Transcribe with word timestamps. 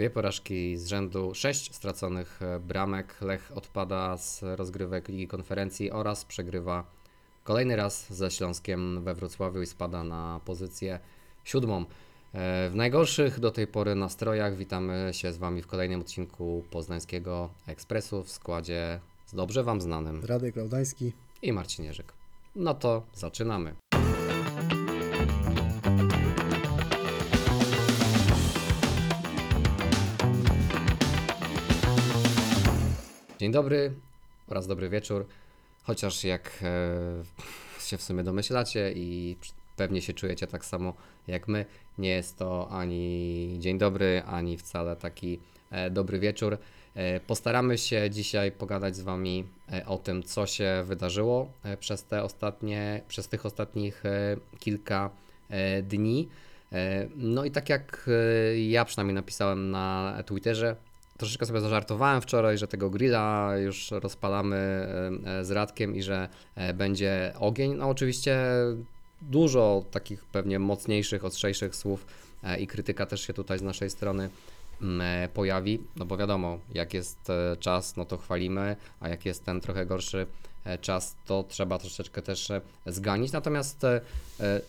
Dwie 0.00 0.10
porażki 0.10 0.76
z 0.76 0.86
rzędu, 0.86 1.34
sześć 1.34 1.74
straconych 1.74 2.42
e, 2.42 2.60
bramek. 2.60 3.20
Lech 3.20 3.52
odpada 3.54 4.16
z 4.16 4.42
rozgrywek 4.42 5.08
Ligi 5.08 5.28
Konferencji 5.28 5.90
oraz 5.90 6.24
przegrywa 6.24 6.84
kolejny 7.44 7.76
raz 7.76 8.12
ze 8.12 8.30
Śląskiem 8.30 9.04
we 9.04 9.14
Wrocławiu 9.14 9.62
i 9.62 9.66
spada 9.66 10.04
na 10.04 10.40
pozycję 10.44 10.98
siódmą. 11.44 11.84
E, 12.32 12.70
W 12.70 12.74
najgorszych 12.74 13.40
do 13.40 13.50
tej 13.50 13.66
pory 13.66 13.94
nastrojach 13.94 14.56
witamy 14.56 15.08
się 15.12 15.32
z 15.32 15.38
Wami 15.38 15.62
w 15.62 15.66
kolejnym 15.66 16.00
odcinku 16.00 16.64
Poznańskiego 16.70 17.50
Ekspresu 17.66 18.24
w 18.24 18.30
składzie 18.30 19.00
z 19.26 19.34
dobrze 19.34 19.62
Wam 19.64 19.80
znanym 19.80 20.24
Radek 20.24 20.56
Laudański. 20.56 21.12
i 21.42 21.52
Marcin 21.52 21.84
Jerzyk. 21.84 22.12
No 22.56 22.74
to 22.74 23.02
zaczynamy. 23.14 23.74
Dzień 33.40 33.52
dobry 33.52 33.92
oraz 34.48 34.66
dobry 34.66 34.88
wieczór. 34.88 35.26
Chociaż 35.82 36.24
jak 36.24 36.62
e, 36.62 37.82
się 37.82 37.96
w 37.96 38.02
sumie 38.02 38.24
domyślacie 38.24 38.92
i 38.92 39.36
pewnie 39.76 40.02
się 40.02 40.12
czujecie 40.12 40.46
tak 40.46 40.64
samo 40.64 40.94
jak 41.28 41.48
my, 41.48 41.66
nie 41.98 42.08
jest 42.08 42.38
to 42.38 42.68
ani 42.70 43.56
dzień 43.58 43.78
dobry, 43.78 44.22
ani 44.26 44.56
wcale 44.56 44.96
taki 44.96 45.38
e, 45.70 45.90
dobry 45.90 46.18
wieczór. 46.18 46.58
E, 46.94 47.20
Postaramy 47.20 47.78
się 47.78 48.10
dzisiaj 48.10 48.52
pogadać 48.52 48.96
z 48.96 49.00
Wami 49.00 49.44
e, 49.72 49.86
o 49.86 49.98
tym, 49.98 50.22
co 50.22 50.46
się 50.46 50.84
wydarzyło 50.86 51.52
e, 51.62 51.76
przez 51.76 52.04
te 52.04 52.22
ostatnie, 52.22 53.02
przez 53.08 53.28
tych 53.28 53.46
ostatnich 53.46 54.06
e, 54.06 54.36
kilka 54.58 55.10
dni. 55.82 56.28
No 57.16 57.44
i 57.44 57.50
tak 57.50 57.68
jak 57.68 58.10
ja 58.68 58.84
przynajmniej 58.84 59.14
napisałem 59.14 59.70
na 59.70 60.14
Twitterze, 60.26 60.76
troszeczkę 61.20 61.46
sobie 61.46 61.60
zażartowałem 61.60 62.20
wczoraj, 62.20 62.58
że 62.58 62.68
tego 62.68 62.90
grilla 62.90 63.52
już 63.56 63.90
rozpalamy 63.90 64.56
e, 64.56 65.38
e, 65.38 65.44
z 65.44 65.50
Radkiem 65.50 65.96
i 65.96 66.02
że 66.02 66.28
e, 66.54 66.74
będzie 66.74 67.32
ogień. 67.38 67.74
No 67.74 67.88
oczywiście 67.88 68.40
dużo 69.22 69.84
takich 69.90 70.24
pewnie 70.24 70.58
mocniejszych, 70.58 71.24
ostrzejszych 71.24 71.76
słów 71.76 72.06
i 72.58 72.66
krytyka 72.66 73.06
też 73.06 73.20
się 73.26 73.34
tutaj 73.34 73.58
z 73.58 73.62
naszej 73.62 73.90
strony 73.90 74.30
mm, 74.82 75.28
pojawi, 75.28 75.80
no 75.96 76.04
bo 76.04 76.16
wiadomo, 76.16 76.58
jak 76.74 76.94
jest 76.94 77.18
czas, 77.58 77.96
no 77.96 78.04
to 78.04 78.16
chwalimy, 78.16 78.76
a 79.00 79.08
jak 79.08 79.26
jest 79.26 79.44
ten 79.44 79.60
trochę 79.60 79.86
gorszy 79.86 80.26
czas, 80.80 81.16
to 81.26 81.44
trzeba 81.48 81.78
troszeczkę 81.78 82.22
też 82.22 82.52
zganić. 82.86 83.32
Natomiast 83.32 83.86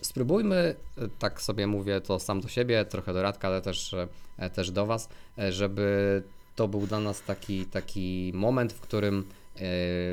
spróbujmy, 0.00 0.74
tak 1.18 1.42
sobie 1.42 1.66
mówię 1.66 2.00
to 2.00 2.18
sam 2.18 2.40
do 2.40 2.48
siebie, 2.48 2.84
trochę 2.84 3.12
do 3.12 3.22
Radka, 3.22 3.48
ale 3.48 3.62
też, 3.62 3.94
też 4.54 4.70
do 4.70 4.86
Was, 4.86 5.08
żeby 5.50 6.22
to 6.56 6.68
był 6.68 6.86
dla 6.86 7.00
nas 7.00 7.22
taki, 7.22 7.66
taki 7.66 8.32
moment, 8.34 8.72
w 8.72 8.80
którym 8.80 9.24
e, 9.56 9.60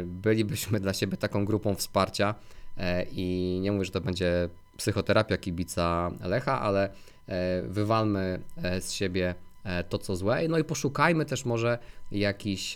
bylibyśmy 0.06 0.80
dla 0.80 0.94
siebie 0.94 1.18
taką 1.18 1.46
grupą 1.46 1.76
wsparcia. 1.76 2.36
E, 2.78 3.06
i 3.12 3.60
nie 3.62 3.72
mówię, 3.72 3.86
że 3.86 3.92
to 3.92 4.02
będzie 4.02 4.50
psychoterapia 4.78 5.38
kibica 5.38 6.12
Lecha, 6.22 6.62
ale 6.62 6.90
e, 7.28 7.62
wywalmy 7.62 8.40
z 8.80 8.92
siebie 8.92 9.36
to, 9.90 9.98
co 9.98 10.16
złe, 10.16 10.48
no 10.48 10.58
i 10.58 10.64
poszukajmy 10.64 11.26
też 11.26 11.46
może 11.46 11.80
jakichś 12.12 12.76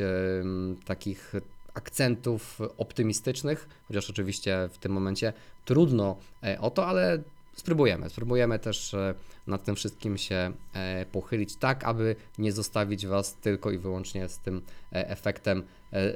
takich 0.85 1.33
akcentów 1.73 2.59
optymistycznych, 2.77 3.69
chociaż 3.87 4.09
oczywiście 4.09 4.69
w 4.71 4.77
tym 4.77 4.91
momencie 4.91 5.33
trudno 5.65 6.17
o 6.59 6.69
to, 6.69 6.87
ale 6.87 7.23
spróbujemy. 7.55 8.09
Spróbujemy 8.09 8.59
też 8.59 8.93
e, 8.93 9.13
nad 9.47 9.63
tym 9.63 9.75
wszystkim 9.75 10.17
się 10.17 10.51
e, 10.73 11.05
pochylić, 11.05 11.55
tak 11.55 11.83
aby 11.83 12.15
nie 12.37 12.51
zostawić 12.51 13.07
Was 13.07 13.35
tylko 13.35 13.71
i 13.71 13.77
wyłącznie 13.77 14.29
z 14.29 14.39
tym 14.39 14.61
e, 14.93 15.09
efektem 15.09 15.63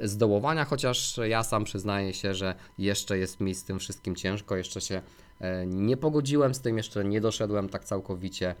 zdołowania, 0.02 0.64
chociaż 0.64 1.20
ja 1.28 1.42
sam 1.42 1.64
przyznaję 1.64 2.14
się, 2.14 2.34
że 2.34 2.54
jeszcze 2.78 3.18
jest 3.18 3.40
mi 3.40 3.54
z 3.54 3.64
tym 3.64 3.78
wszystkim 3.78 4.16
ciężko, 4.16 4.56
jeszcze 4.56 4.80
się 4.80 5.02
nie 5.66 5.96
pogodziłem 5.96 6.54
z 6.54 6.60
tym, 6.60 6.76
jeszcze 6.76 7.04
nie 7.04 7.20
doszedłem 7.20 7.68
tak 7.68 7.84
całkowicie 7.84 8.54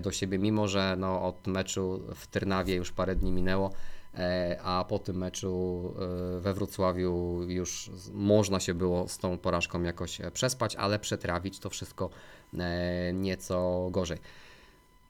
do 0.00 0.12
siebie, 0.12 0.38
mimo 0.38 0.68
że 0.68 0.96
no, 0.98 1.22
od 1.22 1.46
meczu 1.46 2.02
w 2.14 2.26
Trnawie 2.26 2.74
już 2.74 2.92
parę 2.92 3.16
dni 3.16 3.32
minęło, 3.32 3.72
a 4.62 4.84
po 4.88 4.98
tym 4.98 5.16
meczu 5.16 5.94
e, 6.36 6.40
we 6.40 6.54
Wrocławiu 6.54 7.42
już 7.48 7.90
można 8.12 8.60
się 8.60 8.74
było 8.74 9.08
z 9.08 9.18
tą 9.18 9.38
porażką 9.38 9.82
jakoś 9.82 10.20
e, 10.20 10.30
przespać, 10.30 10.76
ale 10.76 10.98
przetrawić 10.98 11.58
to 11.58 11.70
wszystko 11.70 12.10
e, 12.58 13.12
nieco 13.12 13.88
gorzej. 13.90 14.18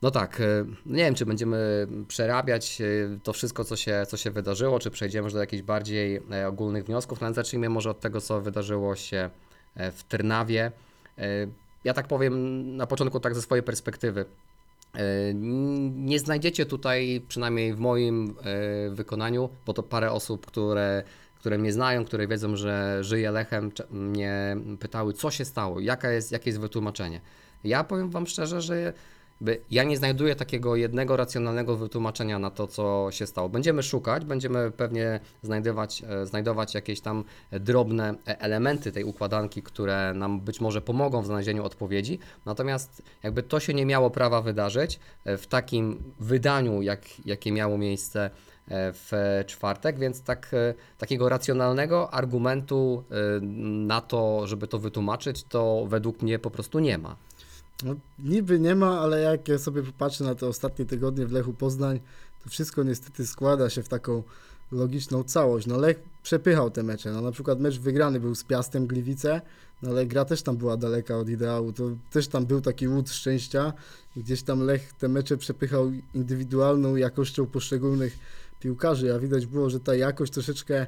No 0.01 0.11
tak, 0.11 0.41
e, 0.41 0.65
nie 0.85 1.03
wiem, 1.03 1.15
czy 1.15 1.25
będziemy 1.25 1.87
przerabiać 2.07 2.81
e, 2.81 2.85
to 3.23 3.33
wszystko, 3.33 3.63
co 3.63 3.75
się, 3.75 4.05
co 4.07 4.17
się 4.17 4.31
wydarzyło, 4.31 4.79
czy 4.79 4.91
przejdziemy 4.91 5.31
do 5.31 5.39
jakichś 5.39 5.63
bardziej 5.63 6.21
e, 6.31 6.47
ogólnych 6.47 6.85
wniosków. 6.85 7.21
No 7.21 7.27
ale 7.27 7.33
zacznijmy 7.33 7.69
może 7.69 7.89
od 7.89 7.99
tego, 7.99 8.21
co 8.21 8.41
wydarzyło 8.41 8.95
się 8.95 9.29
e, 9.75 9.91
w 9.91 10.03
Trnawie. 10.03 10.71
E, 11.17 11.47
Ja 11.83 11.93
tak 11.93 12.07
powiem 12.07 12.75
na 12.77 12.87
początku 12.87 13.19
tak 13.19 13.35
ze 13.35 13.41
swojej 13.41 13.63
perspektywy. 13.63 14.25
Nie 15.93 16.19
znajdziecie 16.19 16.65
tutaj, 16.65 17.25
przynajmniej 17.27 17.73
w 17.73 17.79
moim 17.79 18.35
e, 18.43 18.89
wykonaniu, 18.89 19.49
bo 19.65 19.73
to 19.73 19.83
parę 19.83 20.11
osób, 20.11 20.45
które, 20.45 21.03
które 21.35 21.57
mnie 21.57 21.73
znają, 21.73 22.05
które 22.05 22.27
wiedzą, 22.27 22.55
że 22.55 23.03
żyję 23.03 23.31
Lechem, 23.31 23.71
mnie 23.91 24.57
pytały, 24.79 25.13
co 25.13 25.31
się 25.31 25.45
stało, 25.45 25.79
jaka 25.79 26.11
jest, 26.11 26.31
jakie 26.31 26.49
jest 26.49 26.59
wytłumaczenie. 26.59 27.21
Ja 27.63 27.83
powiem 27.83 28.09
Wam 28.09 28.27
szczerze, 28.27 28.61
że 28.61 28.93
ja 29.71 29.83
nie 29.83 29.97
znajduję 29.97 30.35
takiego 30.35 30.75
jednego 30.75 31.17
racjonalnego 31.17 31.77
wytłumaczenia 31.77 32.39
na 32.39 32.49
to, 32.49 32.67
co 32.67 33.07
się 33.11 33.27
stało. 33.27 33.49
Będziemy 33.49 33.83
szukać, 33.83 34.25
będziemy 34.25 34.71
pewnie 34.71 35.19
znajdować, 35.41 36.03
e, 36.09 36.25
znajdować 36.25 36.73
jakieś 36.73 37.01
tam 37.01 37.23
drobne 37.51 38.15
e, 38.27 38.41
elementy 38.41 38.91
tej 38.91 39.03
układanki, 39.03 39.63
które 39.63 40.13
nam 40.13 40.39
być 40.41 40.61
może 40.61 40.81
pomogą 40.81 41.21
w 41.21 41.25
znalezieniu 41.25 41.63
odpowiedzi. 41.63 42.19
Natomiast 42.45 43.01
jakby 43.23 43.43
to 43.43 43.59
się 43.59 43.73
nie 43.73 43.85
miało 43.85 44.09
prawa 44.09 44.41
wydarzyć 44.41 44.99
e, 45.25 45.37
w 45.37 45.47
takim 45.47 46.03
wydaniu, 46.19 46.81
jak, 46.81 47.01
jakie 47.25 47.51
miało 47.51 47.77
miejsce 47.77 48.29
w 48.71 49.41
czwartek, 49.47 49.99
więc 49.99 50.21
tak, 50.21 50.51
takiego 50.97 51.29
racjonalnego 51.29 52.13
argumentu 52.13 53.03
na 53.61 54.01
to, 54.01 54.47
żeby 54.47 54.67
to 54.67 54.79
wytłumaczyć, 54.79 55.43
to 55.43 55.85
według 55.87 56.21
mnie 56.21 56.39
po 56.39 56.51
prostu 56.51 56.79
nie 56.79 56.97
ma. 56.97 57.15
No, 57.83 57.95
niby 58.19 58.59
nie 58.59 58.75
ma, 58.75 58.99
ale 58.99 59.21
jak 59.21 59.47
ja 59.47 59.57
sobie 59.57 59.83
popatrzę 59.83 60.23
na 60.23 60.35
te 60.35 60.47
ostatnie 60.47 60.85
tygodnie 60.85 61.25
w 61.25 61.31
Lechu 61.31 61.53
Poznań, 61.53 61.99
to 62.43 62.49
wszystko 62.49 62.83
niestety 62.83 63.27
składa 63.27 63.69
się 63.69 63.83
w 63.83 63.89
taką 63.89 64.23
logiczną 64.71 65.23
całość. 65.23 65.67
No 65.67 65.77
Lech 65.77 65.99
przepychał 66.23 66.71
te 66.71 66.83
mecze. 66.83 67.11
No, 67.11 67.21
na 67.21 67.31
przykład 67.31 67.59
mecz 67.59 67.79
wygrany 67.79 68.19
był 68.19 68.35
z 68.35 68.43
Piastem 68.43 68.87
Gliwice, 68.87 69.41
no, 69.81 69.89
ale 69.89 70.05
gra 70.05 70.25
też 70.25 70.41
tam 70.41 70.57
była 70.57 70.77
daleka 70.77 71.17
od 71.17 71.29
ideału. 71.29 71.73
To 71.73 71.83
też 72.11 72.27
tam 72.27 72.45
był 72.45 72.61
taki 72.61 72.87
łód 72.87 73.09
szczęścia. 73.09 73.73
Gdzieś 74.15 74.43
tam 74.43 74.61
Lech 74.61 74.93
te 74.93 75.07
mecze 75.07 75.37
przepychał 75.37 75.91
indywidualną 76.13 76.95
jakością 76.95 77.45
poszczególnych 77.45 78.17
piłkarzy, 78.59 79.13
a 79.15 79.19
widać 79.19 79.45
było, 79.45 79.69
że 79.69 79.79
ta 79.79 79.95
jakość 79.95 80.33
troszeczkę 80.33 80.87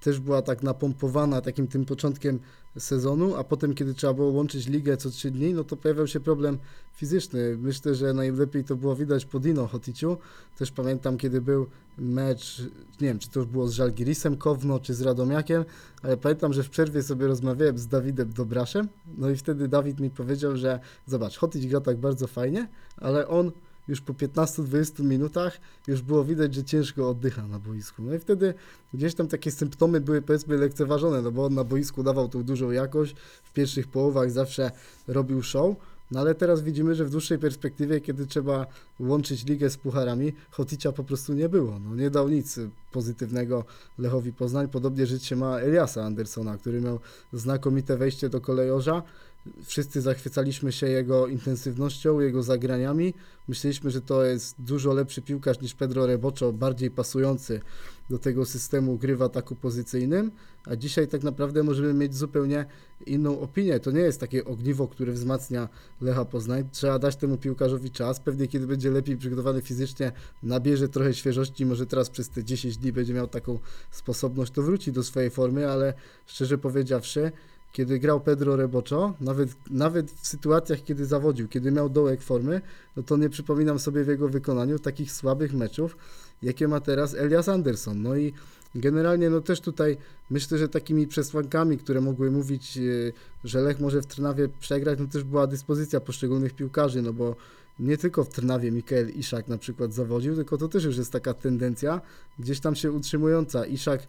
też 0.00 0.20
była 0.20 0.42
tak 0.42 0.62
napompowana 0.62 1.40
takim 1.40 1.66
tym 1.66 1.84
początkiem 1.84 2.38
sezonu, 2.78 3.34
a 3.34 3.44
potem, 3.44 3.74
kiedy 3.74 3.94
trzeba 3.94 4.14
było 4.14 4.28
łączyć 4.28 4.68
ligę 4.68 4.96
co 4.96 5.10
trzy 5.10 5.30
dni, 5.30 5.54
no 5.54 5.64
to 5.64 5.76
pojawiał 5.76 6.06
się 6.06 6.20
problem 6.20 6.58
fizyczny. 6.92 7.56
Myślę, 7.58 7.94
że 7.94 8.12
najlepiej 8.12 8.64
to 8.64 8.76
było 8.76 8.96
widać 8.96 9.24
po 9.24 9.40
Dino 9.40 9.66
Hoticiu. 9.66 10.16
Też 10.58 10.72
pamiętam, 10.72 11.16
kiedy 11.16 11.40
był 11.40 11.66
mecz, 11.98 12.62
nie 13.00 13.08
wiem, 13.08 13.18
czy 13.18 13.30
to 13.30 13.40
już 13.40 13.48
było 13.48 13.68
z 13.68 13.72
Żalgirisem 13.72 14.36
Kowno, 14.36 14.80
czy 14.80 14.94
z 14.94 15.02
Radomiakiem, 15.02 15.64
ale 16.02 16.16
pamiętam, 16.16 16.52
że 16.52 16.62
w 16.62 16.70
przerwie 16.70 17.02
sobie 17.02 17.26
rozmawiałem 17.26 17.78
z 17.78 17.86
Dawidem 17.86 18.32
Dobraszem, 18.32 18.88
no 19.18 19.30
i 19.30 19.36
wtedy 19.36 19.68
Dawid 19.68 20.00
mi 20.00 20.10
powiedział, 20.10 20.56
że 20.56 20.80
zobacz, 21.06 21.38
Hotić 21.38 21.66
gra 21.66 21.80
tak 21.80 21.96
bardzo 21.96 22.26
fajnie, 22.26 22.68
ale 22.96 23.28
on 23.28 23.52
już 23.88 24.00
po 24.00 24.12
15-20 24.12 25.04
minutach 25.04 25.60
już 25.86 26.02
było 26.02 26.24
widać, 26.24 26.54
że 26.54 26.64
ciężko 26.64 27.08
oddycha 27.08 27.46
na 27.46 27.58
boisku. 27.58 28.02
No 28.02 28.14
i 28.14 28.18
wtedy 28.18 28.54
gdzieś 28.94 29.14
tam 29.14 29.28
takie 29.28 29.50
symptomy 29.50 30.00
były 30.00 30.22
powiedzmy 30.22 30.56
lekceważone, 30.56 31.22
no 31.22 31.32
bo 31.32 31.44
on 31.44 31.54
na 31.54 31.64
boisku 31.64 32.02
dawał 32.02 32.28
tą 32.28 32.42
dużą 32.42 32.70
jakość, 32.70 33.14
w 33.44 33.52
pierwszych 33.52 33.88
połowach 33.88 34.30
zawsze 34.30 34.70
robił 35.08 35.42
show, 35.42 35.76
no 36.10 36.20
ale 36.20 36.34
teraz 36.34 36.62
widzimy, 36.62 36.94
że 36.94 37.04
w 37.04 37.10
dłuższej 37.10 37.38
perspektywie, 37.38 38.00
kiedy 38.00 38.26
trzeba 38.26 38.66
łączyć 39.00 39.46
ligę 39.46 39.70
z 39.70 39.76
pucharami, 39.76 40.32
Hoticia 40.50 40.92
po 40.92 41.04
prostu 41.04 41.34
nie 41.34 41.48
było. 41.48 41.78
No, 41.78 41.94
nie 41.94 42.10
dał 42.10 42.28
nic 42.28 42.60
pozytywnego 42.92 43.64
Lechowi 43.98 44.32
Poznań. 44.32 44.68
Podobnie 44.68 45.06
żyć 45.06 45.24
się 45.24 45.36
ma 45.36 45.58
Eliasa 45.58 46.04
Andersona, 46.04 46.58
który 46.58 46.80
miał 46.80 47.00
znakomite 47.32 47.96
wejście 47.96 48.28
do 48.28 48.40
kolejorza. 48.40 49.02
Wszyscy 49.64 50.00
zachwycaliśmy 50.00 50.72
się 50.72 50.86
jego 50.86 51.26
intensywnością, 51.26 52.20
jego 52.20 52.42
zagraniami. 52.42 53.14
Myśleliśmy, 53.48 53.90
że 53.90 54.00
to 54.00 54.24
jest 54.24 54.56
dużo 54.58 54.92
lepszy 54.92 55.22
piłkarz 55.22 55.60
niż 55.60 55.74
Pedro 55.74 56.06
Rebocho, 56.06 56.52
bardziej 56.52 56.90
pasujący 56.90 57.60
do 58.10 58.18
tego 58.18 58.44
systemu 58.44 58.98
gry 58.98 59.16
w 59.16 59.22
ataku 59.22 59.56
pozycyjnym, 59.56 60.30
a 60.64 60.76
dzisiaj 60.76 61.08
tak 61.08 61.22
naprawdę 61.22 61.62
możemy 61.62 61.94
mieć 61.94 62.14
zupełnie 62.14 62.66
inną 63.06 63.40
opinię. 63.40 63.80
To 63.80 63.90
nie 63.90 64.00
jest 64.00 64.20
takie 64.20 64.44
ogniwo, 64.44 64.88
które 64.88 65.12
wzmacnia 65.12 65.68
Lecha 66.00 66.24
Poznań. 66.24 66.68
Trzeba 66.72 66.98
dać 66.98 67.16
temu 67.16 67.36
piłkarzowi 67.36 67.90
czas. 67.90 68.20
Pewnie 68.20 68.48
kiedy 68.48 68.66
będzie 68.66 68.90
lepiej 68.90 69.16
przygotowany 69.16 69.62
fizycznie, 69.62 70.12
nabierze 70.42 70.88
trochę 70.88 71.14
świeżości, 71.14 71.66
może 71.66 71.86
teraz 71.86 72.10
przez 72.10 72.28
te 72.28 72.44
10 72.44 72.76
dni 72.76 72.92
będzie 72.92 73.14
miał 73.14 73.28
taką 73.28 73.58
sposobność, 73.90 74.52
to 74.52 74.62
wróci 74.62 74.92
do 74.92 75.02
swojej 75.02 75.30
formy, 75.30 75.70
ale 75.70 75.94
szczerze 76.26 76.58
powiedziawszy, 76.58 77.32
kiedy 77.74 77.98
grał 77.98 78.20
Pedro 78.20 78.56
Rebocho, 78.56 79.14
nawet, 79.20 79.48
nawet 79.70 80.10
w 80.10 80.26
sytuacjach, 80.26 80.82
kiedy 80.82 81.06
zawodził, 81.06 81.48
kiedy 81.48 81.72
miał 81.72 81.88
dołek 81.88 82.22
formy, 82.22 82.60
no 82.96 83.02
to 83.02 83.16
nie 83.16 83.28
przypominam 83.28 83.78
sobie 83.78 84.04
w 84.04 84.08
jego 84.08 84.28
wykonaniu 84.28 84.78
takich 84.78 85.12
słabych 85.12 85.52
meczów, 85.52 85.96
jakie 86.42 86.68
ma 86.68 86.80
teraz 86.80 87.14
Elias 87.14 87.48
Anderson. 87.48 88.02
No 88.02 88.16
i 88.16 88.32
generalnie 88.74 89.30
no 89.30 89.40
też 89.40 89.60
tutaj 89.60 89.96
myślę, 90.30 90.58
że 90.58 90.68
takimi 90.68 91.06
przesłankami, 91.06 91.78
które 91.78 92.00
mogły 92.00 92.30
mówić, 92.30 92.76
yy, 92.76 93.12
że 93.44 93.60
Lech 93.60 93.80
może 93.80 94.02
w 94.02 94.06
Trnawie 94.06 94.48
przegrać, 94.60 94.98
no 94.98 95.06
też 95.06 95.24
była 95.24 95.46
dyspozycja 95.46 96.00
poszczególnych 96.00 96.54
piłkarzy, 96.54 97.02
no 97.02 97.12
bo 97.12 97.36
nie 97.78 97.98
tylko 97.98 98.24
w 98.24 98.28
Trnawie 98.28 98.72
Mikael 98.72 99.10
Iszak 99.10 99.48
na 99.48 99.58
przykład 99.58 99.92
zawodził, 99.92 100.34
tylko 100.34 100.56
to 100.56 100.68
też 100.68 100.84
już 100.84 100.96
jest 100.96 101.12
taka 101.12 101.34
tendencja 101.34 102.00
gdzieś 102.38 102.60
tam 102.60 102.74
się 102.74 102.92
utrzymująca. 102.92 103.66
Iszak 103.66 104.06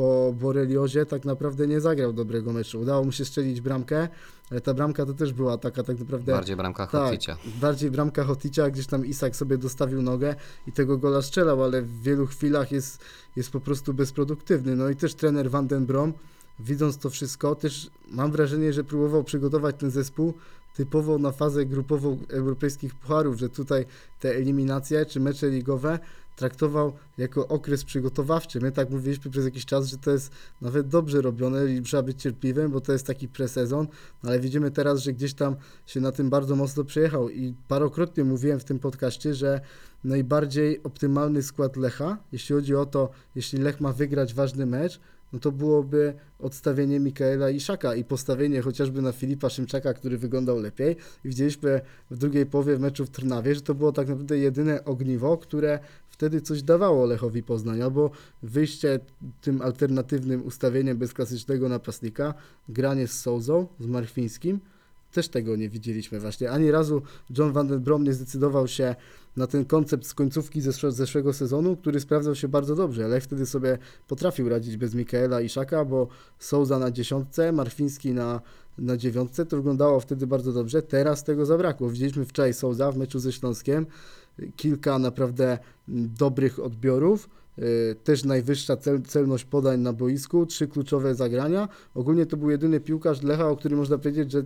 po 0.00 0.34
Boreliozie 0.40 1.06
tak 1.06 1.24
naprawdę 1.24 1.66
nie 1.66 1.80
zagrał 1.80 2.12
dobrego 2.12 2.52
meczu. 2.52 2.80
Udało 2.80 3.04
mu 3.04 3.12
się 3.12 3.24
strzelić 3.24 3.60
bramkę, 3.60 4.08
ale 4.50 4.60
ta 4.60 4.74
bramka 4.74 5.06
to 5.06 5.14
też 5.14 5.32
była 5.32 5.58
taka 5.58 5.82
tak 5.82 5.98
naprawdę... 5.98 6.32
Bardziej 6.32 6.56
bramka 6.56 6.86
tak, 6.86 7.02
Hoticia. 7.02 7.36
bardziej 7.60 7.90
bramka 7.90 8.24
Hoticia, 8.24 8.70
gdzieś 8.70 8.86
tam 8.86 9.06
Isak 9.06 9.36
sobie 9.36 9.58
dostawił 9.58 10.02
nogę 10.02 10.34
i 10.66 10.72
tego 10.72 10.98
gola 10.98 11.22
strzelał, 11.22 11.64
ale 11.64 11.82
w 11.82 12.02
wielu 12.02 12.26
chwilach 12.26 12.72
jest, 12.72 13.04
jest 13.36 13.50
po 13.50 13.60
prostu 13.60 13.94
bezproduktywny. 13.94 14.76
No 14.76 14.88
i 14.88 14.96
też 14.96 15.14
trener 15.14 15.50
Van 15.50 15.66
den 15.66 15.86
Brom, 15.86 16.12
widząc 16.58 16.98
to 16.98 17.10
wszystko, 17.10 17.54
też 17.54 17.90
mam 18.08 18.32
wrażenie, 18.32 18.72
że 18.72 18.84
próbował 18.84 19.24
przygotować 19.24 19.76
ten 19.78 19.90
zespół 19.90 20.34
typowo 20.74 21.18
na 21.18 21.32
fazę 21.32 21.66
grupową 21.66 22.18
europejskich 22.28 22.94
pucharów, 22.94 23.38
że 23.38 23.48
tutaj 23.48 23.86
te 24.20 24.30
eliminacje 24.30 25.06
czy 25.06 25.20
mecze 25.20 25.50
ligowe 25.50 25.98
traktował 26.40 26.92
jako 27.18 27.48
okres 27.48 27.84
przygotowawczy. 27.84 28.60
My 28.60 28.72
tak 28.72 28.90
mówiliśmy 28.90 29.30
przez 29.30 29.44
jakiś 29.44 29.64
czas, 29.64 29.86
że 29.86 29.96
to 29.98 30.10
jest 30.10 30.32
nawet 30.60 30.88
dobrze 30.88 31.20
robione 31.20 31.72
i 31.72 31.82
trzeba 31.82 32.02
być 32.02 32.22
cierpliwym, 32.22 32.70
bo 32.70 32.80
to 32.80 32.92
jest 32.92 33.06
taki 33.06 33.28
presezon, 33.28 33.86
no 34.22 34.30
ale 34.30 34.40
widzimy 34.40 34.70
teraz, 34.70 35.00
że 35.00 35.12
gdzieś 35.12 35.34
tam 35.34 35.56
się 35.86 36.00
na 36.00 36.12
tym 36.12 36.30
bardzo 36.30 36.56
mocno 36.56 36.84
przejechał 36.84 37.30
i 37.30 37.54
parokrotnie 37.68 38.24
mówiłem 38.24 38.60
w 38.60 38.64
tym 38.64 38.78
podcaście, 38.78 39.34
że 39.34 39.60
najbardziej 40.04 40.82
optymalny 40.82 41.42
skład 41.42 41.76
Lecha, 41.76 42.18
jeśli 42.32 42.54
chodzi 42.54 42.74
o 42.74 42.86
to, 42.86 43.10
jeśli 43.34 43.58
Lech 43.58 43.80
ma 43.80 43.92
wygrać 43.92 44.34
ważny 44.34 44.66
mecz, 44.66 45.00
no 45.32 45.38
to 45.38 45.52
byłoby 45.52 46.14
odstawienie 46.38 47.00
Mikaela 47.00 47.50
Iszaka 47.50 47.94
i 47.94 48.04
postawienie 48.04 48.62
chociażby 48.62 49.02
na 49.02 49.12
Filipa 49.12 49.50
Szymczaka, 49.50 49.94
który 49.94 50.18
wyglądał 50.18 50.58
lepiej. 50.58 50.96
I 51.24 51.28
widzieliśmy 51.28 51.80
w 52.10 52.18
drugiej 52.18 52.46
połowie 52.46 52.78
meczu 52.78 53.06
w 53.06 53.10
Trnawie, 53.10 53.54
że 53.54 53.60
to 53.60 53.74
było 53.74 53.92
tak 53.92 54.08
naprawdę 54.08 54.38
jedyne 54.38 54.84
ogniwo, 54.84 55.38
które 55.38 55.78
wtedy 56.20 56.40
coś 56.40 56.62
dawało 56.62 57.06
Lechowi 57.06 57.42
Poznań, 57.42 57.82
albo 57.82 58.10
wyjście 58.42 59.00
tym 59.40 59.62
alternatywnym 59.62 60.46
ustawieniem 60.46 60.98
bez 60.98 61.12
klasycznego 61.14 61.68
napastnika, 61.68 62.34
granie 62.68 63.08
z 63.08 63.20
Souzą, 63.20 63.66
z 63.78 63.86
Marchwińskim, 63.86 64.60
też 65.12 65.28
tego 65.28 65.56
nie 65.56 65.68
widzieliśmy 65.68 66.20
właśnie. 66.20 66.50
Ani 66.50 66.70
razu 66.70 67.02
John 67.38 67.52
Van 67.52 67.68
den 67.68 67.80
Brom 67.80 68.04
nie 68.04 68.12
zdecydował 68.12 68.68
się 68.68 68.94
na 69.36 69.46
ten 69.46 69.64
koncept 69.64 70.06
z 70.06 70.14
końcówki 70.14 70.62
zesz- 70.62 70.90
zeszłego 70.92 71.32
sezonu, 71.32 71.76
który 71.76 72.00
sprawdzał 72.00 72.34
się 72.34 72.48
bardzo 72.48 72.74
dobrze. 72.74 73.08
Lech 73.08 73.24
wtedy 73.24 73.46
sobie 73.46 73.78
potrafił 74.08 74.48
radzić 74.48 74.76
bez 74.76 74.94
Mikaela 74.94 75.40
i 75.40 75.48
Szaka, 75.48 75.84
bo 75.84 76.08
Souza 76.38 76.78
na 76.78 76.90
dziesiątce, 76.90 77.52
Marfiński 77.52 78.12
na, 78.12 78.40
na 78.78 78.96
dziewiątce, 78.96 79.46
to 79.46 79.56
wyglądało 79.56 80.00
wtedy 80.00 80.26
bardzo 80.26 80.52
dobrze. 80.52 80.82
Teraz 80.82 81.24
tego 81.24 81.46
zabrakło. 81.46 81.90
Widzieliśmy 81.90 82.24
wczoraj 82.24 82.54
Souza 82.54 82.92
w 82.92 82.96
meczu 82.96 83.18
ze 83.18 83.32
Śląskiem, 83.32 83.86
kilka 84.56 84.98
naprawdę 84.98 85.58
dobrych 85.88 86.58
odbiorów, 86.58 87.28
y, 87.58 87.96
też 88.04 88.24
najwyższa 88.24 88.76
cel, 88.76 89.02
celność 89.02 89.44
podań 89.44 89.80
na 89.80 89.92
boisku, 89.92 90.46
trzy 90.46 90.68
kluczowe 90.68 91.14
zagrania. 91.14 91.68
Ogólnie 91.94 92.26
to 92.26 92.36
był 92.36 92.50
jedyny 92.50 92.80
piłkarz 92.80 93.22
Lecha, 93.22 93.48
o 93.48 93.56
którym 93.56 93.78
można 93.78 93.98
powiedzieć, 93.98 94.32
że 94.32 94.42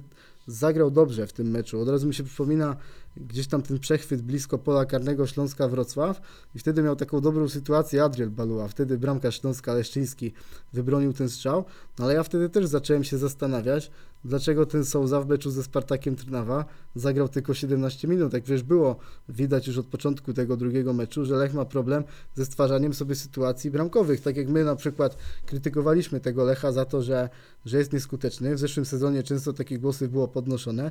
zagrał 0.46 0.90
dobrze 0.90 1.26
w 1.26 1.32
tym 1.32 1.50
meczu. 1.50 1.80
Od 1.80 1.88
razu 1.88 2.06
mi 2.06 2.14
się 2.14 2.24
przypomina 2.24 2.76
gdzieś 3.16 3.46
tam 3.46 3.62
ten 3.62 3.78
przechwyt 3.78 4.22
blisko 4.22 4.58
pola 4.58 4.84
karnego 4.84 5.26
Śląska 5.26 5.68
Wrocław 5.68 6.20
i 6.54 6.58
wtedy 6.58 6.82
miał 6.82 6.96
taką 6.96 7.20
dobrą 7.20 7.48
sytuację 7.48 8.04
Adriel 8.04 8.30
Balua. 8.30 8.68
Wtedy 8.68 8.98
bramka 8.98 9.30
Śląska 9.30 9.74
Leszczyński 9.74 10.32
wybronił 10.72 11.12
ten 11.12 11.28
strzał, 11.28 11.64
no 11.98 12.04
ale 12.04 12.14
ja 12.14 12.22
wtedy 12.22 12.48
też 12.48 12.66
zacząłem 12.66 13.04
się 13.04 13.18
zastanawiać, 13.18 13.90
dlaczego 14.24 14.66
ten 14.66 14.84
Souza 14.84 15.20
w 15.20 15.28
meczu 15.28 15.50
ze 15.50 15.62
Spartakiem 15.62 16.16
Trnawa 16.16 16.64
zagrał 16.94 17.28
tylko 17.28 17.54
17 17.54 18.08
minut. 18.08 18.32
Jak 18.32 18.42
przecież 18.42 18.62
było 18.62 18.96
widać 19.28 19.66
już 19.66 19.78
od 19.78 19.86
początku 19.86 20.32
tego 20.32 20.56
drugiego 20.56 20.92
meczu, 20.92 21.24
że 21.24 21.36
Lech 21.36 21.54
ma 21.54 21.64
problem 21.64 22.04
ze 22.34 22.44
stwarzaniem 22.44 22.94
sobie 22.94 23.14
sytuacji 23.14 23.70
bramkowych. 23.70 24.20
Tak 24.20 24.36
jak 24.36 24.48
my 24.48 24.64
na 24.64 24.76
przykład 24.76 25.16
krytykowaliśmy 25.46 26.20
tego 26.20 26.44
Lecha 26.44 26.72
za 26.72 26.84
to, 26.84 27.02
że, 27.02 27.28
że 27.64 27.78
jest 27.78 27.92
nieskuteczny. 27.92 28.54
W 28.54 28.58
zeszłym 28.58 28.86
sezonie 28.86 29.22
często 29.22 29.52
takie 29.52 29.78
głosy 29.78 30.08
było 30.08 30.28
podnoszone. 30.28 30.90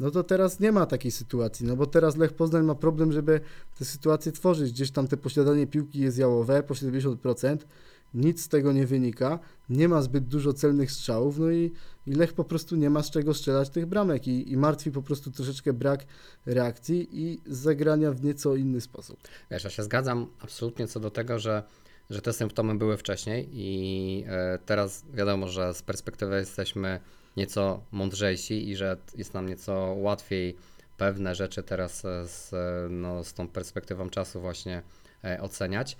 No 0.00 0.10
to 0.10 0.24
teraz 0.24 0.60
nie 0.60 0.72
ma 0.72 0.86
takiej 0.86 1.10
sytuacji, 1.10 1.66
no 1.66 1.76
bo 1.76 1.86
teraz 1.86 2.16
Lech 2.16 2.32
Poznań 2.32 2.64
ma 2.64 2.74
problem, 2.74 3.12
żeby 3.12 3.40
te 3.78 3.84
sytuacje 3.84 4.32
tworzyć. 4.32 4.72
Gdzieś 4.72 4.90
tam 4.90 5.08
te 5.08 5.16
posiadanie 5.16 5.66
piłki 5.66 6.00
jest 6.00 6.18
jałowe 6.18 6.62
po 6.62 6.74
70%, 6.74 7.56
nic 8.14 8.42
z 8.42 8.48
tego 8.48 8.72
nie 8.72 8.86
wynika, 8.86 9.38
nie 9.68 9.88
ma 9.88 10.02
zbyt 10.02 10.24
dużo 10.24 10.52
celnych 10.52 10.92
strzałów, 10.92 11.38
no 11.38 11.50
i, 11.50 11.72
i 12.06 12.12
Lech 12.12 12.32
po 12.32 12.44
prostu 12.44 12.76
nie 12.76 12.90
ma 12.90 13.02
z 13.02 13.10
czego 13.10 13.34
strzelać 13.34 13.70
tych 13.70 13.86
bramek 13.86 14.28
i, 14.28 14.52
i 14.52 14.56
martwi 14.56 14.90
po 14.90 15.02
prostu 15.02 15.30
troszeczkę 15.30 15.72
brak 15.72 16.06
reakcji 16.46 17.08
i 17.12 17.40
zagrania 17.46 18.12
w 18.12 18.24
nieco 18.24 18.56
inny 18.56 18.80
sposób. 18.80 19.18
Wiesz, 19.50 19.64
ja 19.64 19.70
się 19.70 19.82
zgadzam 19.82 20.26
absolutnie 20.40 20.88
co 20.88 21.00
do 21.00 21.10
tego, 21.10 21.38
że, 21.38 21.62
że 22.10 22.22
te 22.22 22.32
symptomy 22.32 22.74
były 22.74 22.96
wcześniej 22.96 23.48
i 23.52 24.24
e, 24.28 24.58
teraz 24.66 25.04
wiadomo, 25.14 25.48
że 25.48 25.74
z 25.74 25.82
perspektywy 25.82 26.36
jesteśmy 26.36 27.00
nieco 27.38 27.82
mądrzejsi 27.92 28.68
i 28.68 28.76
że 28.76 28.96
jest 29.16 29.34
nam 29.34 29.48
nieco 29.48 29.94
łatwiej 29.96 30.56
pewne 30.98 31.34
rzeczy 31.34 31.62
teraz 31.62 32.04
e, 32.04 32.28
z, 32.28 32.52
e, 32.52 32.88
no, 32.90 33.24
z 33.24 33.34
tą 33.34 33.48
perspektywą 33.48 34.10
czasu 34.10 34.40
właśnie 34.40 34.82
e, 35.24 35.40
oceniać 35.40 35.96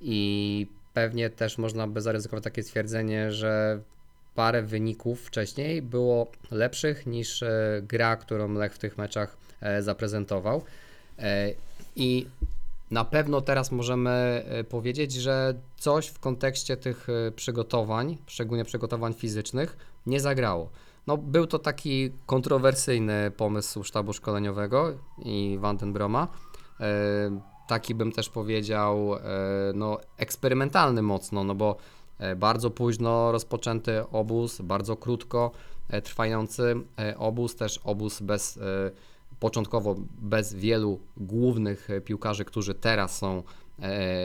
i 0.00 0.66
pewnie 0.94 1.30
też 1.30 1.58
można 1.58 1.86
by 1.86 2.00
zaryzykować 2.00 2.44
takie 2.44 2.62
stwierdzenie, 2.62 3.32
że 3.32 3.82
parę 4.34 4.62
wyników 4.62 5.26
wcześniej 5.26 5.82
było 5.82 6.30
lepszych 6.50 7.06
niż 7.06 7.44
gra, 7.82 8.16
którą 8.16 8.52
Lech 8.52 8.74
w 8.74 8.78
tych 8.78 8.98
meczach 8.98 9.36
zaprezentował. 9.80 10.62
I 11.96 12.26
na 12.90 13.04
pewno 13.04 13.40
teraz 13.40 13.72
możemy 13.72 14.44
powiedzieć, 14.68 15.12
że 15.12 15.54
coś 15.76 16.06
w 16.06 16.18
kontekście 16.18 16.76
tych 16.76 17.06
przygotowań, 17.36 18.18
szczególnie 18.26 18.64
przygotowań 18.64 19.14
fizycznych, 19.14 19.76
nie 20.06 20.20
zagrało. 20.20 20.70
No, 21.06 21.16
był 21.16 21.46
to 21.46 21.58
taki 21.58 22.12
kontrowersyjny 22.26 23.30
pomysł 23.36 23.84
sztabu 23.84 24.12
szkoleniowego 24.12 24.92
i 25.24 25.58
Vandenbroma. 25.60 26.28
E, 26.80 27.40
taki 27.66 27.94
bym 27.94 28.12
też 28.12 28.28
powiedział, 28.28 29.14
e, 29.14 29.20
no, 29.74 29.98
eksperymentalny 30.16 31.02
mocno, 31.02 31.44
no 31.44 31.54
bo 31.54 31.76
e, 32.18 32.36
bardzo 32.36 32.70
późno 32.70 33.32
rozpoczęty 33.32 34.08
obóz, 34.12 34.60
bardzo 34.60 34.96
krótko 34.96 35.50
e, 35.88 36.02
trwający 36.02 36.74
e, 36.98 37.18
obóz, 37.18 37.56
też 37.56 37.80
obóz 37.84 38.20
bez 38.20 38.58
początkowo 39.40 39.94
bez 40.18 40.54
wielu 40.54 41.00
głównych 41.16 41.88
piłkarzy, 42.04 42.44
którzy 42.44 42.74
teraz 42.74 43.18
są 43.18 43.42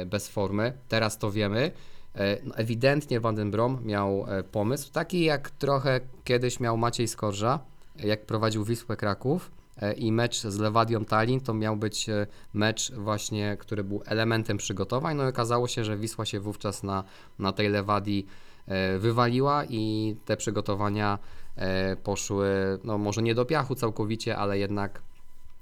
bez 0.05 0.29
formy. 0.29 0.73
Teraz 0.87 1.17
to 1.17 1.31
wiemy. 1.31 1.71
E, 2.15 2.37
No, 2.43 2.55
ewidentnie 2.55 3.19
Van 3.19 3.35
den 3.35 3.51
Brom 3.51 3.79
miał 3.83 4.25
e, 4.27 4.43
pomysł, 4.43 4.91
taki 4.91 5.23
jak 5.23 5.49
trochę 5.49 5.99
kiedyś 6.23 6.59
miał 6.59 6.77
Maciej 6.77 7.07
Skorża, 7.07 7.59
jak 7.95 8.25
prowadził 8.25 8.63
Wisłę 8.63 8.95
Kraków 8.97 9.51
e, 9.77 9.93
i 9.93 10.11
mecz 10.11 10.41
z 10.41 10.59
Lewadią 10.59 11.05
Tallinn 11.05 11.41
to 11.41 11.53
miał 11.53 11.77
być 11.77 12.07
mecz 12.53 12.91
właśnie, 12.91 13.57
który 13.59 13.83
był 13.83 14.03
elementem 14.05 14.57
przygotowań. 14.57 15.17
No 15.17 15.23
i 15.25 15.27
okazało 15.27 15.67
się, 15.67 15.83
że 15.83 15.97
Wisła 15.97 16.25
się 16.25 16.39
wówczas 16.39 16.83
na, 16.83 17.03
na 17.39 17.51
tej 17.51 17.69
Lewadii 17.69 18.25
wywaliła 18.99 19.65
i 19.65 20.15
te 20.25 20.37
przygotowania 20.37 21.19
poszły, 22.03 22.49
no 22.83 22.97
może 22.97 23.21
nie 23.21 23.35
do 23.35 23.45
piachu 23.45 23.75
całkowicie, 23.75 24.37
ale 24.37 24.57
jednak 24.59 25.01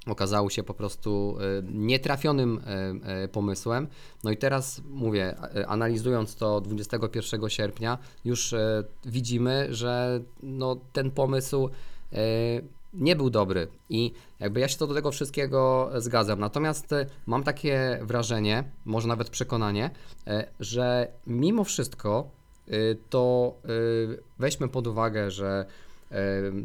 okazały 0.08 0.52
się 0.52 0.64
po 0.64 0.74
prostu 0.74 1.38
e, 1.40 1.64
nietrafionym 1.72 2.62
e, 2.66 3.24
e, 3.24 3.28
pomysłem. 3.28 3.88
No 4.24 4.32
i 4.32 4.38
teraz 4.38 4.82
mówię, 4.90 5.36
analizując 5.68 6.36
to 6.36 6.62
21 6.62 7.50
sierpnia, 7.50 7.98
już 8.26 8.56
widzimy, 9.06 9.68
że 9.70 10.22
no, 10.44 10.78
ten 10.94 11.12
pomysł 11.12 11.70
nie 12.94 13.16
był 13.16 13.30
dobry 13.30 13.68
i 13.90 14.12
jakby 14.40 14.60
ja 14.60 14.68
się 14.68 14.78
to 14.78 14.88
do 14.88 14.94
tego 14.94 15.12
wszystkiego 15.12 15.92
zgadzam. 15.98 16.40
Natomiast 16.40 16.96
mam 17.26 17.44
takie 17.44 18.00
wrażenie, 18.02 18.64
może 18.86 19.08
nawet 19.08 19.30
przekonanie, 19.30 19.90
że 20.60 21.08
mimo 21.28 21.64
wszystko 21.64 22.30
to 23.10 23.54
weźmy 24.40 24.68
pod 24.68 24.88
uwagę, 24.88 25.32
że 25.32 25.66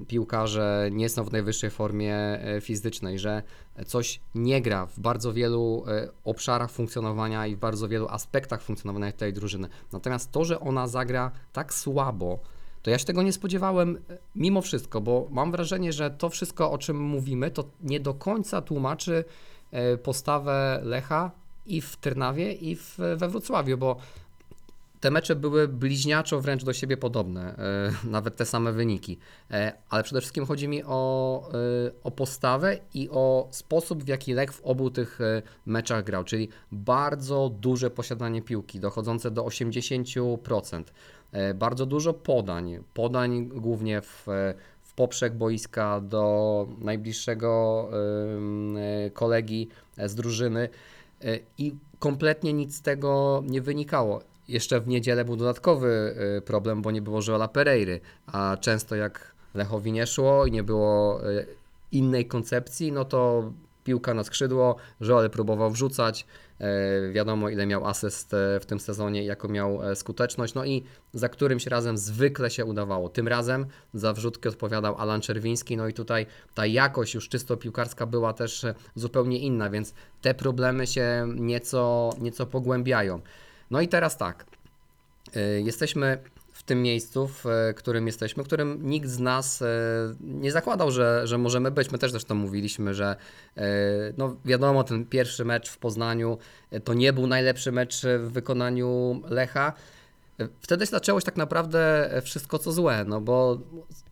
piłkarze 0.09 0.89
nie 0.93 1.09
są 1.09 1.25
w 1.25 1.33
najwyższej 1.33 1.71
formie 1.71 2.17
e, 2.17 2.61
fizycznej, 2.61 3.19
że 3.19 3.43
coś 3.87 4.21
nie 4.35 4.63
gra 4.63 4.87
w 4.87 5.01
bardzo 5.01 5.33
wielu 5.33 5.85
e, 5.89 6.09
obszarach 6.25 6.71
funkcjonowania 6.71 7.47
i 7.47 7.57
w 7.57 7.59
bardzo 7.59 7.89
wielu 7.89 8.09
aspektach 8.09 8.63
funkcjonowania 8.63 9.13
tej 9.13 9.33
drużyny. 9.33 9.69
Natomiast 9.93 10.31
to, 10.33 10.45
że 10.45 10.61
ona 10.61 10.89
zagra 10.89 11.31
tak 11.53 11.75
słabo, 11.75 12.39
to 12.83 12.91
ja 12.91 12.99
się 12.99 13.05
tego 13.05 13.23
nie 13.23 13.33
spodziewałem 13.33 13.97
e, 14.11 14.19
mimo 14.35 14.63
wszystko, 14.63 15.01
bo 15.01 15.29
mam 15.31 15.53
wrażenie, 15.53 15.93
że 15.93 16.11
to 16.11 16.29
wszystko, 16.31 16.71
o 16.71 16.79
czym 16.79 17.01
mówimy, 17.01 17.51
to 17.51 17.65
nie 17.81 18.01
do 18.01 18.15
końca 18.15 18.63
tłumaczy 18.63 19.25
postawę 20.03 20.81
Lecha 20.85 21.31
i 21.67 21.81
w 21.81 21.97
Trnawie, 21.97 22.53
i 22.53 22.77
w, 22.77 22.99
we 23.17 23.29
Wrocławiu, 23.29 23.79
bo 23.79 23.97
te 25.05 25.11
mecze 25.11 25.37
były 25.37 25.69
bliźniaczo 25.69 26.41
wręcz 26.41 26.65
do 26.65 26.73
siebie 26.73 26.97
podobne, 26.97 27.57
e, 27.57 27.93
nawet 28.17 28.37
te 28.37 28.47
same 28.47 28.73
wyniki. 28.73 29.19
E, 29.51 29.73
ale 29.91 30.03
przede 30.03 30.21
wszystkim 30.21 30.47
chodzi 30.47 30.69
mi 30.69 30.83
o, 30.85 31.43
e, 31.55 31.91
o 32.05 32.11
postawę 32.11 32.79
i 32.95 33.09
o 33.11 33.49
sposób, 33.51 34.05
w 34.05 34.09
jaki 34.09 34.33
Lech 34.33 34.53
w 34.53 34.63
obu 34.63 34.91
tych 34.91 35.19
meczach 35.67 36.05
grał, 36.05 36.25
czyli 36.25 36.49
bardzo 36.73 37.49
duże 37.61 37.91
posiadanie 37.91 38.43
piłki, 38.43 38.81
dochodzące 38.81 39.31
do 39.31 39.43
80%. 39.43 40.85
E, 41.33 41.55
Bardzo 41.55 41.87
dużo 41.87 42.15
podań, 42.15 42.79
podań 42.95 43.49
głównie 43.49 44.01
w, 44.01 44.27
w 44.83 44.95
poprzek 44.95 45.35
boiska 45.35 46.01
do 46.01 46.67
najbliższego 46.79 47.89
kolegi 49.13 49.69
z 49.99 50.15
drużyny 50.15 50.69
i 51.59 51.75
kompletnie 51.99 52.53
nic 52.53 52.77
z 52.77 52.83
tego 52.83 53.43
nie 53.47 53.61
wynikało. 53.61 54.34
Jeszcze 54.49 54.81
w 54.81 54.89
niedzielę 54.89 55.25
był 55.25 55.37
dodatkowy 55.37 56.17
e, 56.39 56.41
problem, 56.41 56.83
bo 56.83 56.91
nie 56.91 57.03
było 57.03 57.21
Joela 57.29 57.49
Pereiry, 57.49 58.01
a 58.27 58.57
często 58.61 58.97
jak 58.97 59.35
Lechowi 59.55 59.93
nie 59.93 60.07
szło 60.07 60.47
i 60.47 60.51
nie 60.51 60.63
było 60.63 61.21
e, 61.31 61.47
innej 61.93 62.27
koncepcji, 62.27 62.93
no 62.93 63.05
to 63.05 63.53
piłka 63.85 64.15
na 64.15 64.25
skrzydło, 64.25 64.77
Joel 65.01 65.31
próbował 65.31 65.71
wrzucać, 65.71 66.27
e, 66.59 67.13
wiadomo 67.13 67.49
ile 67.49 67.67
miał 67.67 67.87
asyst 67.87 68.37
w 68.61 68.67
tym 68.67 68.81
sezonie, 68.81 69.25
jaką 69.25 69.49
miał 69.49 69.91
e, 69.91 69.97
skuteczność, 69.97 70.55
no 70.55 70.65
i 70.65 70.85
za 71.13 71.29
którymś 71.29 71.67
razem 71.67 71.99
zwykle 71.99 72.51
się 72.51 72.65
udawało. 72.65 73.09
Tym 73.09 73.29
razem 73.29 73.67
za 73.95 74.13
wrzutki 74.13 74.49
odpowiadał 74.49 74.97
Alan 74.99 75.21
Czerwiński, 75.21 75.77
no 75.77 75.89
i 75.89 75.93
tutaj 75.93 76.27
ta 76.55 76.67
jakość 76.67 77.15
już 77.15 77.29
czysto 77.29 77.57
piłkarska 77.57 78.07
była 78.07 78.33
też 78.33 78.65
e, 78.65 78.75
zupełnie 78.95 79.39
inna, 79.39 79.71
więc 79.71 79.95
te 80.21 80.35
problemy 80.35 80.87
się 80.87 81.27
nieco, 81.37 82.11
nieco 82.21 82.47
pogłębiają. 82.47 83.21
No 83.71 83.81
i 83.81 83.89
teraz 83.89 84.17
tak, 84.17 84.47
e, 85.37 85.41
jesteśmy 85.61 86.19
w 86.53 86.63
tym 86.63 86.83
miejscu, 86.83 87.29
w 87.29 87.47
e, 87.47 87.75
którym 87.75 88.07
jesteśmy, 88.07 88.43
w 88.43 88.47
którym 88.47 88.79
nikt 88.83 89.09
z 89.09 89.19
nas 89.19 89.63
e, 89.63 89.67
nie 90.21 90.53
zakładał, 90.53 90.91
że, 90.91 91.27
że 91.27 91.39
możemy 91.39 91.71
być. 91.71 91.93
My 91.93 91.99
też 91.99 92.11
zresztą 92.11 92.35
mówiliśmy, 92.35 92.95
że 92.95 93.17
no 94.19 94.37
wiadomo, 94.45 94.85
ten 94.85 95.07
pierwszy 95.07 95.45
mecz 95.45 95.71
w 95.71 95.79
Poznaniu 95.79 96.39
to 96.85 96.95
nie 96.95 97.13
był 97.13 97.27
najlepszy 97.27 97.73
mecz 97.73 98.03
w 98.19 98.33
wykonaniu 98.33 99.23
Lecha. 99.29 99.73
Wtedy 100.61 100.87
zaczęło 100.87 101.21
się 101.21 101.27
tak 101.27 101.37
naprawdę 101.37 102.11
wszystko 102.25 102.59
co 102.59 102.73
złe, 102.73 103.05
no 103.09 103.21
bo 103.21 103.59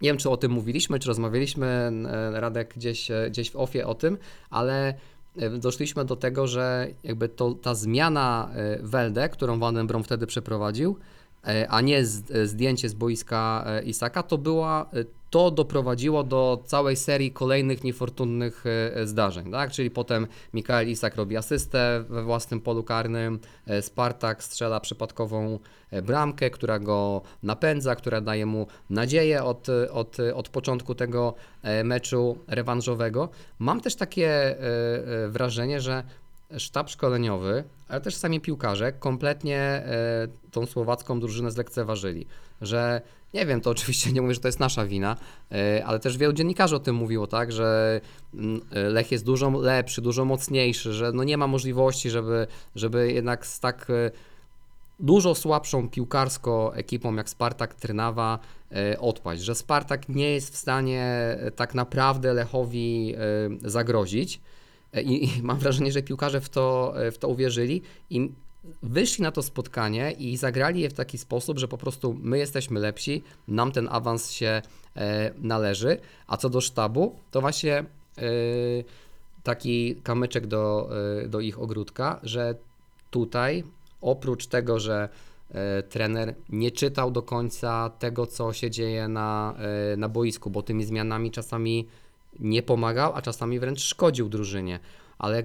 nie 0.03 0.09
wiem, 0.09 0.17
czy 0.17 0.31
o 0.31 0.37
tym 0.37 0.53
mówiliśmy, 0.53 0.99
czy 0.99 1.09
rozmawialiśmy, 1.09 1.93
Radek, 2.33 2.75
gdzieś, 2.75 3.11
gdzieś 3.31 3.51
w 3.51 3.57
ofie 3.57 3.87
o 3.87 3.95
tym, 3.95 4.19
ale 4.51 4.95
doszliśmy 5.59 6.05
do 6.05 6.17
tego, 6.17 6.47
że 6.47 6.89
jakby 7.05 7.29
to, 7.29 7.55
ta 7.55 7.75
zmiana 7.75 8.51
e, 8.55 8.79
Welde, 8.83 9.29
którą 9.29 9.59
Van 9.59 9.75
den 9.75 9.87
Brom 9.87 10.05
wtedy 10.05 10.27
przeprowadził, 10.27 10.97
e, 11.47 11.69
a 11.69 11.81
nie 11.81 11.99
e, 11.99 12.47
zdjęcie 12.47 12.89
z 12.89 12.95
boiska 12.95 13.65
e, 13.67 13.83
Isaka, 13.83 14.23
to 14.23 14.39
była, 14.39 14.87
e, 14.93 15.05
to 15.33 15.51
doprowadziło 15.51 16.25
do 16.25 16.63
całej 16.67 16.97
serii 16.97 17.33
kolejnych 17.33 17.85
niefortunnych 17.85 18.65
e, 18.67 19.07
zdarzeń, 19.07 19.51
tak? 19.51 19.73
Czyli 19.73 19.91
potem 19.91 20.27
Mikael 20.55 20.89
Isak 20.89 21.17
robi 21.17 21.37
asystę 21.37 22.05
we 22.09 22.23
własnym 22.23 22.61
polu 22.61 22.83
karnym, 22.83 23.39
e, 23.67 23.83
Spartak 23.83 24.45
strzela 24.45 24.81
przypadkową 24.81 25.59
e, 25.91 26.03
bramkę, 26.03 26.51
która 26.51 26.79
go 26.79 27.23
napędza, 27.43 27.97
która 27.97 28.21
daje 28.21 28.47
mu 28.47 28.67
nadzieję 28.91 29.45
od, 29.45 29.69
od, 29.93 30.17
od 30.35 30.49
początku 30.49 30.95
tego 30.95 31.35
e, 31.63 31.85
meczu 31.85 32.39
rewanżowego. 32.49 33.29
Mam 33.59 33.81
też 33.81 33.95
takie 33.97 34.29
e, 34.29 34.57
e, 35.25 35.29
wrażenie, 35.29 35.81
że 35.81 36.03
sztab 36.59 36.91
szkoleniowy, 36.91 37.65
ale 37.89 38.01
też 38.01 38.15
sami 38.15 38.41
piłkarze 38.41 38.93
kompletnie 38.93 39.59
e, 39.59 40.29
tą 40.51 40.67
słowacką 40.67 41.21
drużynę 41.21 41.51
zlekceważyli. 41.51 42.27
Że 42.61 43.03
nie 43.35 43.47
wiem, 43.47 43.61
to 43.61 43.71
oczywiście 43.71 44.13
nie 44.13 44.23
mówię, 44.23 44.35
że 44.35 44.41
to 44.41 44.49
jest 44.49 44.61
nasza 44.61 44.87
wina, 44.87 45.17
e, 45.53 45.85
ale 45.87 46.01
też 46.01 46.19
wielu 46.19 46.33
dziennikarzy 46.33 46.77
o 46.77 46.81
tym 46.81 46.97
mówiło, 46.97 47.27
tak, 47.27 47.53
że 47.53 48.01
mm, 48.35 48.61
Lech 48.73 49.13
jest 49.13 49.25
dużo 49.25 49.51
lepszy, 49.51 50.03
dużo 50.03 50.25
mocniejszy, 50.25 50.93
że 50.93 51.13
no 51.13 51.25
nie 51.25 51.37
ma 51.37 51.47
możliwości, 51.47 52.11
żeby, 52.11 52.47
żeby 52.75 53.13
jednak 53.13 53.47
z 53.47 53.61
tak 53.61 53.91
e, 53.91 54.11
dużo 55.01 55.35
słabszą 55.35 55.89
piłkarsko 55.89 56.77
ekipą 56.77 57.15
jak 57.15 57.29
Spartak 57.29 57.75
Trnawa 57.75 58.39
e, 58.73 59.01
odpaść, 59.01 59.43
że 59.43 59.55
Spartak 59.55 60.09
nie 60.09 60.31
jest 60.31 60.55
w 60.55 60.57
stanie 60.57 61.03
e, 61.03 61.51
tak 61.51 61.75
naprawdę 61.75 62.35
Lechowi 62.35 63.15
e, 63.15 63.71
zagrozić. 63.71 64.41
E, 64.93 65.03
I, 65.03 65.39
I 65.39 65.43
mam 65.43 65.59
wrażenie, 65.59 65.93
że 65.93 66.03
piłkarze 66.03 66.41
w 66.41 66.49
to, 66.49 66.95
e, 67.07 67.11
w 67.11 67.19
to 67.19 67.29
uwierzyli 67.29 67.83
i 68.11 68.33
wyszli 68.83 69.23
na 69.23 69.33
to 69.33 69.43
spotkanie 69.43 70.13
i 70.13 70.37
zagrali 70.37 70.81
je 70.81 70.91
w 70.91 70.95
taki 70.95 71.19
sposób, 71.19 71.59
że 71.59 71.69
po 71.69 71.79
prostu 71.79 72.17
my 72.21 72.39
jesteśmy 72.39 72.81
lepsi, 72.81 73.23
nam 73.49 73.73
ten 73.73 73.89
awans 73.91 74.31
się 74.31 74.63
e, 74.97 75.33
należy. 75.39 75.99
A 76.27 76.37
co 76.37 76.51
do 76.51 76.61
sztabu, 76.61 77.19
to 77.31 77.41
właśnie 77.41 77.75
e, 77.75 77.85
taki 79.43 79.97
kamyczek 79.97 80.47
do, 80.47 80.91
e, 81.23 81.29
do 81.29 81.41
ich 81.41 81.61
ogródka, 81.61 82.21
że 82.23 82.55
tutaj 83.11 83.65
oprócz 84.01 84.47
tego, 84.47 84.81
że 84.81 85.09
trener 85.89 86.35
nie 86.49 86.71
czytał 86.71 87.11
do 87.11 87.23
końca 87.23 87.91
tego, 87.99 88.27
co 88.27 88.53
się 88.53 88.71
dzieje 88.71 89.09
na, 89.09 89.55
na 89.97 90.09
boisku, 90.09 90.51
bo 90.51 90.63
tymi 90.63 90.85
zmianami 90.85 91.31
czasami 91.31 91.89
nie 92.41 92.63
pomagał, 92.63 93.13
a 93.15 93.23
czasami 93.23 93.61
wręcz 93.61 93.81
szkodził 93.81 94.29
drużynie. 94.29 94.81
Ale 95.19 95.43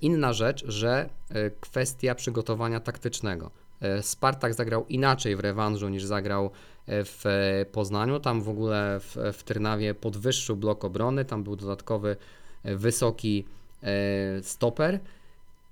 inna 0.00 0.32
rzecz, 0.32 0.64
że 0.66 1.08
e, 1.30 1.50
kwestia 1.50 2.14
przygotowania 2.14 2.80
taktycznego. 2.80 3.50
E, 3.80 4.02
Spartak 4.02 4.54
zagrał 4.54 4.86
inaczej 4.88 5.36
w 5.36 5.40
rewanżu 5.40 5.88
niż 5.88 6.04
zagrał 6.04 6.50
e, 6.86 7.04
w 7.04 7.26
e, 7.26 7.66
Poznaniu. 7.72 8.20
Tam 8.20 8.42
w 8.42 8.48
ogóle 8.48 9.00
w, 9.00 9.16
w 9.32 9.42
Trnawie 9.42 9.94
podwyższył 9.94 10.56
blok 10.56 10.84
obrony, 10.84 11.24
tam 11.24 11.44
był 11.44 11.56
dodatkowy 11.56 12.16
e, 12.62 12.76
wysoki 12.76 13.44
e, 13.82 14.42
stoper. 14.42 15.00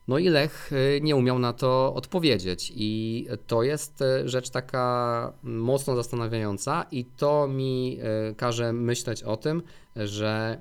No 0.08 0.18
i 0.18 0.28
Lech 0.28 0.70
nie 1.00 1.16
umiał 1.16 1.38
na 1.38 1.52
to 1.52 1.94
odpowiedzieć 1.94 2.72
i 2.76 3.26
to 3.46 3.62
jest 3.62 4.04
rzecz 4.24 4.50
taka 4.50 5.32
mocno 5.42 5.96
zastanawiająca 5.96 6.86
i 6.90 7.04
to 7.04 7.48
mi 7.48 7.98
każe 8.36 8.72
myśleć 8.72 9.22
o 9.22 9.36
tym, 9.36 9.62
że 9.96 10.58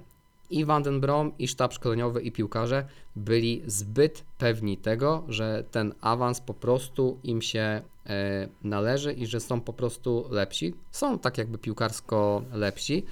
i 0.50 0.66
Van 0.66 0.84
den 0.84 1.02
Brom, 1.02 1.32
i 1.40 1.48
sztab 1.48 1.74
szkoleniowy, 1.74 2.22
i 2.22 2.32
piłkarze 2.32 2.86
byli 3.16 3.64
zbyt 3.66 4.24
pewni 4.38 4.78
tego, 4.78 5.24
że 5.28 5.64
ten 5.72 5.94
awans 6.02 6.42
po 6.42 6.54
prostu 6.54 7.20
im 7.24 7.42
się 7.42 7.82
e, 8.06 8.48
należy 8.64 9.14
i 9.14 9.28
że 9.28 9.40
są 9.40 9.62
po 9.62 9.74
prostu 9.74 10.26
lepsi. 10.30 10.74
Są 10.92 11.20
tak 11.20 11.38
jakby 11.38 11.58
piłkarsko 11.58 12.44
lepsi, 12.54 13.06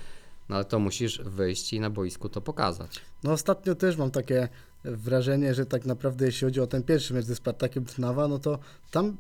no 0.50 0.56
ale 0.56 0.65
to 0.65 0.79
musisz 0.79 1.22
wyjść 1.22 1.74
i 1.74 1.79
na 1.79 1.89
boisku 1.89 2.29
to 2.29 2.41
pokazać. 2.41 3.01
No 3.24 3.32
ostatnio 3.32 3.75
też 3.75 3.98
mam 3.98 4.12
takie 4.12 4.50
wrażenie, 4.84 5.53
że 5.53 5.65
tak 5.65 5.86
naprawdę 5.86 6.25
jeśli 6.25 6.46
chodzi 6.46 6.62
o 6.62 6.67
ten 6.67 6.84
pierwszy 6.84 7.13
mecz 7.13 7.25
ze 7.25 7.36
Spartakiem 7.36 7.86
Trnawa, 7.86 8.27
no 8.27 8.39
to 8.39 8.60
tam 8.91 9.17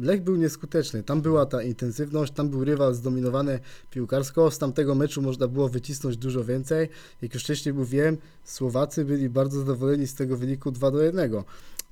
Lech 0.00 0.22
był 0.22 0.36
nieskuteczny. 0.36 1.02
Tam 1.02 1.22
była 1.22 1.46
ta 1.46 1.62
intensywność, 1.62 2.32
tam 2.32 2.48
był 2.48 2.64
rywal 2.64 2.94
zdominowany 2.94 3.60
piłkarsko. 3.90 4.50
Z 4.50 4.58
tamtego 4.58 4.94
meczu 4.94 5.22
można 5.22 5.48
było 5.48 5.68
wycisnąć 5.68 6.16
dużo 6.16 6.44
więcej. 6.44 6.88
Jak 7.22 7.34
już 7.34 7.42
wcześniej 7.42 7.74
mówiłem, 7.74 8.18
Słowacy 8.44 9.04
byli 9.04 9.28
bardzo 9.28 9.58
zadowoleni 9.58 10.06
z 10.06 10.14
tego 10.14 10.36
wyniku 10.36 10.70
2 10.70 10.90
do 10.90 11.02
1. 11.02 11.32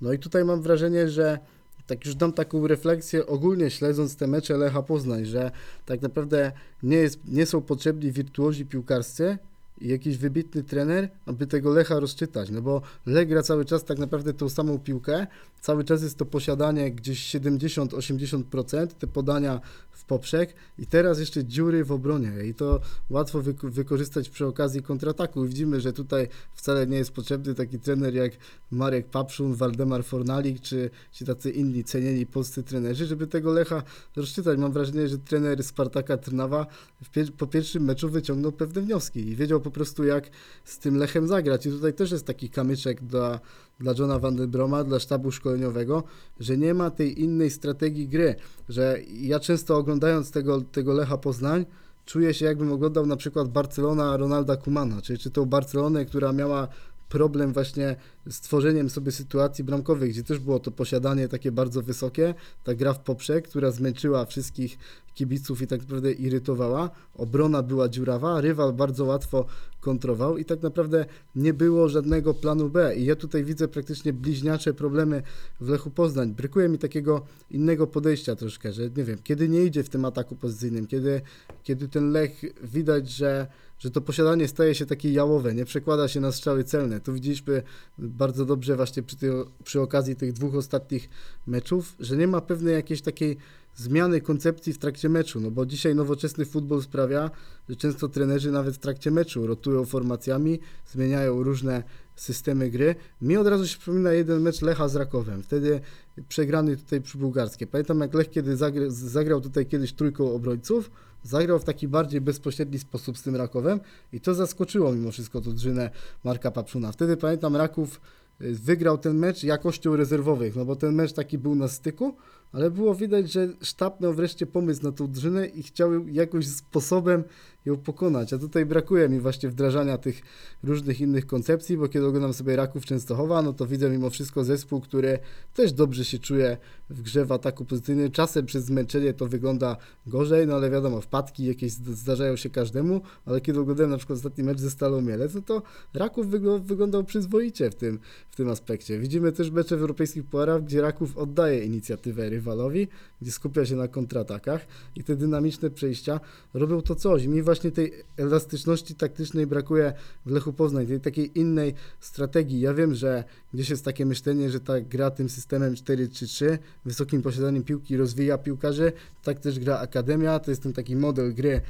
No 0.00 0.12
i 0.12 0.18
tutaj 0.18 0.44
mam 0.44 0.62
wrażenie, 0.62 1.09
że 1.09 1.38
tak 1.87 2.04
już 2.04 2.14
dam 2.14 2.33
taką 2.33 2.66
refleksję 2.66 3.26
ogólnie 3.26 3.71
śledząc 3.71 4.16
te 4.16 4.26
mecze 4.26 4.56
Lecha 4.56 4.83
Poznań, 4.83 5.25
że 5.25 5.50
tak 5.87 6.02
naprawdę 6.02 6.52
nie, 6.83 6.97
jest, 6.97 7.18
nie 7.28 7.47
są 7.47 7.61
potrzebni 7.61 8.12
wirtuozi 8.12 8.66
piłkarscy, 8.66 9.38
jakiś 9.81 10.19
wybitny 10.19 10.62
trener, 10.62 11.09
aby 11.26 11.47
tego 11.47 11.71
Lecha 11.71 12.00
rozczytać, 12.00 12.50
no 12.50 12.62
bo 12.62 12.83
Lech 13.07 13.28
gra 13.28 13.43
cały 13.43 13.64
czas 13.64 13.85
tak 13.85 13.99
naprawdę 13.99 14.35
tą 14.35 14.49
samą 14.49 14.78
piłkę, 14.78 15.26
cały 15.64 15.85
czas 15.85 16.02
jest 16.02 16.18
to 16.18 16.26
posiadanie 16.26 16.92
gdzieś 16.92 17.35
70-80%, 17.35 18.87
te 18.87 19.06
podania 19.06 19.61
w 19.90 20.04
poprzek 20.04 20.54
i 20.78 20.87
teraz 20.87 21.18
jeszcze 21.18 21.44
dziury 21.44 21.85
w 21.85 21.92
obronie 21.92 22.33
i 22.49 22.54
to 22.54 22.80
łatwo 23.11 23.42
wyko- 23.42 23.71
wykorzystać 23.71 24.28
przy 24.28 24.47
okazji 24.47 24.83
kontrataku. 24.83 25.44
Widzimy, 25.44 25.80
że 25.80 25.92
tutaj 25.92 26.28
wcale 26.54 26.87
nie 26.87 26.97
jest 26.97 27.11
potrzebny 27.11 27.54
taki 27.54 27.78
trener 27.78 28.14
jak 28.14 28.33
Marek 28.71 29.06
Papszun, 29.06 29.54
Waldemar 29.54 30.04
Fornalik 30.04 30.61
czy, 30.61 30.90
czy 31.12 31.25
tacy 31.25 31.50
inni 31.50 31.85
cenieni 31.85 32.26
polscy 32.26 32.62
trenerzy, 32.62 33.06
żeby 33.06 33.26
tego 33.26 33.52
Lecha 33.52 33.83
rozczytać. 34.16 34.59
Mam 34.59 34.73
wrażenie, 34.73 35.09
że 35.09 35.18
trener 35.18 35.64
Spartaka 35.64 36.16
Trnawa 36.16 36.66
pier- 37.14 37.33
po 37.33 37.47
pierwszym 37.47 37.85
meczu 37.85 38.09
wyciągnął 38.11 38.52
pewne 38.52 38.83
wnioski 38.83 39.28
i 39.28 39.37
wiedział 39.37 39.61
po 39.61 39.71
prostu 39.71 40.04
jak 40.04 40.30
z 40.64 40.78
tym 40.78 40.97
Lechem 40.97 41.28
zagrać. 41.28 41.66
I 41.66 41.71
tutaj 41.71 41.94
też 41.94 42.11
jest 42.11 42.26
taki 42.26 42.50
kamyczek 42.50 43.04
dla, 43.04 43.40
dla 43.81 43.93
Johna 43.99 44.19
Van 44.19 44.37
den 44.37 44.50
Broma, 44.50 44.85
dla 44.85 44.99
sztabu 44.99 45.31
szkoleniowego, 45.31 46.02
że 46.40 46.57
nie 46.57 46.75
ma 46.75 46.90
tej 46.90 47.23
innej 47.23 47.50
strategii 47.50 48.09
gry, 48.09 48.35
że 48.69 48.99
ja 49.21 49.40
często 49.40 49.76
oglądając 49.76 50.31
tego, 50.31 50.61
tego 50.61 50.93
Lecha 50.93 51.19
Poznań, 51.19 51.66
czuję 52.07 52.35
się 52.35 52.45
jakbym 52.45 52.73
oglądał 52.73 53.07
na 53.07 53.16
przykład 53.16 53.49
Barcelona 53.49 54.16
Ronalda 54.16 54.57
Kumana, 54.57 55.02
czy, 55.02 55.19
czy 55.19 55.31
tą 55.31 55.47
Barcelonę, 55.47 56.04
która 56.04 56.33
miała 56.33 56.69
problem 57.14 57.52
właśnie 57.52 57.97
z 58.30 58.40
tworzeniem 58.40 58.90
sobie 58.90 59.12
sytuacji 59.12 59.64
bramkowych, 59.64 60.11
gdzie 60.11 60.23
też 60.23 60.38
było 60.38 60.59
to 60.61 60.71
posiadanie 60.71 61.28
takie 61.28 61.52
bardzo 61.52 61.83
wysokie, 61.83 62.35
ta 62.64 62.75
gra 62.75 62.92
w 62.92 63.00
poprzek, 63.00 63.49
która 63.49 63.71
zmęczyła 63.71 64.26
wszystkich 64.26 64.78
kibiców 65.14 65.62
i 65.62 65.66
tak 65.66 65.80
naprawdę 65.80 66.12
irytowała. 66.12 66.90
Obrona 67.14 67.62
była 67.62 67.88
dziurawa, 67.88 68.40
rywal 68.40 68.73
bardzo 68.73 69.04
łatwo 69.04 69.47
kontrował 69.80 70.38
i 70.38 70.44
tak 70.44 70.62
naprawdę 70.62 71.06
nie 71.37 71.54
było 71.54 71.88
żadnego 71.88 72.35
planu 72.35 72.71
B. 72.71 72.97
I 72.97 73.04
ja 73.04 73.16
tutaj 73.16 73.44
widzę 73.44 73.68
praktycznie 73.68 74.12
bliźniacze 74.12 74.75
problemy 74.75 75.23
w 75.61 75.68
Lechu 75.68 75.90
Poznań. 75.90 76.35
Brykuje 76.35 76.68
mi 76.68 76.78
takiego 76.78 77.23
innego 77.50 77.87
podejścia 77.87 78.37
troszkę, 78.37 78.73
że 78.73 78.83
nie 78.97 79.04
wiem, 79.04 79.18
kiedy 79.25 79.49
nie 79.49 79.64
idzie 79.64 79.85
w 79.85 79.88
tym 79.88 80.04
ataku 80.04 80.37
pozycyjnym, 80.37 80.87
kiedy, 80.87 81.21
kiedy 81.62 81.88
ten 81.88 82.11
Lech 82.11 82.42
widać, 82.62 83.11
że 83.11 83.47
że 83.85 83.91
to 83.91 84.00
posiadanie 84.00 84.49
staje 84.49 84.75
się 84.75 84.87
takie 84.87 85.12
jałowe, 85.12 85.55
nie 85.55 85.64
przekłada 85.64 86.09
się 86.09 86.21
na 86.21 86.33
strzały 86.33 86.64
celne. 86.64 87.00
Tu 87.00 87.12
widzieliśmy 87.12 87.62
bardzo 87.99 88.45
dobrze 88.45 88.76
właśnie 88.76 89.03
przy, 89.03 89.17
tej, 89.17 89.31
przy 89.64 89.81
okazji 89.81 90.17
tych 90.17 90.33
dwóch 90.33 90.55
ostatnich 90.55 91.09
meczów, 91.47 91.97
że 92.00 92.17
nie 92.17 92.26
ma 92.26 92.41
pewnej 92.41 92.75
jakiejś 92.75 93.03
takiej 93.03 93.37
zmiany 93.76 94.21
koncepcji 94.21 94.73
w 94.73 94.79
trakcie 94.79 95.09
meczu, 95.09 95.41
no 95.41 95.50
bo 95.50 95.67
dzisiaj 95.67 95.95
nowoczesny 95.95 96.45
futbol 96.45 96.83
sprawia, 96.83 97.31
że 97.69 97.76
często 97.76 98.09
trenerzy 98.09 98.53
nawet 98.53 98.75
w 98.75 98.79
trakcie 98.79 99.11
meczu 99.11 99.47
rotują 99.47 99.85
formacjami, 99.85 100.59
zmieniają 100.93 101.43
różne 101.43 101.83
systemy 102.17 102.71
gry. 102.71 102.95
Mi 103.23 103.37
od 103.37 103.47
razu 103.47 103.67
się 103.69 103.79
przypomina 103.79 104.12
jeden 104.12 104.43
mecz 104.43 104.62
Lecha 104.62 104.88
z 104.88 104.97
Rakowem, 104.97 105.43
wtedy 105.43 105.81
przegrany 106.29 106.76
tutaj 106.76 107.00
przy 107.00 107.19
Bułgarskie. 107.19 107.67
Pamiętam 107.67 108.00
jak 108.00 108.14
Lech 108.14 108.31
kiedy 108.31 108.57
zagra, 108.57 108.85
zagrał 108.88 109.41
tutaj 109.41 109.67
kiedyś 109.67 109.93
trójką 109.93 110.35
obrońców, 110.35 110.91
zagrał 111.25 111.59
w 111.59 111.64
taki 111.64 111.88
bardziej 111.88 112.21
bezpośredni 112.21 112.78
sposób 112.78 113.19
z 113.19 113.23
tym 113.23 113.37
Rakowem 113.37 113.81
i 114.12 114.21
to 114.21 114.35
zaskoczyło 114.35 114.93
mimo 114.93 115.11
wszystko 115.11 115.40
to 115.40 115.52
drzynę 115.52 115.90
Marka 116.25 116.50
Papszuna. 116.50 116.93
Wtedy 116.93 117.16
pamiętam 117.16 117.57
Raków 117.57 118.00
y, 118.40 118.54
wygrał 118.54 118.99
ten 118.99 119.19
mecz 119.19 119.45
jakością 119.45 119.97
rezerwowych, 119.97 120.57
no 120.57 120.64
bo 120.64 120.76
ten 120.76 120.95
mecz 120.95 121.12
taki 121.12 121.38
był 121.38 121.54
na 121.54 121.69
styku, 121.69 122.16
ale 122.54 122.70
było 122.70 122.94
widać, 122.94 123.32
że 123.32 123.49
sztab 123.62 124.00
miał 124.00 124.14
wreszcie 124.14 124.46
pomysł 124.46 124.82
na 124.82 124.92
tą 124.92 125.06
drzynę 125.06 125.46
i 125.46 125.62
chciał 125.62 126.08
jakoś 126.08 126.46
sposobem 126.46 127.25
ją 127.64 127.76
pokonać, 127.76 128.32
a 128.32 128.38
tutaj 128.38 128.66
brakuje 128.66 129.08
mi 129.08 129.20
właśnie 129.20 129.49
wdrażania 129.49 129.99
tych 129.99 130.23
różnych 130.62 131.00
innych 131.00 131.26
koncepcji, 131.26 131.76
bo 131.76 131.88
kiedy 131.88 132.06
oglądam 132.06 132.32
sobie 132.32 132.56
Raków 132.56 132.84
Częstochowa, 132.84 133.42
no 133.42 133.52
to 133.52 133.66
widzę 133.66 133.90
mimo 133.90 134.11
wszystko 134.11 134.44
zespół, 134.44 134.80
który 134.80 135.18
też 135.54 135.73
dobrze 135.73 136.04
się 136.04 136.18
czuje 136.18 136.56
w 136.90 137.02
grze 137.02 137.25
w 137.25 137.32
ataku 137.32 137.64
pozycyjnym. 137.64 138.11
Czasem 138.11 138.46
przez 138.46 138.64
zmęczenie 138.64 139.12
to 139.12 139.26
wygląda 139.26 139.76
gorzej, 140.06 140.46
no 140.46 140.54
ale 140.54 140.70
wiadomo, 140.70 141.00
wpadki 141.00 141.44
jakieś 141.44 141.73
zdarzają 141.73 142.37
się 142.37 142.50
każdemu, 142.50 143.00
ale 143.25 143.40
kiedy 143.40 143.61
oglądałem 143.61 143.90
na 143.90 143.96
przykład 143.96 144.16
ostatni 144.16 144.44
mecz 144.44 144.58
ze 144.58 144.70
Stalą 144.70 145.00
Mielec, 145.00 145.34
no 145.34 145.42
to 145.42 145.62
Raków 145.94 146.26
wygl- 146.26 146.62
wyglądał 146.62 147.04
przyzwoicie 147.04 147.70
w 147.70 147.75
tym, 147.75 147.99
w 148.28 148.37
tym 148.37 148.49
aspekcie. 148.49 148.99
Widzimy 148.99 149.32
też 149.32 149.50
mecze 149.50 149.76
w 149.76 149.80
europejskich 149.80 150.25
puarach, 150.25 150.64
gdzie 150.64 150.80
Raków 150.80 151.18
oddaje 151.18 151.64
inicjatywę 151.64 152.30
rywalowi, 152.44 152.88
gdzie 153.22 153.32
skupia 153.32 153.66
się 153.66 153.76
na 153.76 153.88
kontratakach 153.88 154.66
i 154.96 155.04
te 155.04 155.16
dynamiczne 155.16 155.70
przejścia 155.70 156.20
robią 156.54 156.82
to 156.82 156.94
coś. 156.94 157.26
Mi 157.26 157.42
właśnie 157.42 157.70
tej 157.70 157.92
elastyczności 158.16 158.94
taktycznej 158.94 159.46
brakuje 159.46 159.92
w 160.26 160.30
Lechu 160.30 160.52
Poznań, 160.52 160.86
tej 160.86 161.00
takiej 161.00 161.38
innej 161.38 161.74
strategii. 162.00 162.60
Ja 162.60 162.74
wiem, 162.74 162.94
że 162.94 163.24
gdzieś 163.54 163.70
jest 163.70 163.84
takie 163.84 164.06
myślenie, 164.06 164.50
że 164.50 164.60
ta 164.60 164.80
gra 164.80 165.10
tym 165.10 165.28
systemem 165.28 165.74
4-3-3, 165.74 166.58
wysokim 166.85 167.22
posiadaniem 167.22 167.62
piłki 167.62 167.96
rozwija 167.96 168.38
piłkarzy, 168.38 168.92
tak 169.22 169.40
też 169.40 169.59
gra 169.59 169.78
Akademia, 169.78 170.38
to 170.38 170.50
jest 170.50 170.62
ten 170.62 170.72
taki 170.72 170.96
model 170.96 171.35
gry 171.35 171.61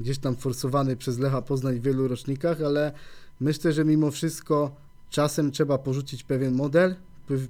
gdzieś 0.00 0.18
tam 0.18 0.36
forsowany 0.36 0.96
przez 0.96 1.18
Lecha 1.18 1.42
Poznań 1.42 1.78
w 1.78 1.82
wielu 1.82 2.08
rocznikach, 2.08 2.62
ale 2.62 2.92
myślę, 3.40 3.72
że 3.72 3.84
mimo 3.84 4.10
wszystko 4.10 4.76
czasem 5.10 5.50
trzeba 5.50 5.78
porzucić 5.78 6.24
pewien 6.24 6.54
model, 6.54 6.94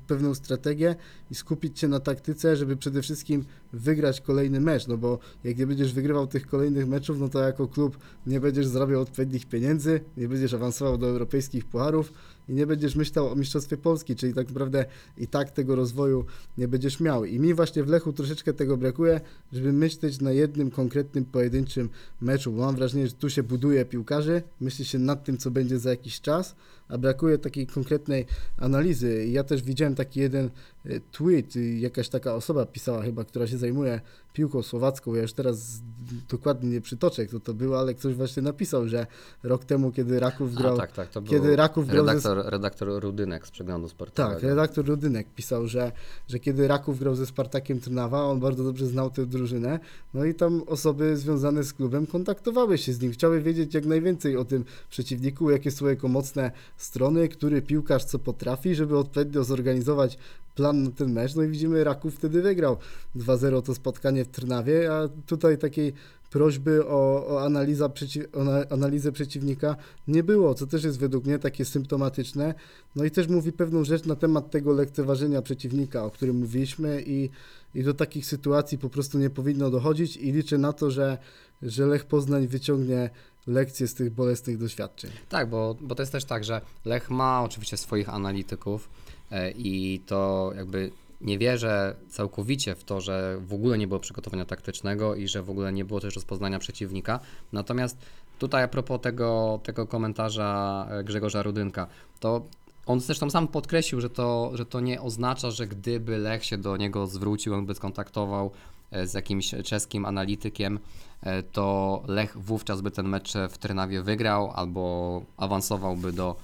pewną 0.07 0.35
strategię 0.35 0.97
i 1.31 1.35
skupić 1.35 1.81
się 1.81 1.89
na 1.89 2.01
taktyce, 2.01 2.57
żeby 2.57 2.77
przede 2.77 3.03
wszystkim 3.03 3.45
wygrać 3.75 4.21
kolejny 4.21 4.61
mecz, 4.61 4.87
no 4.87 4.97
bo 4.97 5.19
jak 5.45 5.59
nie 5.59 5.67
będziesz 5.67 5.93
wygrywał 5.93 6.27
tych 6.27 6.47
kolejnych 6.47 6.89
meczów, 6.89 7.21
no 7.21 7.29
to 7.29 7.41
jako 7.41 7.69
klub 7.69 7.99
nie 8.27 8.41
będziesz 8.41 8.67
zarabiał 8.67 9.01
odpowiednich 9.01 9.47
pieniędzy, 9.47 10.01
nie 10.17 10.29
będziesz 10.29 10.55
awansował 10.55 10.99
do 10.99 11.07
europejskich 11.07 11.65
pucharów 11.65 12.13
i 12.49 12.53
nie 12.55 12.67
będziesz 12.67 12.97
myślał 12.97 13.29
o 13.29 13.37
Mistrzostwie 13.37 13.77
Polski, 13.77 14.17
czyli 14.17 14.35
tak 14.35 14.49
naprawdę 14.49 14.85
i 15.19 15.27
tak 15.27 15.51
tego 15.51 15.77
rozwoju 15.77 16.25
nie 16.59 16.69
będziesz 16.69 17.01
miał. 17.01 17.25
I 17.25 17.41
mi 17.41 17.55
właśnie 17.55 17.85
w 17.85 17.89
Lechu 17.89 18.13
troszeczkę 18.13 18.53
tego 18.53 18.77
brakuje, 18.77 19.21
żeby 19.53 19.73
myśleć 19.73 20.21
na 20.21 20.33
jednym 20.33 20.71
konkretnym, 20.71 21.25
pojedynczym 21.25 21.91
meczu, 22.21 22.53
bo 22.53 22.61
mam 22.61 22.77
wrażenie, 22.77 23.07
że 23.07 23.13
tu 23.13 23.31
się 23.31 23.43
buduje 23.43 23.85
piłkarzy, 23.85 24.43
myśli 24.61 24.85
się 24.85 24.99
nad 24.99 25.25
tym, 25.25 25.39
co 25.39 25.51
będzie 25.51 25.79
za 25.79 25.91
jakiś 25.91 26.21
czas, 26.21 26.57
a 26.89 26.99
brakuje 26.99 27.39
takiej 27.39 27.67
konkretnej 27.67 28.27
analizy. 28.59 29.25
I 29.25 29.33
Ja 29.33 29.45
też 29.45 29.63
widziałem 29.63 29.95
taki 29.95 30.21
jeden 30.21 30.51
e, 30.85 31.01
tweet, 31.01 31.57
jakaś 31.79 32.09
taka 32.09 32.35
osoba 32.35 32.67
pisała 32.67 33.03
chyba, 33.03 33.25
która 33.25 33.47
się 33.47 33.59
zajmuje 33.65 34.01
piłką 34.35 34.63
słowacką, 34.63 35.15
ja 35.15 35.23
już 35.23 35.33
teraz 35.33 35.83
dokładnie 36.31 36.71
nie 36.71 36.81
przytoczę, 36.81 37.27
kto 37.27 37.41
to 37.41 37.55
był, 37.55 37.77
ale 37.77 37.95
ktoś 37.95 38.15
właśnie 38.15 38.43
napisał, 38.43 38.89
że 38.89 39.07
rok 39.43 39.65
temu, 39.65 39.93
kiedy 39.93 40.21
Raków 40.21 40.55
grał... 40.55 40.75
A, 40.75 40.79
tak, 40.79 40.93
tak, 40.93 41.09
to 41.09 41.21
był 41.21 41.31
kiedy 41.31 41.57
Raków 41.57 41.87
grał 41.89 42.05
ze- 42.05 42.13
redaktor, 42.13 42.47
redaktor 42.47 43.03
Rudynek 43.03 43.47
z 43.47 43.51
przeglądu 43.51 43.89
sportowego. 43.89 44.35
Tak, 44.35 44.43
redaktor 44.43 44.87
Rudynek 44.87 45.27
pisał, 45.35 45.67
że, 45.69 45.93
że 46.29 46.39
kiedy 46.39 46.69
Raków 46.69 46.99
grał 46.99 47.15
ze 47.15 47.27
Spartakiem 47.27 47.81
Trnawa, 47.81 48.25
on 48.25 48.41
bardzo 48.41 48.65
dobrze 48.65 48.87
znał 48.87 49.11
tę 49.11 49.27
drużynę, 49.27 49.81
no 50.15 50.25
i 50.25 50.35
tam 50.35 50.63
osoby 50.67 51.17
związane 51.17 51.65
z 51.65 51.73
klubem 51.73 52.07
kontaktowały 52.07 52.79
się 52.79 52.93
z 52.93 53.01
nim, 53.01 53.13
chciały 53.13 53.41
wiedzieć 53.41 53.75
jak 53.75 53.87
najwięcej 53.87 54.37
o 54.37 54.45
tym 54.45 54.65
przeciwniku, 54.91 55.51
jakie 55.51 55.71
są 55.71 55.87
jego 55.87 56.09
mocne 56.09 56.51
strony, 56.77 57.29
który 57.29 57.63
piłkarz 57.63 58.05
co 58.05 58.19
potrafi, 58.19 58.75
żeby 58.75 58.99
odpowiednio 58.99 59.45
zorganizować 59.45 60.19
plan 60.55 60.83
na 60.83 60.91
ten 60.91 61.13
mecz, 61.13 61.35
no 61.35 61.43
i 61.43 61.49
widzimy 61.49 61.85
Raków 61.85 62.15
wtedy 62.15 62.43
wygrał 62.43 62.77
2-0 63.17 63.63
to 63.63 63.75
spotkanie 63.75 64.24
w 64.25 64.29
Trnawie, 64.29 64.93
a 64.93 65.09
tutaj 65.27 65.59
takiej 65.59 65.93
prośby 66.31 66.87
o, 66.87 67.27
o, 67.27 67.45
analiza 67.45 67.89
przeciw, 67.89 68.25
o 68.35 68.45
na- 68.45 68.69
analizę 68.71 69.13
przeciwnika 69.13 69.77
nie 70.09 70.23
było, 70.23 70.55
co 70.55 70.67
też 70.67 70.85
jest 70.85 70.99
według 70.99 71.25
mnie 71.25 71.39
takie 71.39 71.65
symptomatyczne. 71.65 72.55
No 72.97 73.05
i 73.05 73.11
też 73.11 73.29
mówi 73.29 73.53
pewną 73.53 73.85
rzecz 73.85 74.05
na 74.05 74.17
temat 74.17 74.51
tego 74.51 74.73
lekceważenia 74.73 75.43
przeciwnika, 75.43 76.05
o 76.05 76.11
którym 76.11 76.37
mówiliśmy 76.37 77.03
i, 77.07 77.31
i 77.75 77.83
do 77.83 77.95
takich 77.95 78.27
sytuacji 78.27 78.79
po 78.79 78.91
prostu 78.91 79.19
nie 79.19 79.31
powinno 79.31 79.71
dochodzić 79.71 80.17
i 80.17 80.33
liczę 80.33 80.59
na 80.59 80.73
to, 80.73 80.91
że, 80.91 81.19
że 81.63 81.87
Lech 81.87 82.05
Poznań 82.05 82.47
wyciągnie 82.47 83.11
lekcje 83.47 83.89
z 83.89 83.95
tych 83.95 84.11
bolesnych 84.11 84.59
doświadczeń. 84.59 85.11
Tak, 85.29 85.51
bo, 85.51 85.77
bo 85.81 85.95
to 85.95 86.03
jest 86.03 86.13
też 86.13 86.25
tak, 86.25 86.45
że 86.45 86.61
Lech 86.85 87.11
ma 87.11 87.43
oczywiście 87.43 87.77
swoich 87.77 88.09
analityków 88.09 88.89
e, 89.31 89.51
i 89.51 90.01
to 90.07 90.53
jakby 90.57 90.91
nie 91.25 91.39
wierzę 91.39 91.97
całkowicie 92.09 92.75
w 92.75 92.85
to, 92.85 93.01
że 93.01 93.39
w 93.41 93.53
ogóle 93.53 93.79
nie 93.79 93.87
było 93.87 94.01
przygotowania 94.01 94.45
taktycznego 94.45 95.15
i 95.15 95.29
że 95.29 95.43
w 95.43 95.51
ogóle 95.51 95.73
nie 95.73 95.85
było 95.85 96.01
też 96.01 96.15
rozpoznania 96.15 96.59
przeciwnika. 96.59 97.21
Natomiast 97.53 97.99
tutaj 98.39 98.63
a 98.63 98.69
propos 98.69 99.01
tego, 99.01 99.61
tego 99.63 99.87
komentarza 99.87 100.87
e, 100.91 101.05
Grzegorza 101.05 101.43
Rudynka, 101.43 101.87
to 102.21 102.43
on 102.87 103.01
zresztą 103.01 103.31
sam 103.31 103.49
podkreślił, 103.49 104.01
że 104.01 104.11
to, 104.11 104.51
że 104.55 104.67
to 104.67 104.81
nie 104.81 105.01
oznacza, 105.01 105.51
że 105.51 105.67
gdyby 105.67 106.19
Lech 106.19 106.45
się 106.45 106.59
do 106.59 106.77
niego 106.77 107.07
zwrócił, 107.07 107.55
on 107.55 107.67
by 107.67 107.75
skontaktował 107.75 108.51
e, 108.91 109.07
z 109.07 109.15
jakimś 109.15 109.55
czeskim 109.65 110.07
analitykiem, 110.07 110.79
e, 111.23 111.43
to 111.43 112.03
Lech 112.07 112.39
wówczas 112.39 112.81
by 112.81 112.91
ten 112.91 113.09
mecz 113.09 113.33
w 113.51 113.59
Trnawie 113.59 114.03
wygrał 114.03 114.51
albo 114.55 115.23
awansowałby 115.37 116.13
do 116.13 116.37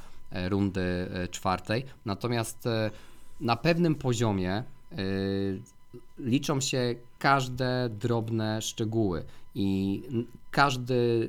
rundy 0.48 1.08
czwartej. 1.30 1.84
Natomiast 2.04 2.68
na 3.40 3.56
pewnym 3.56 3.94
poziomie 3.94 4.52
e, 4.52 4.64
liczą 6.18 6.60
się 6.60 6.94
każde 7.18 7.88
drobne 8.00 8.62
szczegóły 8.62 9.24
i 9.54 10.02
każdy 10.50 11.28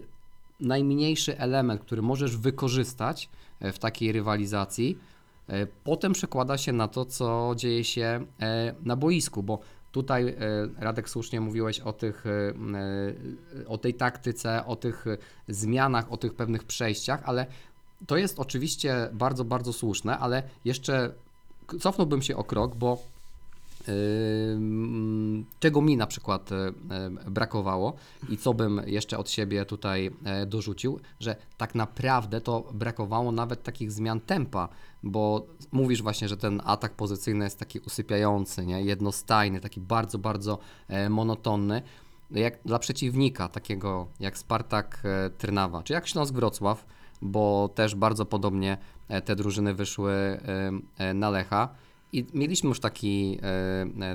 najmniejszy 0.60 1.38
element, 1.38 1.82
który 1.82 2.02
możesz 2.02 2.38
wykorzystać 2.38 3.30
e, 3.60 3.72
w 3.72 3.80
takiej 3.80 4.12
rywalizacji, 4.12 4.98
e, 5.48 5.68
potem 5.84 6.14
przekłada 6.14 6.58
się 6.58 6.74
na 6.74 6.88
to, 6.88 7.06
co 7.06 7.54
dzieje 7.56 7.84
się 7.84 8.26
e, 8.42 8.76
na 8.84 8.96
boisku, 8.96 9.44
bo 9.44 9.60
tutaj 9.92 10.36
Radek 10.78 11.10
słusznie 11.10 11.42
mówiłeś 11.42 11.80
o 11.80 11.94
tych, 11.94 12.24
o 13.68 13.78
tej 13.78 13.94
taktyce, 13.94 14.66
o 14.66 14.76
tych 14.76 15.06
zmianach, 15.48 16.12
o 16.12 16.18
tych 16.18 16.34
pewnych 16.34 16.64
przejściach, 16.64 17.22
ale 17.26 17.46
to 18.08 18.18
jest 18.18 18.40
oczywiście 18.40 19.10
bardzo, 19.14 19.46
bardzo 19.46 19.74
słuszne, 19.74 20.18
ale 20.18 20.44
jeszcze 20.66 21.14
cofnąłbym 21.80 22.22
się 22.22 22.38
o 22.38 22.44
krok, 22.44 22.76
bo 22.76 22.98
Ym, 23.90 25.46
czego 25.60 25.82
mi 25.82 25.98
na 25.98 26.08
przykład 26.08 26.52
e, 26.52 26.72
brakowało 27.32 27.94
i 28.30 28.38
co 28.38 28.54
bym 28.54 28.82
jeszcze 28.86 29.18
od 29.18 29.30
siebie 29.30 29.66
tutaj 29.66 30.12
e, 30.24 30.46
dorzucił, 30.46 31.00
że 31.20 31.36
tak 31.58 31.76
naprawdę 31.76 32.42
to 32.42 32.64
brakowało 32.74 33.32
nawet 33.32 33.64
takich 33.64 33.92
zmian 33.92 34.20
tempa, 34.20 34.70
bo 35.04 35.46
mówisz 35.72 36.02
właśnie, 36.02 36.28
że 36.28 36.38
ten 36.38 36.62
atak 36.66 36.94
pozycyjny 36.94 37.44
jest 37.44 37.60
taki 37.60 37.80
usypiający, 37.80 38.66
nie? 38.66 38.82
jednostajny, 38.82 39.60
taki 39.60 39.82
bardzo, 39.82 40.18
bardzo 40.18 40.60
monotonny. 41.10 41.82
Jak 42.32 42.60
dla 42.66 42.80
przeciwnika 42.80 43.48
takiego 43.48 44.08
jak 44.20 44.38
Spartak 44.38 45.04
Trnawa, 45.38 45.84
czy 45.84 45.94
jak 45.94 46.08
Śląsk 46.08 46.34
Wrocław, 46.34 46.86
bo 47.22 47.70
też 47.76 47.96
bardzo 47.96 48.26
podobnie 48.26 48.78
e, 49.08 49.22
te 49.22 49.36
drużyny 49.36 49.74
wyszły 49.74 50.12
e, 50.12 50.40
e, 50.98 51.14
na 51.14 51.30
Lecha. 51.30 51.70
I 52.14 52.26
mieliśmy 52.34 52.70
już 52.70 52.80
taki, 52.80 53.40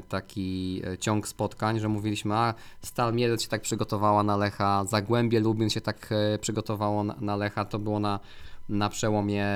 taki 0.08 0.82
ciąg 1.00 1.28
spotkań, 1.28 1.80
że 1.80 1.88
mówiliśmy, 1.88 2.34
a 2.34 2.54
Stal 2.82 3.14
Mielec 3.14 3.42
się 3.42 3.48
tak 3.48 3.62
przygotowała 3.62 4.22
na 4.22 4.36
Lecha, 4.36 4.84
Zagłębie 4.84 5.40
Lubin 5.40 5.70
się 5.70 5.80
tak 5.80 6.10
przygotowało 6.40 7.04
na, 7.04 7.36
Lecha, 7.36 7.64
to 7.64 7.78
było 7.78 8.00
na, 8.00 8.20
na 8.68 8.88
przełomie 8.88 9.46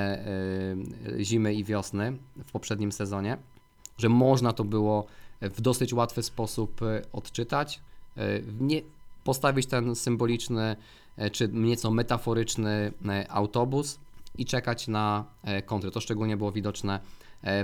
zimy 1.19 1.53
i 1.53 1.63
wiosny 1.63 2.17
w 2.45 2.51
poprzednim 2.51 2.91
sezonie, 2.91 3.37
że 3.97 4.09
można 4.09 4.53
to 4.53 4.63
było 4.63 5.05
w 5.41 5.61
dosyć 5.61 5.93
łatwy 5.93 6.23
sposób 6.23 6.81
odczytać, 7.13 7.81
nie 8.59 8.81
postawić 9.23 9.65
ten 9.65 9.95
symboliczny 9.95 10.75
e, 11.17 11.29
czy 11.29 11.49
nieco 11.53 11.91
metaforyczny 11.91 12.91
e, 13.09 13.31
autobus 13.31 13.99
i 14.37 14.45
czekać 14.45 14.87
na 14.87 15.25
e, 15.43 15.61
kontry. 15.61 15.91
To 15.91 16.01
szczególnie 16.01 16.37
było 16.37 16.51
widoczne 16.51 16.99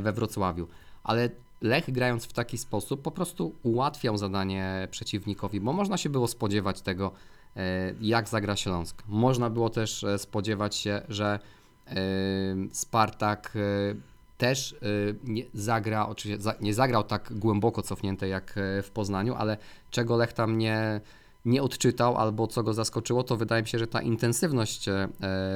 we 0.02 0.14
Wrocławiu. 0.14 0.68
Ale 1.04 1.30
Lech 1.62 1.92
grając 1.92 2.26
w 2.26 2.34
taki 2.34 2.58
sposób 2.58 3.02
po 3.02 3.12
prostu 3.12 3.56
ułatwiał 3.64 4.18
zadanie 4.18 4.88
przeciwnikowi, 4.92 5.60
bo 5.62 5.74
można 5.74 5.98
się 5.98 6.10
było 6.10 6.28
spodziewać 6.28 6.82
tego, 6.82 7.12
jak 8.02 8.30
zagra 8.30 8.56
Śląsk. 8.56 9.04
Można 9.08 9.50
było 9.50 9.70
też 9.70 10.06
spodziewać 10.18 10.76
się, 10.76 11.02
że 11.10 11.40
Spartak 12.72 13.58
też 14.38 14.76
nie 15.24 15.44
zagra, 15.54 16.08
oczywiście 16.08 16.54
nie 16.62 16.74
zagrał 16.74 17.04
tak 17.04 17.34
głęboko 17.34 17.82
cofnięte 17.82 18.28
jak 18.28 18.54
w 18.84 18.90
Poznaniu, 18.94 19.36
ale 19.36 19.58
czego 19.92 20.18
Lech 20.18 20.34
tam 20.34 20.58
nie, 20.58 21.02
nie 21.48 21.64
odczytał 21.64 22.18
albo 22.18 22.48
co 22.48 22.64
go 22.64 22.74
zaskoczyło, 22.74 23.24
to 23.24 23.38
wydaje 23.38 23.62
mi 23.62 23.68
się, 23.68 23.80
że 23.80 23.88
ta 23.88 24.02
intensywność 24.02 24.88
e, 24.90 25.08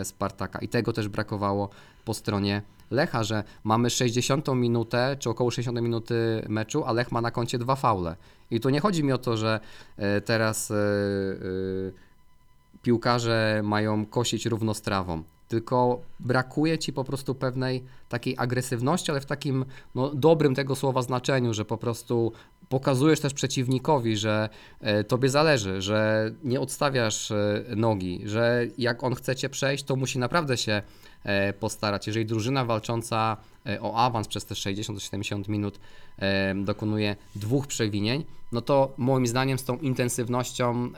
Spartaka 0.03 0.59
i 0.59 0.67
tego 0.67 0.93
też 0.93 1.07
brakowało 1.07 1.69
po 2.05 2.13
stronie 2.13 2.61
Lecha, 2.91 3.23
że 3.23 3.43
mamy 3.63 3.89
60 3.89 4.47
minutę, 4.47 5.15
czy 5.19 5.29
około 5.29 5.51
60 5.51 5.81
minuty 5.81 6.45
meczu, 6.49 6.83
a 6.85 6.91
Lech 6.91 7.11
ma 7.11 7.21
na 7.21 7.31
koncie 7.31 7.57
dwa 7.57 7.75
faule. 7.75 8.15
I 8.51 8.59
tu 8.59 8.69
nie 8.69 8.79
chodzi 8.79 9.03
mi 9.03 9.11
o 9.11 9.17
to, 9.17 9.37
że 9.37 9.59
e, 9.97 10.21
teraz 10.21 10.71
e, 10.71 10.75
piłkarze 12.81 13.61
mają 13.63 14.05
kosić 14.05 14.45
równo 14.45 14.73
z 14.73 14.81
trawą, 14.81 15.23
tylko 15.47 16.01
brakuje 16.19 16.79
ci 16.79 16.93
po 16.93 17.03
prostu 17.03 17.35
pewnej 17.35 17.83
takiej 18.09 18.35
agresywności, 18.37 19.11
ale 19.11 19.21
w 19.21 19.25
takim 19.25 19.65
no, 19.95 20.09
dobrym 20.09 20.55
tego 20.55 20.75
słowa 20.75 21.01
znaczeniu, 21.01 21.53
że 21.53 21.65
po 21.65 21.77
prostu 21.77 22.31
pokazujesz 22.71 23.19
też 23.19 23.33
przeciwnikowi, 23.33 24.17
że 24.17 24.49
e, 24.79 25.03
tobie 25.03 25.29
zależy, 25.29 25.81
że 25.81 26.31
nie 26.43 26.59
odstawiasz 26.59 27.31
e, 27.31 27.63
nogi, 27.75 28.21
że 28.25 28.65
jak 28.77 29.03
on 29.03 29.15
chce 29.15 29.35
cię 29.35 29.49
przejść, 29.49 29.83
to 29.83 29.95
musi 29.95 30.19
naprawdę 30.19 30.57
się 30.57 30.81
e, 31.23 31.53
postarać. 31.53 32.07
Jeżeli 32.07 32.25
drużyna 32.25 32.65
walcząca 32.65 33.37
o 33.81 33.95
awans 33.95 34.27
przez 34.27 34.45
te 34.45 34.55
60-70 34.55 35.49
minut 35.49 35.79
dokonuje 36.55 37.15
dwóch 37.35 37.67
przewinień, 37.67 38.25
no 38.51 38.61
to 38.61 38.93
moim 38.97 39.27
zdaniem 39.27 39.59
z 39.59 39.63
tą 39.63 39.77
intensywnością 39.77 40.89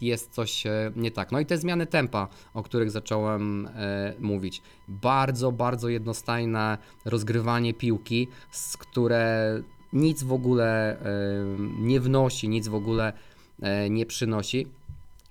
jest 0.00 0.30
coś 0.32 0.64
nie 0.96 1.10
tak. 1.10 1.32
No 1.32 1.40
i 1.40 1.46
te 1.46 1.58
zmiany 1.58 1.86
tempa, 1.86 2.28
o 2.54 2.62
których 2.62 2.90
zacząłem 2.90 3.68
mówić. 4.18 4.62
Bardzo, 4.88 5.52
bardzo 5.52 5.88
jednostajne 5.88 6.78
rozgrywanie 7.04 7.74
piłki, 7.74 8.28
z 8.50 8.76
które 8.76 9.62
nic 9.92 10.22
w 10.22 10.32
ogóle 10.32 10.96
nie 11.78 12.00
wnosi, 12.00 12.48
nic 12.48 12.68
w 12.68 12.74
ogóle 12.74 13.12
e, 13.62 13.90
nie 13.90 14.06
przynosi 14.06 14.66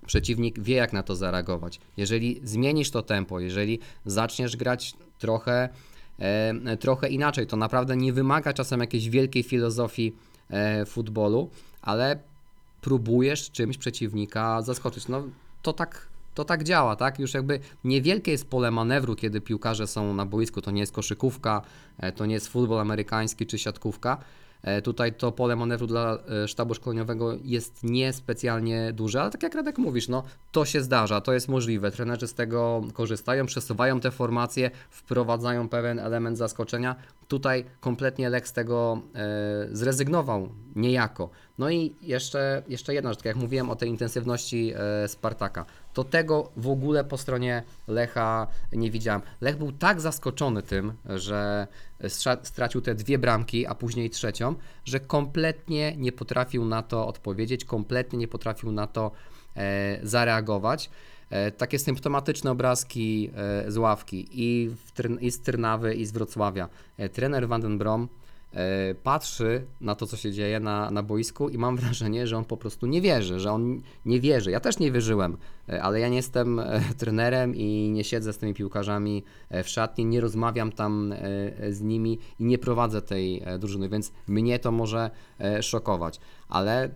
przeciwnik 0.06 0.60
wie, 0.60 0.74
jak 0.74 0.92
na 0.92 1.02
to 1.02 1.16
zareagować. 1.16 1.80
Jeżeli 1.96 2.40
zmienisz 2.44 2.90
to 2.90 3.02
tempo, 3.02 3.40
jeżeli 3.40 3.78
zaczniesz 4.06 4.56
grać 4.56 4.94
trochę, 5.18 5.68
trochę 6.80 7.08
inaczej, 7.08 7.46
to 7.46 7.56
naprawdę 7.56 7.96
nie 7.96 8.12
wymaga 8.12 8.52
czasem 8.52 8.80
jakiejś 8.80 9.08
wielkiej 9.08 9.42
filozofii 9.42 10.16
e, 10.50 10.86
futbolu, 10.86 11.50
ale 11.82 12.18
próbujesz 12.80 13.50
czymś 13.50 13.78
przeciwnika 13.78 14.62
zaskoczyć. 14.62 15.08
No 15.08 15.22
to 15.62 15.72
tak, 15.72 16.08
to 16.34 16.44
tak 16.44 16.64
działa, 16.64 16.96
tak? 16.96 17.18
Już 17.18 17.34
jakby 17.34 17.60
niewielkie 17.84 18.30
jest 18.30 18.48
pole 18.48 18.70
manewru, 18.70 19.16
kiedy 19.16 19.40
piłkarze 19.40 19.86
są 19.86 20.14
na 20.14 20.26
boisku. 20.26 20.60
To 20.60 20.70
nie 20.70 20.80
jest 20.80 20.92
koszykówka, 20.92 21.62
e, 21.98 22.12
to 22.12 22.26
nie 22.26 22.34
jest 22.34 22.48
futbol 22.48 22.80
amerykański 22.80 23.46
czy 23.46 23.58
siatkówka. 23.58 24.18
E, 24.62 24.82
Tutaj 24.82 25.12
to 25.12 25.32
pole 25.32 25.56
manewru 25.56 25.86
dla 25.86 26.18
e, 26.44 26.48
sztabu 26.48 26.74
szkoleniowego 26.74 27.36
jest 27.44 27.82
niespecjalnie 27.82 28.92
duże, 28.92 29.22
ale 29.22 29.30
tak 29.30 29.42
jak 29.42 29.54
Radek 29.54 29.78
mówisz, 29.78 30.08
no 30.08 30.22
to 30.52 30.64
się 30.64 30.82
zdarza, 30.82 31.20
to 31.20 31.32
jest 31.32 31.48
możliwe. 31.48 31.90
Trenerzy 31.90 32.26
z 32.26 32.34
tego 32.34 32.82
korzystają, 32.92 33.46
przesuwają 33.46 34.00
te 34.00 34.10
formacje, 34.10 34.70
wprowadzają 34.90 35.68
pewien 35.68 35.98
element 35.98 36.38
zaskoczenia. 36.38 36.96
Tutaj 37.30 37.64
kompletnie 37.80 38.30
z 38.44 38.52
tego 38.52 39.02
e, 39.14 39.68
zrezygnował 39.72 40.48
niejako. 40.76 41.30
No 41.58 41.70
i 41.70 41.94
jeszcze, 42.02 42.62
jeszcze 42.68 42.94
jedna 42.94 43.10
rzecz, 43.10 43.18
tak 43.18 43.26
jak 43.26 43.36
mówiłem 43.36 43.70
o 43.70 43.76
tej 43.76 43.88
intensywności 43.88 44.72
e, 44.76 45.08
Spartaka, 45.08 45.64
to 45.94 46.04
tego 46.04 46.50
w 46.56 46.68
ogóle 46.68 47.04
po 47.04 47.18
stronie 47.18 47.62
Lecha 47.88 48.46
nie 48.72 48.90
widziałem. 48.90 49.22
Lech 49.40 49.56
był 49.56 49.72
tak 49.72 50.00
zaskoczony 50.00 50.62
tym, 50.62 50.92
że 51.08 51.66
stracił 52.42 52.80
te 52.80 52.94
dwie 52.94 53.18
bramki, 53.18 53.66
a 53.66 53.74
później 53.74 54.10
trzecią, 54.10 54.54
że 54.84 55.00
kompletnie 55.00 55.96
nie 55.96 56.12
potrafił 56.12 56.64
na 56.64 56.82
to 56.82 57.06
odpowiedzieć, 57.06 57.64
kompletnie 57.64 58.18
nie 58.18 58.28
potrafił 58.28 58.72
na 58.72 58.86
to 58.86 59.10
e, 59.56 59.98
zareagować. 60.02 60.90
E, 61.30 61.50
takie 61.50 61.78
symptomatyczne 61.78 62.50
obrazki 62.50 63.30
e, 63.36 63.70
z 63.70 63.76
ławki 63.76 64.28
i, 64.32 64.70
w, 64.70 65.22
i 65.22 65.30
z 65.30 65.40
Trnawy, 65.40 65.94
i 65.94 66.06
z 66.06 66.12
Wrocławia. 66.12 66.68
E, 66.98 67.08
trener 67.08 67.48
Van 67.48 67.60
den 67.60 67.78
Brom 67.78 68.08
patrzy 69.02 69.64
na 69.80 69.94
to, 69.94 70.06
co 70.06 70.16
się 70.16 70.32
dzieje 70.32 70.60
na, 70.60 70.90
na 70.90 71.02
boisku 71.02 71.48
i 71.48 71.58
mam 71.58 71.76
wrażenie, 71.80 72.26
że 72.26 72.36
on 72.36 72.44
po 72.44 72.56
prostu 72.56 72.86
nie 72.86 73.00
wierzy, 73.00 73.40
że 73.40 73.52
on 73.52 73.82
nie 74.04 74.20
wierzy. 74.20 74.50
Ja 74.50 74.60
też 74.60 74.78
nie 74.78 74.92
wierzyłem, 74.92 75.36
ale 75.82 76.00
ja 76.00 76.08
nie 76.08 76.16
jestem 76.16 76.62
trenerem 76.98 77.56
i 77.56 77.90
nie 77.90 78.04
siedzę 78.04 78.32
z 78.32 78.38
tymi 78.38 78.54
piłkarzami 78.54 79.24
w 79.50 79.68
szatni, 79.68 80.04
nie 80.04 80.20
rozmawiam 80.20 80.72
tam 80.72 81.14
z 81.70 81.80
nimi 81.80 82.18
i 82.38 82.44
nie 82.44 82.58
prowadzę 82.58 83.02
tej 83.02 83.42
drużyny, 83.58 83.88
więc 83.88 84.12
mnie 84.26 84.58
to 84.58 84.72
może 84.72 85.10
szokować, 85.60 86.20
ale 86.48 86.90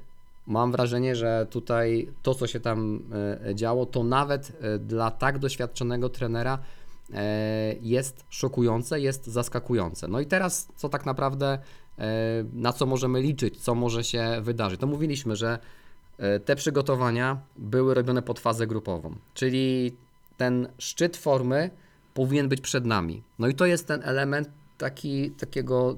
mam 0.47 0.73
wrażenie, 0.73 1.17
że 1.17 1.47
tutaj 1.51 2.09
to, 2.23 2.35
co 2.35 2.47
się 2.47 2.61
tam 2.61 3.03
e, 3.47 3.55
działo, 3.55 3.87
to 3.87 4.05
nawet 4.05 4.53
e, 4.61 4.79
dla 4.79 5.11
tak 5.11 5.39
doświadczonego 5.39 6.09
trenera 6.09 6.59
e, 7.15 7.75
jest 7.81 8.25
szokujące, 8.29 9.01
jest 9.01 9.27
zaskakujące. 9.27 10.09
No 10.09 10.21
i 10.21 10.27
teraz, 10.27 10.69
co 10.77 10.89
tak 10.89 11.07
naprawdę, 11.07 11.59
na 12.53 12.73
co 12.73 12.87
możemy 12.87 13.21
liczyć, 13.21 13.61
co 13.61 13.75
może 13.75 14.05
się 14.05 14.41
wydarzyć? 14.41 14.81
To 14.81 14.87
mówiliśmy, 14.87 15.37
że 15.37 15.59
te 16.45 16.57
przygotowania 16.57 17.39
były 17.57 17.95
robione 17.95 18.23
pod 18.23 18.41
fazę 18.41 18.67
grupową, 18.67 19.15
czyli 19.35 19.97
ten 20.37 20.69
szczyt 20.79 21.17
formy 21.17 21.71
powinien 22.15 22.49
być 22.49 22.61
przed 22.61 22.87
nami. 22.87 23.23
No 23.39 23.49
i 23.49 23.55
to 23.55 23.67
jest 23.67 23.89
ten 23.89 24.01
element 24.05 24.51
taki, 24.79 25.31
takiego 25.31 25.97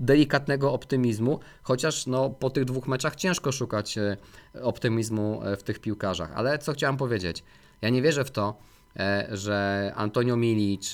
delikatnego 0.00 0.72
optymizmu, 0.72 1.40
chociaż 1.62 2.06
no, 2.06 2.30
po 2.30 2.50
tych 2.50 2.64
dwóch 2.64 2.88
meczach 2.88 3.16
ciężko 3.16 3.52
szukać 3.52 3.98
e, 3.98 4.16
optymizmu 4.62 5.40
e, 5.44 5.56
w 5.56 5.62
tych 5.62 5.78
piłkarzach. 5.78 6.32
Ale 6.34 6.58
co 6.58 6.72
chciałem 6.72 6.96
powiedzieć? 6.96 7.44
Ja 7.82 7.88
nie 7.88 8.02
wierzę 8.02 8.24
w 8.24 8.30
to, 8.30 8.54
e, 8.96 9.28
że 9.32 9.92
Antonio 9.96 10.36
Milic, 10.36 10.92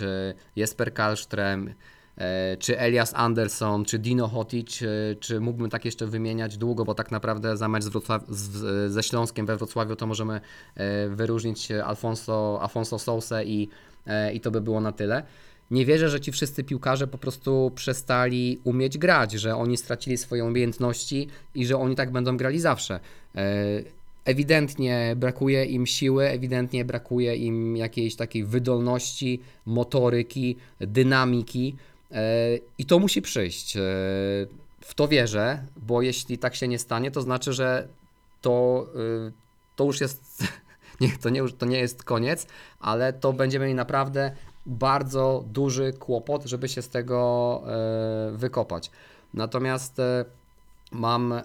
Jesper 0.57 0.95
Karlström, 0.95 1.73
e, 2.17 2.57
czy 2.57 2.79
Elias 2.79 3.15
Anderson, 3.15 3.85
czy 3.85 3.99
Dino 3.99 4.29
Hotic, 4.29 4.81
czy 5.21 5.41
mógłbym 5.41 5.71
tak 5.71 5.85
jeszcze 5.85 6.07
wymieniać 6.07 6.57
długo, 6.57 6.85
bo 6.85 6.95
tak 6.95 7.11
naprawdę 7.11 7.57
za 7.57 7.69
mecz 7.69 7.85
z 7.85 7.89
Wrocław, 7.89 8.23
z, 8.29 8.93
ze 8.93 9.03
Śląskiem 9.03 9.47
we 9.47 9.57
Wrocławiu 9.57 9.97
to 9.97 10.07
możemy 10.07 10.41
wyróżnić 11.09 11.71
Alfonso, 11.71 12.59
Alfonso 12.63 12.99
Sousę 12.99 13.45
i, 13.45 13.69
i 14.35 14.41
to 14.41 14.51
by 14.51 14.61
było 14.61 14.81
na 14.81 14.93
tyle. 14.93 15.23
Nie 15.71 15.87
wierzę, 15.87 16.09
że 16.09 16.21
ci 16.21 16.33
wszyscy 16.33 16.65
piłkarze 16.65 17.07
po 17.07 17.19
prostu 17.19 17.73
przestali 17.75 18.61
umieć 18.65 18.99
grać, 18.99 19.33
że 19.33 19.57
oni 19.57 19.77
stracili 19.77 20.17
swoje 20.17 20.45
umiejętności 20.45 21.29
i 21.55 21.67
że 21.67 21.79
oni 21.79 21.97
tak 21.97 22.13
będą 22.13 22.37
grali 22.37 22.61
zawsze. 22.61 23.01
E, 23.35 23.83
Ewidentnie 24.25 25.15
brakuje 25.17 25.65
im 25.65 25.87
siły, 25.87 26.29
ewidentnie 26.29 26.85
brakuje 26.85 27.37
im 27.37 27.77
jakiejś 27.77 28.17
takiej 28.17 28.45
wydolności, 28.45 29.41
motoryki, 29.67 30.57
dynamiki 30.81 31.77
e, 32.13 32.25
i 32.79 32.87
to 32.87 32.99
musi 32.99 33.23
przyjść. 33.23 33.77
E, 33.77 33.81
W 34.81 34.95
to 34.95 35.09
wierzę, 35.09 35.67
bo 35.77 36.03
jeśli 36.03 36.39
tak 36.39 36.55
się 36.55 36.69
nie 36.69 36.79
stanie, 36.79 37.11
to 37.11 37.23
znaczy, 37.23 37.53
że 37.53 37.89
to, 38.41 38.87
to 39.77 39.85
już 39.85 40.01
jest, 40.01 40.45
nie, 41.01 41.09
to, 41.23 41.31
nie, 41.31 41.49
to 41.49 41.67
nie 41.67 41.79
jest 41.79 42.05
koniec, 42.05 42.47
ale 42.81 43.13
to 43.13 43.33
będziemy 43.33 43.65
mieli 43.65 43.75
naprawdę 43.75 44.33
bardzo 44.67 45.45
duży 45.47 45.93
kłopot, 45.93 46.45
żeby 46.45 46.69
się 46.69 46.83
z 46.83 46.89
tego 46.89 47.63
e, 47.67 48.37
wykopać. 48.37 48.91
Natomiast 49.35 49.99
e, 49.99 50.25
mam 50.93 51.33
e, 51.33 51.43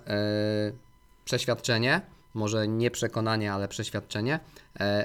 przeświadczenie, 1.25 2.01
może 2.33 2.67
nie 2.67 2.91
przekonanie, 2.91 3.53
ale 3.53 3.67
przeświadczenie, 3.67 4.39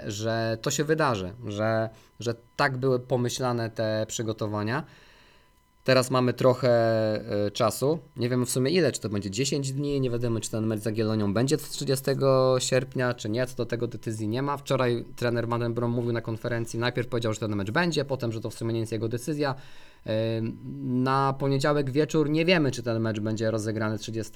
że 0.07 0.59
to 0.63 0.71
się 0.71 0.85
wydarzy, 0.85 1.33
że, 1.47 1.89
że 2.21 2.35
tak 2.57 2.77
były 2.77 3.01
pomyślane 3.01 3.71
te 3.71 4.05
przygotowania. 4.09 4.85
Teraz 5.85 6.11
mamy 6.11 6.33
trochę 6.33 6.71
e, 7.47 7.51
czasu. 7.51 7.99
Nie 8.17 8.29
wiemy 8.29 8.47
w 8.47 8.51
sumie 8.51 8.71
ile, 8.71 8.93
czy 8.93 9.01
to 9.01 9.09
będzie 9.09 9.31
10 9.31 9.73
dni, 9.73 10.01
nie 10.01 10.11
wiadomo, 10.11 10.41
czy 10.41 10.51
ten 10.51 10.67
mecz 10.67 10.81
z 10.81 10.85
Jagiellonią 10.87 11.35
będzie 11.35 11.57
30 11.57 12.05
sierpnia, 12.59 13.15
czy 13.15 13.29
nie, 13.29 13.47
co 13.47 13.57
do 13.57 13.67
tego 13.67 13.87
decyzji 13.87 14.29
nie 14.29 14.43
ma. 14.43 14.57
Wczoraj 14.57 15.05
trener 15.17 15.49
Madenbrom 15.49 15.91
mówił 15.91 16.13
na 16.13 16.21
konferencji, 16.21 16.79
najpierw 16.79 17.09
powiedział, 17.09 17.33
że 17.33 17.41
ten 17.41 17.57
mecz 17.57 17.71
będzie, 17.71 18.05
potem, 18.05 18.33
że 18.33 18.41
to 18.41 18.51
w 18.51 18.55
sumie 18.55 18.73
nie 18.73 18.81
jest 18.81 18.93
jego 18.93 19.09
decyzja. 19.09 19.55
E, 20.07 20.13
Na 20.83 21.35
poniedziałek 21.39 21.91
wieczór 21.91 22.31
nie 22.31 22.45
wiemy, 22.45 22.71
czy 22.71 22.83
ten 22.83 23.01
mecz 23.01 23.21
będzie 23.21 23.51
rozegrany 23.51 23.99
30 23.99 24.33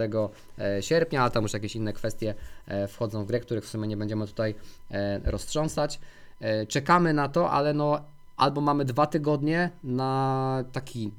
sierpnia, 0.80 1.22
ale 1.22 1.30
tam 1.30 1.42
już 1.42 1.52
jakieś 1.52 1.76
inne 1.76 1.92
kwestie 1.92 2.34
e, 2.66 2.88
wchodzą 2.88 3.24
w 3.24 3.26
grę, 3.26 3.40
których 3.40 3.64
w 3.64 3.68
sumie 3.68 3.88
nie 3.88 3.96
będziemy 3.96 4.26
tutaj 4.26 4.54
e, 4.90 5.30
roztrząsać. 5.30 6.00
E, 6.40 6.66
Czekamy 6.66 7.12
na 7.14 7.28
to, 7.28 7.50
ale 7.50 7.74
no 7.74 8.00
albo 8.36 8.60
mamy 8.60 8.84
dwa 8.84 9.06
tygodnie 9.06 9.70
na 9.84 10.64
taki 10.72 11.10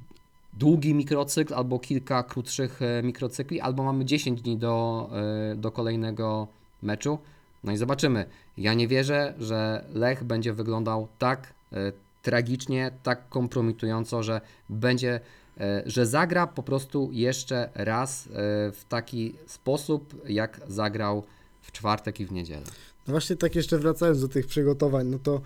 długi 0.56 0.94
mikrocykl 0.94 1.54
albo 1.54 1.80
kilka 1.80 2.24
krótszych 2.24 2.82
e, 2.82 3.04
mikrocykli, 3.04 3.62
albo 3.62 3.84
mamy 3.84 4.06
10 4.06 4.42
dni 4.42 4.58
do, 4.58 5.10
e, 5.52 5.56
do 5.56 5.72
kolejnego 5.72 6.48
meczu. 6.82 7.20
No 7.64 7.72
i 7.72 7.78
zobaczymy. 7.78 8.26
Ja 8.58 8.74
nie 8.74 8.88
wierzę, 8.88 9.34
że 9.40 9.86
Lech 9.94 10.24
będzie 10.24 10.54
wyglądał 10.54 11.08
tak 11.20 11.54
e, 11.74 11.92
tragicznie, 12.22 12.92
tak 13.04 13.30
kompromitująco, 13.30 14.24
że 14.24 14.42
będzie, 14.70 15.20
że 15.86 16.06
zagra 16.06 16.48
po 16.48 16.64
prostu 16.64 17.10
jeszcze 17.12 17.70
raz 17.74 18.30
w 18.74 18.82
taki 18.90 19.36
sposób, 19.48 20.22
jak 20.30 20.62
zagrał 20.68 21.24
w 21.62 21.72
czwartek 21.72 22.20
i 22.20 22.26
w 22.26 22.32
niedzielę. 22.32 22.64
No 23.08 23.12
właśnie 23.12 23.36
tak 23.36 23.56
jeszcze 23.56 23.78
wracając 23.78 24.22
do 24.22 24.28
tych 24.28 24.48
przygotowań, 24.48 25.08
no 25.08 25.20
to 25.20 25.42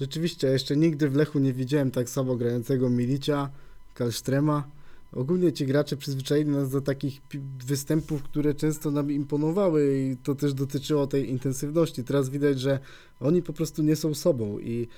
rzeczywiście 0.00 0.46
jeszcze 0.46 0.76
nigdy 0.76 1.08
w 1.08 1.14
Lechu 1.14 1.38
nie 1.38 1.52
widziałem 1.52 1.90
tak 1.90 2.08
samo 2.08 2.36
grającego 2.36 2.90
Milicia, 2.90 3.50
Kalstrema. 3.94 4.64
Ogólnie 5.12 5.52
ci 5.52 5.66
gracze 5.66 5.96
przyzwyczaili 5.96 6.50
nas 6.50 6.70
do 6.70 6.80
takich 6.80 7.22
występów, 7.66 8.22
które 8.22 8.54
często 8.54 8.90
nam 8.90 9.10
imponowały 9.10 9.98
i 9.98 10.16
to 10.16 10.34
też 10.34 10.54
dotyczyło 10.54 11.06
tej 11.06 11.30
intensywności. 11.30 12.04
Teraz 12.04 12.28
widać, 12.28 12.60
że 12.60 12.78
oni 13.20 13.42
po 13.42 13.52
prostu 13.52 13.82
nie 13.82 13.96
są 13.96 14.14
sobą 14.14 14.58
i 14.58 14.88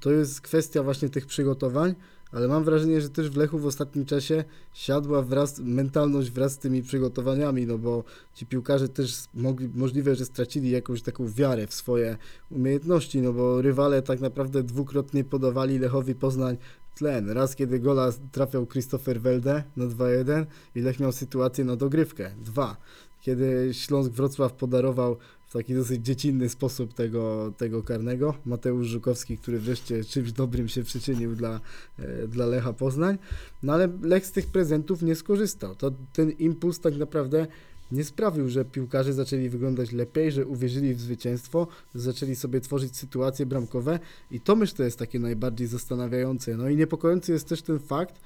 to 0.00 0.10
jest 0.10 0.40
kwestia 0.40 0.82
właśnie 0.82 1.08
tych 1.08 1.26
przygotowań, 1.26 1.94
ale 2.32 2.48
mam 2.48 2.64
wrażenie, 2.64 3.00
że 3.00 3.10
też 3.10 3.30
w 3.30 3.36
Lechu 3.36 3.58
w 3.58 3.66
ostatnim 3.66 4.04
czasie 4.04 4.44
siadła 4.72 5.22
wraz, 5.22 5.58
mentalność 5.58 6.30
wraz 6.30 6.52
z 6.52 6.58
tymi 6.58 6.82
przygotowaniami, 6.82 7.66
no 7.66 7.78
bo 7.78 8.04
ci 8.34 8.46
piłkarze 8.46 8.88
też 8.88 9.24
mogli, 9.34 9.70
możliwe, 9.74 10.14
że 10.14 10.24
stracili 10.24 10.70
jakąś 10.70 11.02
taką 11.02 11.28
wiarę 11.28 11.66
w 11.66 11.74
swoje 11.74 12.16
umiejętności, 12.50 13.22
no 13.22 13.32
bo 13.32 13.62
rywale 13.62 14.02
tak 14.02 14.20
naprawdę 14.20 14.62
dwukrotnie 14.62 15.24
podawali 15.24 15.78
Lechowi 15.78 16.14
Poznań 16.14 16.56
tlen. 16.94 17.30
Raz, 17.30 17.56
kiedy 17.56 17.80
gola 17.80 18.12
trafiał 18.32 18.66
Christopher 18.66 19.20
Welde 19.20 19.62
na 19.76 19.84
2-1 19.84 20.46
i 20.74 20.80
Lech 20.80 21.00
miał 21.00 21.12
sytuację 21.12 21.64
na 21.64 21.76
dogrywkę. 21.76 22.30
Dwa. 22.44 22.76
Kiedy 23.20 23.70
Śląsk 23.72 24.10
Wrocław 24.10 24.52
podarował 24.52 25.16
w 25.50 25.52
taki 25.52 25.74
dosyć 25.74 26.06
dziecinny 26.06 26.48
sposób 26.48 26.94
tego, 26.94 27.52
tego 27.56 27.82
karnego. 27.82 28.34
Mateusz 28.46 28.86
Żukowski, 28.86 29.38
który 29.38 29.58
wreszcie 29.58 30.04
czymś 30.04 30.32
dobrym 30.32 30.68
się 30.68 30.82
przyczynił 30.82 31.36
dla, 31.36 31.60
e, 31.98 32.28
dla 32.28 32.46
Lecha 32.46 32.72
Poznań. 32.72 33.18
No 33.62 33.72
ale 33.72 33.88
Lech 34.02 34.26
z 34.26 34.32
tych 34.32 34.46
prezentów 34.46 35.02
nie 35.02 35.14
skorzystał. 35.14 35.74
To 35.74 35.92
ten 36.12 36.30
impuls 36.30 36.80
tak 36.80 36.96
naprawdę 36.96 37.46
nie 37.92 38.04
sprawił, 38.04 38.48
że 38.48 38.64
piłkarze 38.64 39.12
zaczęli 39.12 39.48
wyglądać 39.48 39.92
lepiej, 39.92 40.32
że 40.32 40.46
uwierzyli 40.46 40.94
w 40.94 41.00
zwycięstwo, 41.00 41.66
zaczęli 41.94 42.36
sobie 42.36 42.60
tworzyć 42.60 42.96
sytuacje 42.96 43.46
bramkowe 43.46 43.98
i 44.30 44.40
to 44.40 44.56
myślę 44.56 44.84
jest 44.84 44.98
takie 44.98 45.18
najbardziej 45.18 45.66
zastanawiające. 45.66 46.56
No 46.56 46.68
i 46.68 46.76
niepokojący 46.76 47.32
jest 47.32 47.48
też 47.48 47.62
ten 47.62 47.78
fakt, 47.78 48.20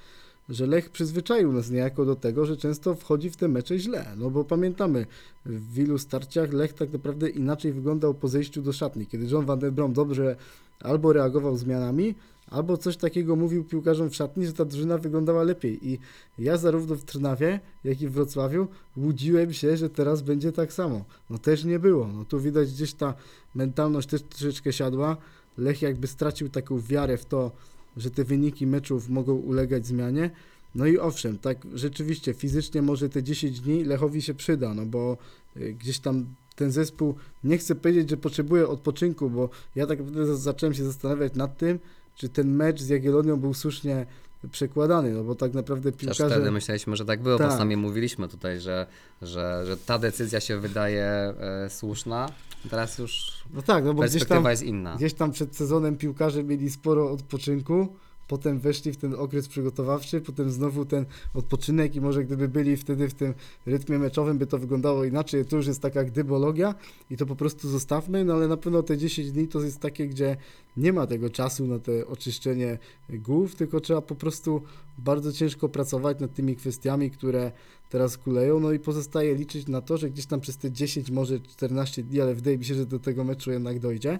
że 0.49 0.67
Lech 0.67 0.89
przyzwyczaił 0.89 1.51
nas 1.51 1.71
niejako 1.71 2.05
do 2.05 2.15
tego, 2.15 2.45
że 2.45 2.57
często 2.57 2.95
wchodzi 2.95 3.29
w 3.29 3.37
te 3.37 3.47
mecze 3.47 3.79
źle. 3.79 4.05
No 4.17 4.29
bo 4.29 4.43
pamiętamy, 4.43 5.05
w 5.45 5.73
wielu 5.73 5.97
starciach 5.97 6.53
Lech 6.53 6.73
tak 6.73 6.93
naprawdę 6.93 7.29
inaczej 7.29 7.73
wyglądał 7.73 8.13
po 8.13 8.27
zejściu 8.27 8.61
do 8.61 8.73
szatni, 8.73 9.07
kiedy 9.07 9.25
John 9.25 9.45
van 9.45 9.59
der 9.59 9.73
Brom 9.73 9.93
dobrze 9.93 10.35
albo 10.79 11.13
reagował 11.13 11.57
zmianami, 11.57 12.15
albo 12.47 12.77
coś 12.77 12.97
takiego 12.97 13.35
mówił 13.35 13.63
piłkarzom 13.63 14.09
w 14.09 14.15
szatni, 14.15 14.45
że 14.45 14.53
ta 14.53 14.65
drużyna 14.65 14.97
wyglądała 14.97 15.43
lepiej. 15.43 15.87
I 15.89 15.99
ja 16.39 16.57
zarówno 16.57 16.95
w 16.95 17.03
Trnawie, 17.03 17.59
jak 17.83 18.01
i 18.01 18.07
w 18.07 18.11
Wrocławiu 18.11 18.67
łudziłem 18.97 19.53
się, 19.53 19.77
że 19.77 19.89
teraz 19.89 20.21
będzie 20.21 20.51
tak 20.51 20.73
samo. 20.73 21.05
No 21.29 21.37
też 21.37 21.63
nie 21.63 21.79
było. 21.79 22.07
No 22.07 22.25
tu 22.25 22.39
widać 22.39 22.71
gdzieś 22.71 22.93
ta 22.93 23.13
mentalność 23.55 24.09
też 24.09 24.21
troszeczkę 24.21 24.73
siadła. 24.73 25.17
Lech 25.57 25.81
jakby 25.81 26.07
stracił 26.07 26.49
taką 26.49 26.79
wiarę 26.79 27.17
w 27.17 27.25
to, 27.25 27.51
że 27.97 28.11
te 28.11 28.23
wyniki 28.23 28.67
meczów 28.67 29.09
mogą 29.09 29.33
ulegać 29.35 29.87
zmianie. 29.87 30.29
No 30.75 30.85
i 30.85 30.97
owszem, 30.99 31.37
tak 31.37 31.57
rzeczywiście 31.73 32.33
fizycznie 32.33 32.81
może 32.81 33.09
te 33.09 33.23
10 33.23 33.59
dni 33.59 33.83
Lechowi 33.83 34.21
się 34.21 34.33
przyda, 34.33 34.73
no 34.73 34.85
bo 34.85 35.17
y, 35.57 35.73
gdzieś 35.73 35.99
tam 35.99 36.25
ten 36.55 36.71
zespół, 36.71 37.15
nie 37.43 37.57
chcę 37.57 37.75
powiedzieć, 37.75 38.09
że 38.09 38.17
potrzebuje 38.17 38.67
odpoczynku, 38.67 39.29
bo 39.29 39.49
ja 39.75 39.87
tak 39.87 39.99
naprawdę 39.99 40.25
za- 40.25 40.35
zacząłem 40.35 40.73
się 40.73 40.83
zastanawiać 40.83 41.33
nad 41.35 41.57
tym, 41.57 41.79
czy 42.15 42.29
ten 42.29 42.55
mecz 42.55 42.81
z 42.81 42.89
Jagiellonią 42.89 43.37
był 43.37 43.53
słusznie 43.53 44.05
przekładany, 44.51 45.11
no 45.13 45.23
bo 45.23 45.35
tak 45.35 45.53
naprawdę 45.53 45.91
Też 45.91 46.01
piłkarze... 46.01 46.29
wtedy 46.35 46.51
myśleliśmy, 46.51 46.95
że 46.95 47.05
tak 47.05 47.21
było, 47.21 47.37
Tak. 47.37 47.49
bo 47.51 47.57
sami 47.57 47.77
mówiliśmy 47.77 48.27
tutaj, 48.27 48.59
że, 48.59 48.87
że, 49.21 49.63
że 49.65 49.77
ta 49.77 49.99
decyzja 49.99 50.39
się 50.39 50.59
wydaje 50.59 51.03
e, 51.03 51.69
słuszna. 51.69 52.29
Teraz 52.69 52.97
już 52.97 53.31
No 53.53 53.61
tak, 53.61 53.85
no 53.85 53.93
bo 53.93 54.03
gdzieś 54.03 54.25
tam, 54.25 54.45
jest 54.45 54.63
inna. 54.63 54.95
gdzieś 54.95 55.13
tam 55.13 55.31
przed 55.31 55.55
sezonem 55.55 55.97
piłkarze 55.97 56.43
mieli 56.43 56.69
sporo 56.69 57.11
odpoczynku, 57.11 57.95
potem 58.27 58.59
weszli 58.59 58.93
w 58.93 58.97
ten 58.97 59.13
okres 59.13 59.47
przygotowawczy, 59.47 60.21
potem 60.21 60.51
znowu 60.51 60.85
ten 60.85 61.05
odpoczynek 61.33 61.95
i 61.95 62.01
może 62.01 62.23
gdyby 62.23 62.47
byli 62.47 62.77
wtedy 62.77 63.09
w 63.09 63.13
tym 63.13 63.33
rytmie 63.65 63.99
meczowym, 63.99 64.37
by 64.37 64.47
to 64.47 64.57
wyglądało 64.57 65.03
inaczej. 65.03 65.45
To 65.45 65.57
już 65.57 65.67
jest 65.67 65.81
taka 65.81 66.03
gdybologia 66.03 66.75
i 67.09 67.17
to 67.17 67.25
po 67.25 67.35
prostu 67.35 67.69
zostawmy, 67.69 68.25
no 68.25 68.33
ale 68.33 68.47
na 68.47 68.57
pewno 68.57 68.83
te 68.83 68.97
10 68.97 69.31
dni 69.31 69.47
to 69.47 69.61
jest 69.61 69.79
takie, 69.79 70.07
gdzie 70.07 70.37
nie 70.77 70.93
ma 70.93 71.07
tego 71.07 71.29
czasu 71.29 71.67
na 71.67 71.79
te 71.79 72.07
oczyszczenie 72.07 72.77
głów, 73.09 73.55
tylko 73.55 73.79
trzeba 73.79 74.01
po 74.01 74.15
prostu 74.15 74.61
bardzo 74.97 75.33
ciężko 75.33 75.69
pracować 75.69 76.19
nad 76.19 76.33
tymi 76.33 76.55
kwestiami, 76.55 77.11
które 77.11 77.51
teraz 77.89 78.17
kuleją, 78.17 78.59
no 78.59 78.71
i 78.71 78.79
pozostaje 78.79 79.35
liczyć 79.35 79.67
na 79.67 79.81
to, 79.81 79.97
że 79.97 80.09
gdzieś 80.09 80.25
tam 80.25 80.41
przez 80.41 80.57
te 80.57 80.71
10, 80.71 81.11
może 81.11 81.39
14 81.39 82.03
dni, 82.03 82.21
ale 82.21 82.35
wydaje 82.35 82.57
mi 82.57 82.65
się, 82.65 82.75
że 82.75 82.85
do 82.85 82.99
tego 82.99 83.23
meczu 83.23 83.51
jednak 83.51 83.79
dojdzie, 83.79 84.19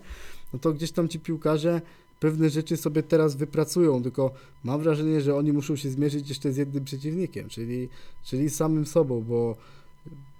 no 0.53 0.59
to 0.59 0.73
gdzieś 0.73 0.91
tam 0.91 1.07
ci 1.07 1.19
piłkarze 1.19 1.81
pewne 2.25 2.49
rzeczy 2.49 2.77
sobie 2.77 3.03
teraz 3.03 3.35
wypracują, 3.35 4.03
tylko 4.03 4.31
mam 4.63 4.81
wrażenie, 4.81 5.21
że 5.21 5.35
oni 5.35 5.53
muszą 5.53 5.75
się 5.75 5.89
zmierzyć 5.89 6.29
jeszcze 6.29 6.53
z 6.53 6.57
jednym 6.57 6.85
przeciwnikiem, 6.85 7.49
czyli, 7.49 7.89
czyli 8.23 8.49
samym 8.49 8.85
sobą, 8.85 9.21
bo 9.21 9.55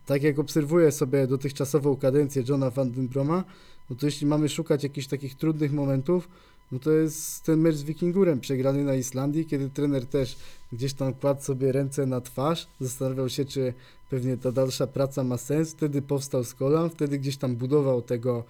tak 0.06 0.24
jak 0.24 0.40
obserwuję 0.40 0.92
sobie 0.92 1.28
dotychczasową 1.28 1.96
kadencję 1.96 2.44
Johna 2.50 2.70
Van 2.70 2.92
Den 2.92 3.08
Broma, 3.08 3.44
no 3.90 3.96
to 3.96 4.06
jeśli 4.06 4.28
mamy 4.28 4.50
szukać 4.50 4.84
jakichś 4.84 5.08
takich 5.08 5.36
trudnych 5.36 5.74
momentów, 5.74 6.30
no 6.72 6.80
to 6.80 6.92
jest 6.92 7.44
ten 7.44 7.60
mecz 7.60 7.76
z 7.76 7.84
Wikingurem 7.84 8.40
przegrany 8.40 8.84
na 8.84 8.96
Islandii, 8.96 9.46
kiedy 9.46 9.70
trener 9.70 10.06
też 10.06 10.38
gdzieś 10.74 10.94
tam 10.94 11.14
kładł 11.14 11.42
sobie 11.42 11.72
ręce 11.72 12.06
na 12.06 12.22
twarz, 12.22 12.68
zastanawiał 12.80 13.30
się, 13.30 13.46
czy 13.46 13.74
pewnie 14.10 14.38
ta 14.38 14.52
dalsza 14.52 14.88
praca 14.88 15.24
ma 15.24 15.38
sens. 15.38 15.72
Wtedy 15.72 16.02
powstał 16.02 16.44
z 16.44 16.54
kolan, 16.54 16.90
wtedy 16.90 17.20
gdzieś 17.20 17.38
tam 17.38 17.56
budował 17.56 18.02
tego, 18.02 18.44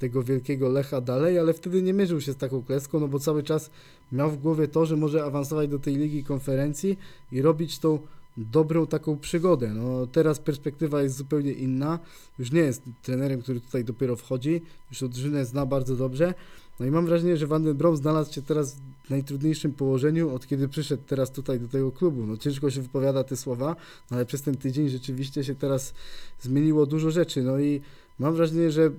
tego 0.00 0.22
wielkiego 0.22 0.68
Lecha 0.68 1.00
dalej, 1.00 1.38
ale 1.38 1.52
wtedy 1.54 1.82
nie 1.82 1.92
mierzył 1.92 2.20
się 2.20 2.32
z 2.32 2.36
taką 2.36 2.62
klęską, 2.62 3.00
no 3.00 3.08
bo 3.08 3.18
cały 3.18 3.42
czas 3.42 3.70
miał 4.12 4.30
w 4.30 4.38
głowie 4.38 4.68
to, 4.68 4.86
że 4.86 4.96
może 4.96 5.24
awansować 5.24 5.68
do 5.68 5.78
tej 5.78 5.96
ligi 5.96 6.24
konferencji 6.24 6.98
i 7.32 7.42
robić 7.42 7.78
tą 7.78 7.98
dobrą 8.36 8.86
taką 8.86 9.18
przygodę. 9.18 9.68
No 9.74 10.06
teraz 10.06 10.38
perspektywa 10.38 11.02
jest 11.02 11.16
zupełnie 11.16 11.52
inna. 11.52 11.98
Już 12.38 12.52
nie 12.52 12.60
jest 12.60 12.82
trenerem, 13.02 13.42
który 13.42 13.60
tutaj 13.60 13.84
dopiero 13.84 14.16
wchodzi, 14.16 14.62
już 14.90 15.00
drużynę 15.00 15.44
zna 15.44 15.66
bardzo 15.66 15.96
dobrze. 15.96 16.34
No 16.80 16.86
i 16.86 16.90
mam 16.90 17.06
wrażenie, 17.06 17.36
że 17.36 17.46
Van 17.46 17.64
den 17.64 17.76
Brom 17.76 17.96
znalazł 17.96 18.32
się 18.32 18.42
teraz 18.42 18.76
w 19.04 19.10
najtrudniejszym 19.10 19.72
położeniu, 19.72 20.34
od 20.34 20.46
kiedy 20.46 20.68
przyszedł 20.68 21.02
teraz 21.06 21.32
tutaj 21.32 21.60
do 21.60 21.68
tego 21.68 21.92
klubu. 21.92 22.26
No 22.26 22.36
ciężko 22.36 22.70
się 22.70 22.82
wypowiada 22.82 23.24
te 23.24 23.36
słowa, 23.36 23.76
no 24.10 24.16
ale 24.16 24.26
przez 24.26 24.42
ten 24.42 24.56
tydzień 24.56 24.88
rzeczywiście 24.88 25.44
się 25.44 25.54
teraz 25.54 25.94
zmieniło 26.40 26.86
dużo 26.86 27.10
rzeczy. 27.10 27.42
No 27.42 27.58
i 27.58 27.80
mam 28.18 28.34
wrażenie, 28.34 28.70
że 28.70 28.90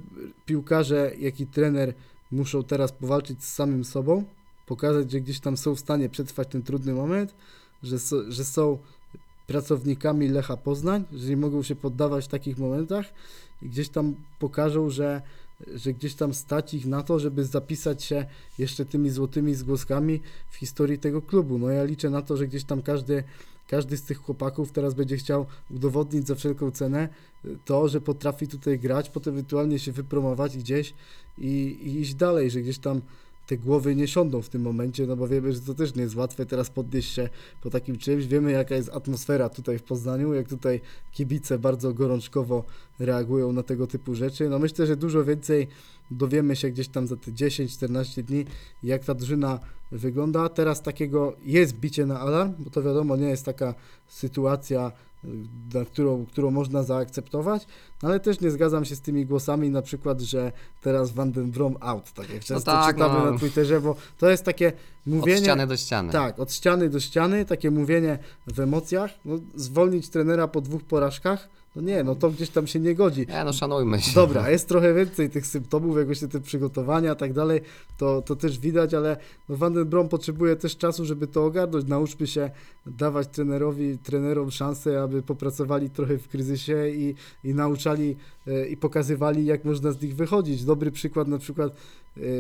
piłkarze, 0.46 1.12
jak 1.20 1.40
i 1.40 1.48
trener 1.48 1.94
muszą 2.32 2.64
teraz 2.64 2.92
powalczyć 2.92 3.44
z 3.44 3.54
samym 3.54 3.86
sobą, 3.86 4.24
pokazać, 4.66 5.12
że 5.12 5.22
gdzieś 5.22 5.40
tam 5.40 5.58
są 5.58 5.76
w 5.76 5.80
stanie 5.80 6.10
przetrwać 6.10 6.48
ten 6.48 6.64
trudny 6.64 6.94
moment, 6.94 7.36
że, 7.84 8.00
so, 8.00 8.32
że 8.32 8.46
są 8.46 8.78
pracownikami 9.48 10.28
Lecha 10.28 10.58
Poznań, 10.58 11.04
że 11.14 11.30
nie 11.30 11.38
mogą 11.38 11.64
się 11.64 11.76
poddawać 11.76 12.26
w 12.26 12.28
takich 12.28 12.58
momentach 12.58 13.06
i 13.62 13.70
gdzieś 13.70 13.90
tam 13.90 14.16
pokażą, 14.40 14.90
że, 14.90 15.22
że 15.76 15.94
gdzieś 15.94 16.16
tam 16.16 16.34
stać 16.34 16.74
ich 16.74 16.86
na 16.86 17.04
to, 17.04 17.20
żeby 17.20 17.46
zapisać 17.46 18.04
się 18.04 18.26
jeszcze 18.58 18.86
tymi 18.86 19.10
złotymi 19.10 19.56
zgłoskami 19.56 20.22
w 20.50 20.56
historii 20.56 21.00
tego 21.00 21.22
klubu. 21.22 21.58
No 21.58 21.70
ja 21.70 21.84
liczę 21.84 22.10
na 22.10 22.22
to, 22.22 22.38
że 22.38 22.48
gdzieś 22.48 22.64
tam 22.64 22.82
każdy, 22.82 23.24
każdy 23.68 23.98
z 23.98 24.04
tych 24.04 24.18
chłopaków 24.18 24.72
teraz 24.72 24.94
będzie 24.94 25.18
chciał 25.18 25.46
udowodnić 25.70 26.28
za 26.28 26.36
wszelką 26.36 26.72
cenę 26.72 27.10
to, 27.66 27.88
że 27.88 28.02
potrafi 28.02 28.48
tutaj 28.48 28.80
grać, 28.80 29.10
potem 29.10 29.34
ewentualnie 29.34 29.80
się 29.80 29.92
wypromować 29.92 30.58
gdzieś 30.58 30.94
i, 31.38 31.48
i 31.84 32.00
iść 32.00 32.14
dalej, 32.14 32.52
że 32.52 32.62
gdzieś 32.62 32.78
tam 32.78 33.02
te 33.52 33.58
głowy 33.58 33.96
nie 33.96 34.08
siądą 34.08 34.42
w 34.42 34.50
tym 34.50 34.62
momencie, 34.62 35.08
no 35.08 35.16
bo 35.16 35.28
wiemy, 35.28 35.54
że 35.54 35.62
to 35.62 35.74
też 35.74 35.96
nie 35.96 36.02
jest 36.02 36.16
łatwe 36.16 36.46
teraz 36.46 36.70
podnieść 36.70 37.14
się 37.14 37.30
po 37.62 37.70
takim 37.70 37.98
czymś. 37.98 38.26
Wiemy, 38.26 38.52
jaka 38.52 38.76
jest 38.76 38.90
atmosfera 38.90 39.50
tutaj 39.50 39.80
w 39.80 39.84
Poznaniu, 39.84 40.34
jak 40.34 40.48
tutaj 40.48 40.82
kibice 41.12 41.60
bardzo 41.60 41.94
gorączkowo 41.94 42.64
reagują 43.00 43.54
na 43.54 43.64
tego 43.64 43.88
typu 43.88 44.16
rzeczy. 44.16 44.50
No 44.50 44.60
myślę, 44.60 44.88
że 44.88 44.96
dużo 44.96 45.24
więcej 45.24 45.68
dowiemy 46.12 46.56
się 46.56 46.70
gdzieś 46.70 46.88
tam 46.88 47.08
za 47.08 47.16
te 47.16 47.32
10-14 47.32 48.24
dni, 48.24 48.46
jak 48.84 49.06
ta 49.06 49.14
drużyna 49.14 49.60
wygląda. 49.92 50.50
Teraz 50.50 50.82
takiego 50.82 51.36
jest 51.46 51.74
bicie 51.74 52.06
na 52.06 52.20
alarm, 52.20 52.54
bo 52.60 52.70
to 52.70 52.84
wiadomo, 52.84 53.16
nie 53.18 53.30
jest 53.30 53.46
taka 53.46 53.74
sytuacja, 54.08 54.92
na 55.74 55.86
którą, 55.86 56.26
którą 56.26 56.52
można 56.52 56.84
zaakceptować, 56.84 57.68
no 58.04 58.10
ale 58.10 58.20
też 58.20 58.40
nie 58.40 58.52
zgadzam 58.52 58.86
się 58.86 58.96
z 58.96 59.02
tymi 59.02 59.26
głosami, 59.26 59.70
na 59.70 59.82
przykład, 59.82 60.22
że 60.22 60.52
teraz 60.82 61.12
Van 61.12 61.32
den 61.32 61.52
Brom 61.52 61.78
out, 61.80 62.12
tak 62.12 62.30
jak 62.30 62.44
często 62.44 62.72
tak, 62.72 62.96
czytamy 62.96 63.20
no. 63.20 63.32
na 63.32 63.40
Twitterze, 63.40 63.82
bo 63.82 63.96
to 64.18 64.30
jest 64.30 64.44
takie 64.44 64.74
mówienie... 65.06 65.38
Od 65.38 65.44
ściany 65.44 65.68
do 65.68 65.78
ściany. 65.78 66.12
Tak, 66.12 66.40
od 66.40 66.54
ściany 66.54 66.90
do 66.90 67.00
ściany, 67.00 67.46
takie 67.46 67.72
mówienie 67.72 68.20
w 68.48 68.60
emocjach, 68.60 69.12
no, 69.26 69.40
zwolnić 69.56 70.10
trenera 70.10 70.48
po 70.48 70.62
dwóch 70.62 70.84
porażkach, 70.84 71.50
no 71.76 71.82
nie, 71.82 72.04
no 72.04 72.16
to 72.16 72.30
gdzieś 72.30 72.50
tam 72.50 72.68
się 72.68 72.80
nie 72.80 72.96
godzi. 72.96 73.26
Nie, 73.30 73.44
no 73.44 73.54
szanujmy 73.54 74.02
się. 74.02 74.16
Dobra, 74.16 74.50
jest 74.50 74.68
trochę 74.68 74.94
więcej 74.94 75.30
tych 75.30 75.48
symptomów, 75.48 75.98
jak 75.98 76.06
właśnie 76.06 76.28
te 76.28 76.40
przygotowania 76.40 77.14
i 77.14 77.16
tak 77.16 77.34
dalej, 77.34 77.62
to, 77.98 78.22
to 78.22 78.36
też 78.36 78.60
widać, 78.60 78.94
ale 78.94 79.18
no 79.50 79.58
Van 79.58 79.74
den 79.74 79.86
Brom 79.86 80.10
potrzebuje 80.10 80.56
też 80.56 80.78
czasu, 80.78 81.06
żeby 81.06 81.28
to 81.28 81.46
ogarnąć. 81.46 81.86
Nauczmy 81.88 82.28
się 82.28 82.52
dawać 82.86 83.28
trenerowi, 83.28 83.98
trenerom 83.98 84.52
szansę, 84.52 85.02
aby 85.02 85.22
popracowali 85.22 85.90
trochę 85.90 86.18
w 86.18 86.28
kryzysie 86.28 86.90
i, 86.90 87.16
i 87.44 87.54
nauczali 87.54 88.16
e, 88.48 88.68
i 88.68 88.78
pokazywali, 88.78 89.46
jak 89.46 89.66
można 89.66 89.92
z 89.92 90.02
nich 90.02 90.16
wychodzić. 90.16 90.66
Dobry 90.66 90.92
przykład 90.92 91.28
na 91.28 91.38
przykład 91.38 91.76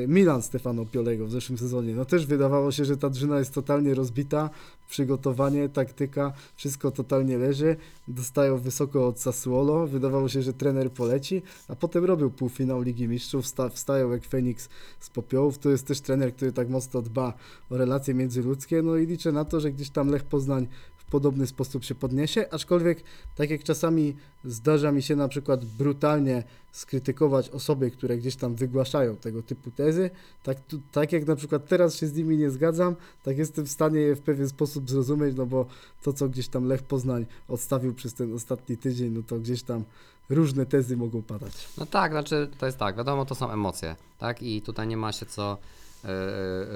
Milan 0.07 0.41
Stefano 0.41 0.85
Piolego 0.85 1.25
w 1.25 1.31
zeszłym 1.31 1.57
sezonie. 1.57 1.95
No 1.95 2.05
też 2.05 2.25
wydawało 2.25 2.71
się, 2.71 2.85
że 2.85 2.97
ta 2.97 3.09
drużyna 3.09 3.39
jest 3.39 3.53
totalnie 3.53 3.95
rozbita, 3.95 4.49
przygotowanie, 4.89 5.69
taktyka, 5.69 6.33
wszystko 6.55 6.91
totalnie 6.91 7.37
leży. 7.37 7.75
Dostają 8.07 8.57
wysoko 8.57 9.07
od 9.07 9.19
Sassuolo, 9.19 9.87
wydawało 9.87 10.29
się, 10.29 10.41
że 10.41 10.53
trener 10.53 10.91
poleci, 10.91 11.41
a 11.67 11.75
potem 11.75 12.05
robił 12.05 12.31
półfinał 12.31 12.81
Ligi 12.81 13.07
Mistrzów, 13.07 13.45
wsta 13.45 13.69
wstają 13.69 14.11
jak 14.11 14.25
Feniks 14.25 14.69
z 14.99 15.09
popiołów. 15.09 15.57
To 15.57 15.69
jest 15.69 15.87
też 15.87 16.01
trener, 16.01 16.33
który 16.35 16.51
tak 16.51 16.69
mocno 16.69 17.01
dba 17.01 17.33
o 17.69 17.77
relacje 17.77 18.13
międzyludzkie, 18.13 18.81
no 18.81 18.97
i 18.97 19.07
liczę 19.07 19.31
na 19.31 19.45
to, 19.45 19.59
że 19.59 19.71
gdzieś 19.71 19.89
tam 19.89 20.09
Lech 20.09 20.23
Poznań 20.23 20.67
podobny 21.11 21.47
sposób 21.47 21.83
się 21.83 21.95
podniesie, 21.95 22.45
aczkolwiek 22.51 23.03
tak 23.35 23.49
jak 23.49 23.63
czasami 23.63 24.15
zdarza 24.43 24.91
mi 24.91 25.01
się 25.01 25.15
na 25.15 25.27
przykład 25.27 25.65
brutalnie 25.65 26.43
skrytykować 26.71 27.49
osoby, 27.49 27.91
które 27.91 28.17
gdzieś 28.17 28.35
tam 28.35 28.55
wygłaszają 28.55 29.15
tego 29.15 29.43
typu 29.43 29.71
tezy, 29.71 30.09
tak, 30.43 30.59
tu, 30.59 30.79
tak 30.91 31.11
jak 31.11 31.27
na 31.27 31.35
przykład 31.35 31.67
teraz 31.67 31.95
się 31.95 32.07
z 32.07 32.13
nimi 32.13 32.37
nie 32.37 32.49
zgadzam, 32.49 32.95
tak 33.23 33.37
jestem 33.37 33.65
w 33.65 33.71
stanie 33.71 33.99
je 33.99 34.15
w 34.15 34.21
pewien 34.21 34.49
sposób 34.49 34.89
zrozumieć, 34.89 35.35
no 35.35 35.45
bo 35.45 35.65
to, 36.03 36.13
co 36.13 36.29
gdzieś 36.29 36.47
tam 36.47 36.65
Lech 36.65 36.83
Poznań 36.83 37.25
odstawił 37.47 37.93
przez 37.93 38.13
ten 38.13 38.33
ostatni 38.33 38.77
tydzień, 38.77 39.11
no 39.11 39.21
to 39.23 39.39
gdzieś 39.39 39.63
tam 39.63 39.83
różne 40.29 40.65
tezy 40.65 40.97
mogą 40.97 41.21
padać. 41.21 41.67
No 41.77 41.85
tak, 41.85 42.11
znaczy 42.11 42.49
to 42.57 42.65
jest 42.65 42.77
tak, 42.77 42.97
wiadomo, 42.97 43.25
to 43.25 43.35
są 43.35 43.51
emocje, 43.51 43.95
tak? 44.17 44.43
I 44.43 44.61
tutaj 44.61 44.87
nie 44.87 44.97
ma 44.97 45.11
się 45.11 45.25
co 45.25 45.57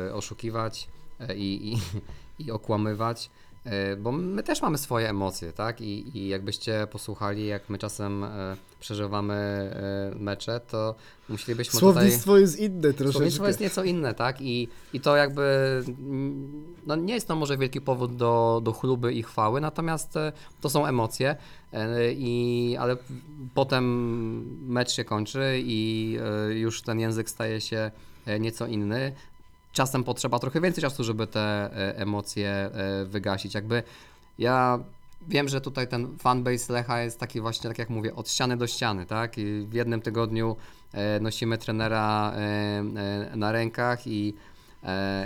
e, 0.07 0.13
oszukiwać 0.13 0.87
i, 1.35 1.73
i, 1.73 1.77
i 2.45 2.51
okłamywać, 2.51 3.29
bo 3.97 4.11
my 4.11 4.43
też 4.43 4.61
mamy 4.61 4.77
swoje 4.77 5.09
emocje, 5.09 5.53
tak? 5.53 5.81
I, 5.81 6.17
I 6.17 6.27
jakbyście 6.27 6.87
posłuchali, 6.91 7.47
jak 7.47 7.69
my 7.69 7.77
czasem 7.77 8.23
e, 8.23 8.57
przeżywamy 8.79 9.33
e, 9.33 10.19
mecze, 10.19 10.59
to 10.59 10.95
musielibyśmy 11.29 11.79
tutaj... 11.79 11.93
Słownictwo 11.93 12.37
jest 12.37 12.59
inne 12.59 12.81
troszeczkę. 12.81 13.11
Słownictwo 13.11 13.47
jest 13.47 13.59
nieco 13.59 13.83
inne, 13.83 14.13
tak? 14.13 14.41
I, 14.41 14.67
i 14.93 14.99
to 14.99 15.15
jakby, 15.15 15.43
no 16.85 16.95
nie 16.95 17.13
jest 17.13 17.27
to 17.27 17.35
może 17.35 17.57
wielki 17.57 17.81
powód 17.81 18.15
do, 18.15 18.61
do 18.63 18.71
chluby 18.71 19.13
i 19.13 19.23
chwały, 19.23 19.61
natomiast 19.61 20.17
e, 20.17 20.31
to 20.61 20.69
są 20.69 20.85
emocje, 20.85 21.35
e, 21.73 22.13
i, 22.13 22.77
ale 22.79 22.97
potem 23.53 23.85
mecz 24.67 24.91
się 24.91 25.03
kończy 25.03 25.61
i 25.63 26.17
e, 26.49 26.53
już 26.53 26.81
ten 26.81 26.99
język 26.99 27.29
staje 27.29 27.61
się 27.61 27.91
e, 28.25 28.39
nieco 28.39 28.67
inny. 28.67 29.13
Czasem 29.75 30.03
potrzeba 30.03 30.39
trochę 30.39 30.61
więcej 30.61 30.81
czasu, 30.81 31.03
żeby 31.03 31.27
te 31.27 31.41
e, 31.41 31.97
emocje 31.97 32.49
e, 32.49 33.05
wygasić. 33.05 33.53
Jakby 33.53 33.83
ja 34.39 34.79
wiem, 35.27 35.49
że 35.49 35.61
tutaj 35.61 35.87
ten 35.87 36.17
fanbase 36.17 36.73
Lecha 36.73 37.01
jest 37.01 37.19
taki 37.19 37.41
właśnie, 37.41 37.69
tak 37.69 37.79
jak 37.79 37.89
mówię, 37.89 38.15
od 38.15 38.29
ściany 38.29 38.57
do 38.57 38.67
ściany, 38.67 39.05
tak? 39.05 39.37
I 39.37 39.65
w 39.69 39.73
jednym 39.73 40.01
tygodniu 40.01 40.55
e, 40.93 41.19
nosimy 41.19 41.57
trenera 41.57 42.33
na 43.35 43.51
rękach 43.51 44.07
i, 44.07 44.33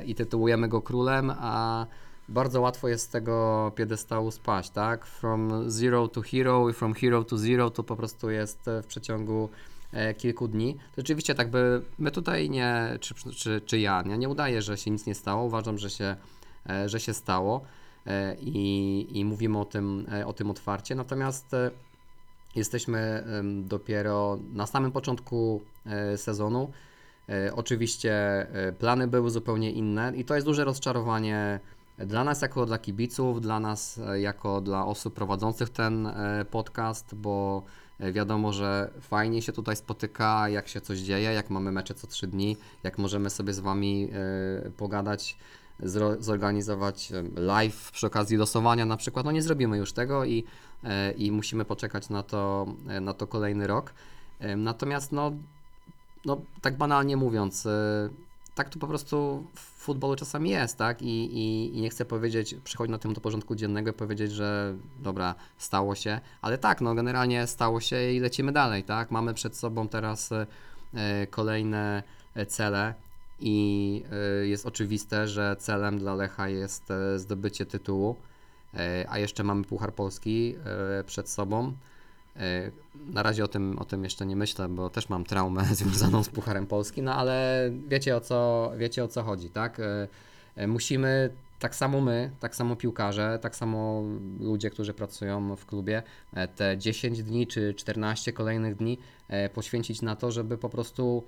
i 0.05 0.15
tytułujemy 0.15 0.67
go 0.67 0.81
królem, 0.81 1.33
a 1.39 1.85
bardzo 2.29 2.62
łatwo 2.62 2.88
jest 2.88 3.05
z 3.05 3.09
tego 3.09 3.71
piedestału 3.75 4.31
spaść, 4.31 4.69
tak? 4.69 5.05
From 5.05 5.69
zero 5.71 6.07
to 6.07 6.21
hero 6.21 6.69
i 6.69 6.73
from 6.73 6.93
hero 6.93 7.23
to 7.23 7.38
zero 7.38 7.69
to 7.69 7.83
po 7.83 7.95
prostu 7.95 8.29
jest 8.29 8.59
w 8.83 8.85
przeciągu 8.88 9.49
kilku 10.17 10.47
dni. 10.47 10.78
Rzeczywiście 10.97 11.36
tak 11.36 11.52
by 11.52 11.82
my 11.97 12.12
tutaj 12.12 12.49
nie, 12.49 12.97
czy, 12.99 13.13
czy, 13.36 13.62
czy 13.62 13.80
ja, 13.80 14.02
nie, 14.02 14.17
nie 14.17 14.30
udaję, 14.30 14.62
że 14.62 14.78
się 14.78 14.91
nic 14.91 15.06
nie 15.06 15.15
stało. 15.15 15.43
Uważam, 15.43 15.78
że 15.78 15.89
się, 15.89 16.15
e, 16.69 16.89
że 16.89 16.99
się 16.99 17.13
stało 17.13 17.62
e, 18.08 18.36
i, 18.41 19.08
i 19.19 19.25
mówimy 19.25 19.60
o 19.60 19.65
tym, 19.65 20.06
e, 20.12 20.28
o 20.28 20.34
tym 20.34 20.52
otwarcie. 20.52 20.95
Natomiast 20.95 21.54
e, 21.54 21.71
jesteśmy 22.56 23.23
dopiero 23.63 24.39
na 24.54 24.67
samym 24.67 24.91
początku 24.91 25.62
e, 25.86 26.17
sezonu. 26.17 26.71
E, 27.30 27.56
Oczywiście 27.56 28.13
e, 28.13 28.71
plany 28.71 29.08
były 29.08 29.30
zupełnie 29.30 29.71
inne 29.71 30.13
i 30.15 30.25
to 30.25 30.36
jest 30.36 30.47
duże 30.47 30.65
rozczarowanie 30.65 31.60
dla 31.97 32.23
nas 32.23 32.41
jako 32.41 32.65
dla 32.65 32.78
kibiców, 32.78 33.41
dla 33.41 33.60
nas 33.60 33.97
e, 33.97 34.21
jako 34.21 34.62
dla 34.62 34.86
osób 34.86 35.13
prowadzących 35.13 35.69
ten 35.69 36.08
e, 36.08 36.45
podcast, 36.52 37.15
bo 37.15 37.63
e, 37.63 37.88
wiadomo, 37.99 38.53
że 38.53 38.91
fajnie 39.01 39.41
się 39.41 39.53
tutaj 39.53 39.75
spotyka, 39.75 40.49
jak 40.49 40.67
się 40.67 40.81
coś 40.81 40.99
dzieje, 40.99 41.33
jak 41.33 41.49
mamy 41.49 41.71
mecze 41.71 41.93
co 41.93 42.07
trzy 42.07 42.27
dni, 42.27 42.57
jak 42.83 42.97
możemy 42.97 43.29
sobie 43.29 43.53
z 43.53 43.59
Wami 43.59 44.09
e, 44.65 44.69
pogadać, 44.71 45.38
zorganizować 46.19 47.12
e, 47.12 47.23
live 47.41 47.91
przy 47.91 48.07
okazji 48.07 48.38
losowania 48.38 48.85
na 48.85 48.97
przykład. 48.97 49.25
No 49.25 49.31
nie 49.31 49.41
zrobimy 49.41 49.77
już 49.77 49.93
tego 49.93 50.25
i, 50.25 50.43
e, 50.83 51.12
i 51.12 51.31
musimy 51.31 51.65
poczekać 51.65 52.09
na 52.09 52.23
to, 52.23 52.67
e, 52.88 53.01
na 53.01 53.13
to 53.13 53.27
kolejny 53.27 53.67
rok. 53.67 53.93
E, 54.39 54.55
Natomiast 54.55 55.12
no, 55.12 55.31
no 56.25 56.41
tak 56.62 56.77
banalnie 56.77 57.17
mówiąc, 57.17 57.65
e, 57.65 58.09
tak 58.55 58.69
to 58.69 58.79
po 58.79 58.88
prostu 58.88 59.45
futbolu 59.80 60.15
czasami 60.15 60.50
jest, 60.50 60.78
tak? 60.78 61.02
I, 61.02 61.08
i, 61.08 61.78
I 61.78 61.82
nie 61.82 61.89
chcę 61.89 62.06
powiedzieć, 62.06 62.56
przychodzi 62.63 62.92
na 62.92 62.98
tym 62.98 63.13
do 63.13 63.22
porządku 63.22 63.56
dziennego 63.56 63.92
i 63.92 63.94
powiedzieć, 63.94 64.32
że 64.32 64.76
dobra, 65.00 65.36
stało 65.58 65.96
się, 65.96 66.20
ale 66.42 66.58
tak, 66.58 66.82
no 66.82 66.96
generalnie 66.96 67.48
stało 67.48 67.82
się 67.82 68.12
i 68.12 68.20
lecimy 68.20 68.52
dalej, 68.52 68.84
tak? 68.84 69.12
Mamy 69.12 69.34
przed 69.34 69.58
sobą 69.58 69.88
teraz 69.88 70.30
e, 70.32 70.48
kolejne 71.28 72.04
e, 72.36 72.46
cele 72.46 72.94
i 73.39 74.04
e, 74.12 74.48
jest 74.48 74.65
oczywiste, 74.65 75.28
że 75.28 75.56
celem 75.60 76.00
dla 76.00 76.15
Lecha 76.15 76.50
jest 76.50 76.84
zdobycie 77.15 77.65
tytułu, 77.65 78.15
a 79.10 79.20
jeszcze 79.20 79.44
mamy 79.44 79.63
Puchar 79.63 79.94
Polski 79.94 80.56
przed 81.06 81.30
sobą. 81.30 81.74
E, 82.36 82.72
Na 83.13 83.24
razie 83.24 83.44
o 83.44 83.48
tym, 83.48 83.80
o 83.80 83.86
tym 83.86 84.04
jeszcze 84.04 84.26
nie 84.26 84.36
myślę, 84.36 84.70
bo 84.70 84.89
też 84.89 85.10
mam 85.10 85.24
traumę 85.24 85.65
związaną 85.76 86.24
z 86.24 86.30
Pucharem 86.30 86.67
Polski, 86.67 87.02
no 87.02 87.15
ale 87.15 87.69
wiecie 87.88 88.15
o 88.15 88.21
co, 88.21 88.71
wiecie 88.77 89.04
o 89.04 89.08
co 89.08 89.23
chodzi, 89.23 89.50
tak? 89.50 89.80
E, 89.80 90.08
e, 90.56 90.67
Musimy, 90.67 91.30
tak 91.60 91.75
samo 91.75 92.02
my, 92.02 92.32
tak 92.40 92.56
samo 92.56 92.75
piłkarze, 92.75 93.40
tak 93.42 93.56
samo 93.56 94.04
ludzie, 94.40 94.69
którzy 94.69 94.94
pracują 94.94 95.56
w 95.56 95.65
klubie, 95.65 96.04
te 96.56 96.77
10 96.77 97.23
dni 97.23 97.48
czy 97.48 97.73
14 97.73 98.34
kolejnych 98.34 98.75
dni 98.75 98.98
poświęcić 99.54 100.02
na 100.02 100.15
to, 100.15 100.32
żeby 100.32 100.58
po 100.58 100.69
prostu 100.69 101.23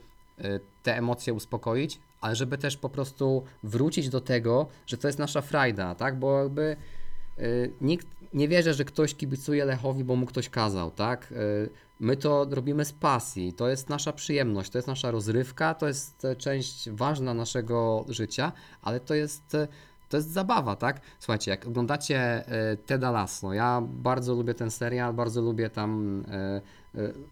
te 0.84 0.97
emocje 0.97 1.34
uspokoić, 1.34 1.99
ale 2.22 2.36
żeby 2.36 2.58
też 2.58 2.78
po 2.78 2.89
prostu 2.89 3.43
wrócić 3.64 4.10
do 4.10 4.22
tego, 4.22 4.68
że 4.88 4.97
to 4.97 5.08
jest 5.08 5.20
nasza 5.20 5.41
frajda, 5.41 5.95
tak? 5.95 6.20
Bo 6.20 6.43
jakby 6.43 6.78
nikt 7.82 8.07
nie 8.34 8.47
wierzy, 8.47 8.73
że 8.73 8.86
ktoś 8.86 9.15
kibicuje 9.15 9.65
Lechowi, 9.65 10.03
bo 10.03 10.15
mu 10.15 10.25
ktoś 10.25 10.49
kazał, 10.49 10.91
tak? 10.91 11.32
Y, 11.32 11.69
My 12.01 12.17
to 12.17 12.47
robimy 12.49 12.86
z 12.86 12.93
pasji, 12.93 13.53
to 13.53 13.69
jest 13.69 13.89
nasza 13.89 14.13
przyjemność, 14.13 14.71
to 14.71 14.77
jest 14.77 14.88
nasza 14.88 15.11
rozrywka, 15.11 15.73
to 15.73 15.88
jest 15.88 16.25
e, 16.25 16.36
część 16.36 16.89
ważna 16.89 17.34
naszego 17.34 18.05
życia, 18.09 18.51
ale 18.82 18.99
to 18.99 19.13
jest, 19.15 19.55
e, 19.55 19.67
to 20.09 20.17
jest 20.17 20.32
zabawa, 20.32 20.75
tak? 20.75 21.01
Słuchajcie, 21.19 21.51
jak 21.51 21.67
oglądacie 21.67 22.17
e, 22.17 22.77
Teda 22.77 23.11
Lasso, 23.11 23.53
ja 23.53 23.82
bardzo 23.88 24.36
lubię 24.36 24.53
ten 24.53 24.71
serial, 24.71 25.13
bardzo 25.13 25.41
lubię 25.41 25.69
tam 25.69 26.23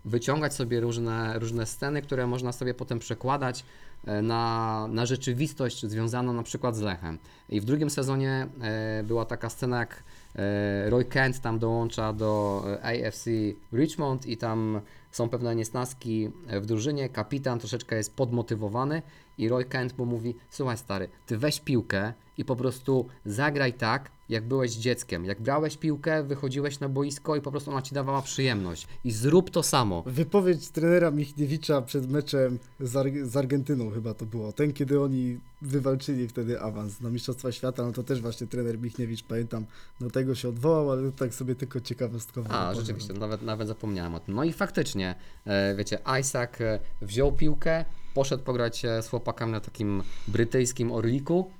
wyciągać 0.05 0.53
sobie 0.53 0.79
różne, 0.79 1.39
różne 1.39 1.65
sceny, 1.65 2.01
które 2.01 2.27
można 2.27 2.51
sobie 2.51 2.73
potem 2.73 2.99
przekładać 2.99 3.65
na, 4.03 4.87
na 4.91 5.05
rzeczywistość 5.05 5.85
związaną 5.85 6.33
na 6.33 6.43
przykład 6.43 6.75
z 6.75 6.81
Lechem. 6.81 7.19
I 7.49 7.61
w 7.61 7.65
drugim 7.65 7.89
sezonie 7.89 8.47
e, 8.61 9.03
była 9.03 9.25
taka 9.25 9.49
scena, 9.49 9.79
jak 9.79 10.03
e, 10.35 10.89
Roy 10.89 11.05
Kent 11.05 11.39
tam 11.39 11.59
dołącza 11.59 12.13
do 12.13 12.63
e, 12.83 13.07
AFC 13.07 13.25
Richmond 13.73 14.25
i 14.25 14.37
tam 14.37 14.81
są 15.11 15.29
pewne 15.29 15.55
niesnaski 15.55 16.29
w 16.61 16.65
drużynie, 16.65 17.09
kapitan 17.09 17.59
troszeczkę 17.59 17.95
jest 17.95 18.15
podmotywowany 18.15 19.01
i 19.37 19.49
Roy 19.49 19.65
Kent 19.65 19.97
mu 19.97 20.05
mówi, 20.05 20.35
słuchaj 20.49 20.77
stary, 20.77 21.09
ty 21.25 21.37
weź 21.37 21.59
piłkę 21.59 22.13
i 22.37 22.45
po 22.45 22.55
prostu 22.55 23.07
zagraj 23.25 23.73
tak, 23.73 24.11
jak 24.29 24.47
byłeś 24.47 24.71
dzieckiem. 24.71 25.25
Jak 25.25 25.41
brałeś 25.41 25.77
piłkę, 25.77 26.23
wychodziłeś 26.23 26.79
na 26.79 26.89
boisko 26.89 27.35
i 27.35 27.41
po 27.41 27.51
prostu 27.51 27.71
ona 27.71 27.81
ci 27.81 27.95
dawała 27.95 28.21
przyjemność. 28.21 28.87
I 29.03 29.11
zrób 29.11 29.49
to 29.49 29.63
samo. 29.63 30.03
Wypowiedź 30.05 30.69
trenera 30.69 31.11
Michniewicza 31.11 31.81
przed 31.81 32.11
meczem 32.11 32.59
z, 32.79 32.95
Ar- 32.95 33.25
z 33.25 33.37
Argentyną 33.37 33.91
chyba 33.91 34.13
to 34.13 34.25
było. 34.25 34.53
Ten, 34.53 34.73
kiedy 34.73 35.01
oni 35.01 35.39
wywalczyli 35.61 36.27
wtedy 36.27 36.61
awans 36.61 37.01
na 37.01 37.09
Mistrzostwa 37.09 37.51
Świata, 37.51 37.83
no 37.83 37.91
to 37.91 38.03
też 38.03 38.21
właśnie 38.21 38.47
trener 38.47 38.79
Michniewicz, 38.79 39.23
pamiętam, 39.23 39.65
do 39.99 40.09
tego 40.09 40.35
się 40.35 40.49
odwołał, 40.49 40.91
ale 40.91 41.11
tak 41.11 41.33
sobie 41.33 41.55
tylko 41.55 41.79
ciekawostkowo. 41.79 42.49
A, 42.51 42.75
rzeczywiście, 42.75 43.13
nawet, 43.13 43.41
nawet 43.41 43.67
zapomniałem 43.67 44.15
o 44.15 44.19
tym. 44.19 44.35
No 44.35 44.43
i 44.43 44.53
faktycznie, 44.53 45.15
e, 45.45 45.75
wiecie, 45.75 45.99
Isaac 46.19 46.61
e, 46.61 46.79
wziął 47.01 47.31
piłkę, 47.31 47.85
poszedł 48.13 48.43
pograć 48.43 48.85
e, 48.85 49.01
z 49.01 49.07
chłopakami 49.07 49.51
na 49.51 49.59
takim 49.59 50.03
brytyjskim 50.27 50.91
Orliku 50.91 51.51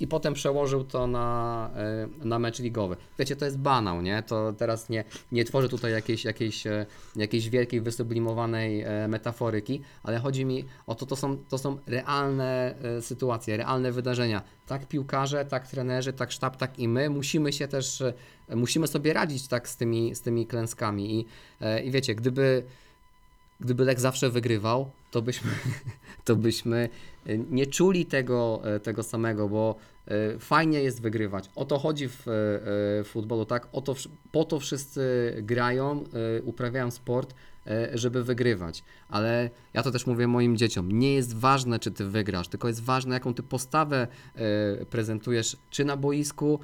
i 0.00 0.06
potem 0.06 0.34
przełożył 0.34 0.84
to 0.84 1.06
na, 1.06 1.70
e, 1.76 2.26
na 2.26 2.38
mecz 2.38 2.58
ligowy. 2.58 2.96
Wiecie, 3.18 3.36
to 3.36 3.44
jest 3.44 3.58
banał, 3.58 4.02
nie? 4.02 4.22
To 4.22 4.52
teraz 4.52 4.88
nie, 4.88 5.04
nie 5.32 5.44
tworzę 5.44 5.68
tutaj 5.68 5.92
jakiejś, 5.92 6.24
jakiejś, 6.24 6.66
e, 6.66 6.86
jakiejś 7.16 7.48
wielkiej, 7.48 7.80
wysublimowanej 7.80 8.82
e, 8.82 9.08
metaforyki, 9.08 9.80
ale 10.02 10.18
chodzi 10.18 10.44
mi 10.44 10.64
o 10.86 10.94
to, 10.94 11.06
to 11.06 11.16
są, 11.16 11.36
to 11.36 11.58
są 11.58 11.78
realne 11.86 12.74
sytuacje, 13.00 13.56
realne 13.56 13.92
wydarzenia. 13.92 14.42
Tak 14.66 14.88
piłkarze, 14.88 15.44
tak 15.44 15.68
trenerzy, 15.68 16.12
tak 16.12 16.32
sztab, 16.32 16.56
tak 16.56 16.78
i 16.78 16.88
my 16.88 17.10
musimy 17.10 17.52
się 17.52 17.68
też, 17.68 18.02
musimy 18.48 18.86
sobie 18.86 19.12
radzić 19.12 19.48
tak 19.48 19.68
z 19.68 19.76
tymi, 19.76 20.14
z 20.14 20.20
tymi 20.20 20.46
klęskami 20.46 21.20
i, 21.20 21.26
i 21.84 21.90
wiecie, 21.90 22.14
gdyby 22.14 22.64
gdyby 23.64 23.84
Lech 23.84 24.00
zawsze 24.00 24.30
wygrywał, 24.30 24.90
to 25.10 25.22
byśmy, 25.22 25.50
to 26.24 26.36
byśmy 26.36 26.88
e, 27.26 27.38
nie 27.38 27.66
czuli 27.66 28.06
tego, 28.06 28.60
e, 28.64 28.80
tego 28.80 29.02
samego, 29.02 29.48
bo 29.48 29.76
e, 30.06 30.38
fajnie 30.38 30.82
jest 30.82 31.02
wygrywać. 31.02 31.50
O 31.54 31.64
to 31.64 31.78
chodzi 31.78 32.08
w, 32.08 32.22
w 32.26 33.08
futbolu, 33.08 33.44
tak? 33.44 33.68
O 33.72 33.80
to, 33.80 33.94
po 34.32 34.44
to 34.44 34.60
wszyscy 34.60 35.34
grają, 35.42 36.04
uprawiają 36.44 36.90
sport, 36.90 37.34
żeby 37.94 38.24
wygrywać. 38.24 38.84
Ale 39.08 39.50
ja 39.74 39.82
to 39.82 39.90
też 39.90 40.06
mówię 40.06 40.26
moim 40.26 40.56
dzieciom, 40.56 40.92
nie 40.92 41.14
jest 41.14 41.36
ważne, 41.36 41.78
czy 41.78 41.90
ty 41.90 42.04
wygrasz, 42.04 42.48
tylko 42.48 42.68
jest 42.68 42.82
ważne, 42.82 43.14
jaką 43.14 43.34
ty 43.34 43.42
postawę 43.42 44.06
prezentujesz, 44.90 45.56
czy 45.70 45.84
na 45.84 45.96
boisku, 45.96 46.60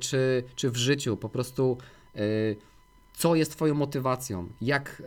czy, 0.00 0.44
czy 0.54 0.70
w 0.70 0.76
życiu. 0.76 1.16
Po 1.16 1.28
prostu 1.28 1.78
co 3.14 3.34
jest 3.34 3.52
twoją 3.52 3.74
motywacją, 3.74 4.48
jak, 4.60 5.02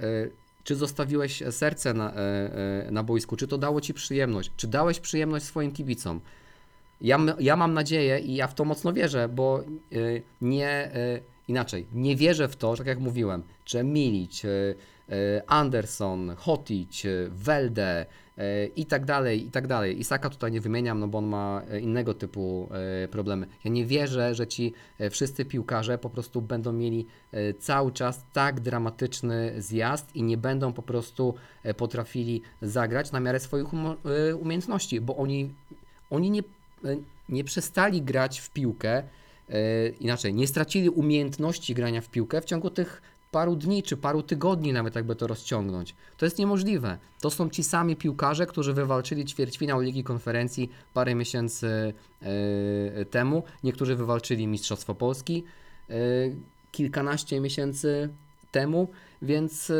czy 0.66 0.76
zostawiłeś 0.76 1.44
serce 1.52 1.94
na, 1.94 2.14
e, 2.14 2.18
e, 2.88 2.92
na 2.92 3.04
boisku, 3.04 3.36
czy 3.36 3.48
to 3.48 3.58
dało 3.58 3.82
ci 3.82 3.94
przyjemność, 3.94 4.52
czy 4.58 4.68
dałeś 4.68 5.00
przyjemność 5.00 5.46
swoim 5.46 5.72
kibicom. 5.72 6.22
Ja, 7.02 7.20
ja 7.40 7.56
mam 7.56 7.74
nadzieję 7.74 8.20
i 8.20 8.36
ja 8.36 8.48
w 8.48 8.56
to 8.56 8.66
mocno 8.66 8.94
wierzę, 8.94 9.30
bo 9.30 9.60
e, 9.60 9.66
nie 10.42 10.70
e, 10.70 11.20
inaczej, 11.48 11.88
nie 11.94 12.16
wierzę 12.16 12.48
w 12.48 12.56
to, 12.56 12.76
tak 12.76 12.88
jak 12.88 13.00
mówiłem, 13.00 13.44
że 13.66 13.84
Milić, 13.84 14.46
e, 14.46 14.50
e, 15.10 15.44
Anderson, 15.48 16.36
Hotić, 16.38 17.06
e, 17.06 17.10
Welde 17.30 18.02
e, 18.02 18.06
i 18.76 18.86
tak 18.86 19.06
dalej, 19.06 19.48
i 19.48 19.52
tak 19.52 19.68
dalej. 19.68 20.00
Isaka 20.00 20.30
tutaj 20.30 20.52
nie 20.52 20.62
wymieniam, 20.62 21.00
no 21.00 21.08
bo 21.08 21.18
on 21.18 21.26
ma 21.26 21.62
e, 21.70 21.80
innego 21.80 22.14
typu 22.14 22.70
e, 23.04 23.08
problemy. 23.08 23.48
Ja 23.64 23.72
nie 23.72 23.86
wierzę, 23.86 24.36
że 24.36 24.48
ci 24.48 24.74
e, 25.00 25.10
wszyscy 25.10 25.46
piłkarze 25.46 25.98
po 25.98 26.10
prostu 26.10 26.42
będą 26.42 26.74
mieli 26.74 27.06
cały 27.60 27.92
czas 27.92 28.26
tak 28.34 28.60
dramatyczny 28.60 29.54
zjazd 29.58 30.16
i 30.16 30.24
nie 30.24 30.38
będą 30.38 30.74
po 30.74 30.82
prostu 30.82 31.36
potrafili 31.78 32.42
zagrać 32.62 33.12
na 33.12 33.20
miarę 33.20 33.40
swoich 33.40 33.68
umiejętności, 34.40 35.02
bo 35.02 35.18
oni, 35.18 35.54
oni 36.10 36.32
nie, 36.32 36.42
nie 37.30 37.44
przestali 37.44 38.02
grać 38.02 38.40
w 38.40 38.50
piłkę, 38.50 39.04
inaczej, 40.00 40.34
nie 40.34 40.48
stracili 40.48 40.90
umiejętności 40.90 41.74
grania 41.74 42.02
w 42.02 42.10
piłkę 42.10 42.42
w 42.42 42.46
ciągu 42.46 42.70
tych 42.70 43.02
paru 43.36 43.56
dni 43.56 43.84
czy 43.84 43.98
paru 43.98 44.24
tygodni, 44.24 44.74
nawet 44.74 44.96
jakby 44.96 45.16
to 45.16 45.28
rozciągnąć. 45.28 45.96
To 46.18 46.26
jest 46.26 46.40
niemożliwe. 46.40 46.98
To 47.22 47.30
są 47.30 47.50
ci 47.50 47.64
sami 47.64 47.96
piłkarze, 47.96 48.46
którzy 48.46 48.74
wywalczyli 48.74 49.26
ćwierćfinał 49.26 49.82
Ligi 49.82 50.04
Konferencji 50.04 50.70
parę 50.94 51.16
miesięcy 51.16 51.94
e, 52.22 53.06
temu. 53.06 53.44
Niektórzy 53.64 53.96
wywalczyli 53.96 54.48
Mistrzostwo 54.48 54.96
Polski 54.96 55.44
e, 55.90 55.94
kilkanaście 56.72 57.40
miesięcy 57.40 58.10
temu, 58.52 58.88
więc 59.22 59.70
e, 59.70 59.74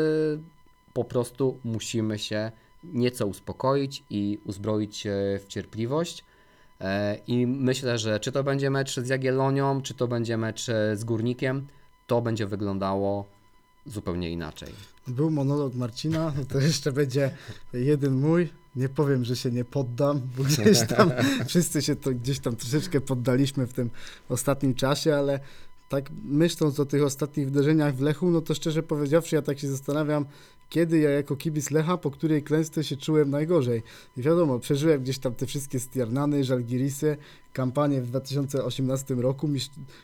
po 0.92 1.04
prostu 1.04 1.58
musimy 1.64 2.18
się 2.18 2.52
nieco 2.84 3.26
uspokoić 3.26 4.04
i 4.10 4.38
uzbroić 4.44 4.96
się 4.96 5.14
w 5.40 5.46
cierpliwość. 5.48 6.24
I 7.26 7.46
myślę, 7.46 7.98
że 7.98 8.20
czy 8.20 8.32
to 8.32 8.44
będzie 8.44 8.70
mecz 8.70 9.00
z 9.00 9.08
Jagiellonią, 9.08 9.82
czy 9.82 9.94
to 9.94 10.08
będzie 10.08 10.36
mecz 10.36 10.66
z 10.94 11.04
Górnikiem, 11.04 11.66
to 12.06 12.22
będzie 12.22 12.46
wyglądało 12.46 13.35
zupełnie 13.86 14.30
inaczej. 14.30 14.68
Był 15.06 15.30
monolog 15.30 15.74
Marcina, 15.74 16.32
no 16.38 16.44
to 16.44 16.60
jeszcze 16.60 16.92
będzie 16.92 17.30
jeden 17.72 18.14
mój. 18.14 18.48
Nie 18.76 18.88
powiem, 18.88 19.24
że 19.24 19.36
się 19.36 19.50
nie 19.50 19.64
poddam, 19.64 20.20
bo 20.36 20.44
gdzieś 20.44 20.86
tam 20.86 21.12
wszyscy 21.48 21.82
się 21.82 21.96
to 21.96 22.10
gdzieś 22.10 22.38
tam 22.38 22.56
troszeczkę 22.56 23.00
poddaliśmy 23.00 23.66
w 23.66 23.72
tym 23.72 23.90
ostatnim 24.28 24.74
czasie, 24.74 25.14
ale 25.14 25.40
tak 25.88 26.10
myśląc 26.24 26.80
o 26.80 26.86
tych 26.86 27.02
ostatnich 27.02 27.46
wydarzeniach 27.50 27.94
w 27.94 28.00
Lechu, 28.00 28.30
no 28.30 28.40
to 28.40 28.54
szczerze 28.54 28.82
powiedziawszy, 28.82 29.36
ja 29.36 29.42
tak 29.42 29.58
się 29.58 29.68
zastanawiam, 29.68 30.26
kiedy 30.68 30.98
ja 30.98 31.10
jako 31.10 31.36
kibic 31.36 31.70
Lecha, 31.70 31.96
po 31.96 32.10
której 32.10 32.42
klęsce 32.42 32.84
się 32.84 32.96
czułem 32.96 33.30
najgorzej. 33.30 33.82
I 34.16 34.22
wiadomo, 34.22 34.58
przeżyłem 34.58 35.02
gdzieś 35.02 35.18
tam 35.18 35.34
te 35.34 35.46
wszystkie 35.46 35.80
Stiarnany, 35.80 36.44
Żalgirisy, 36.44 37.16
kampanię 37.56 38.02
w 38.02 38.06
2018 38.06 39.14
roku, 39.14 39.48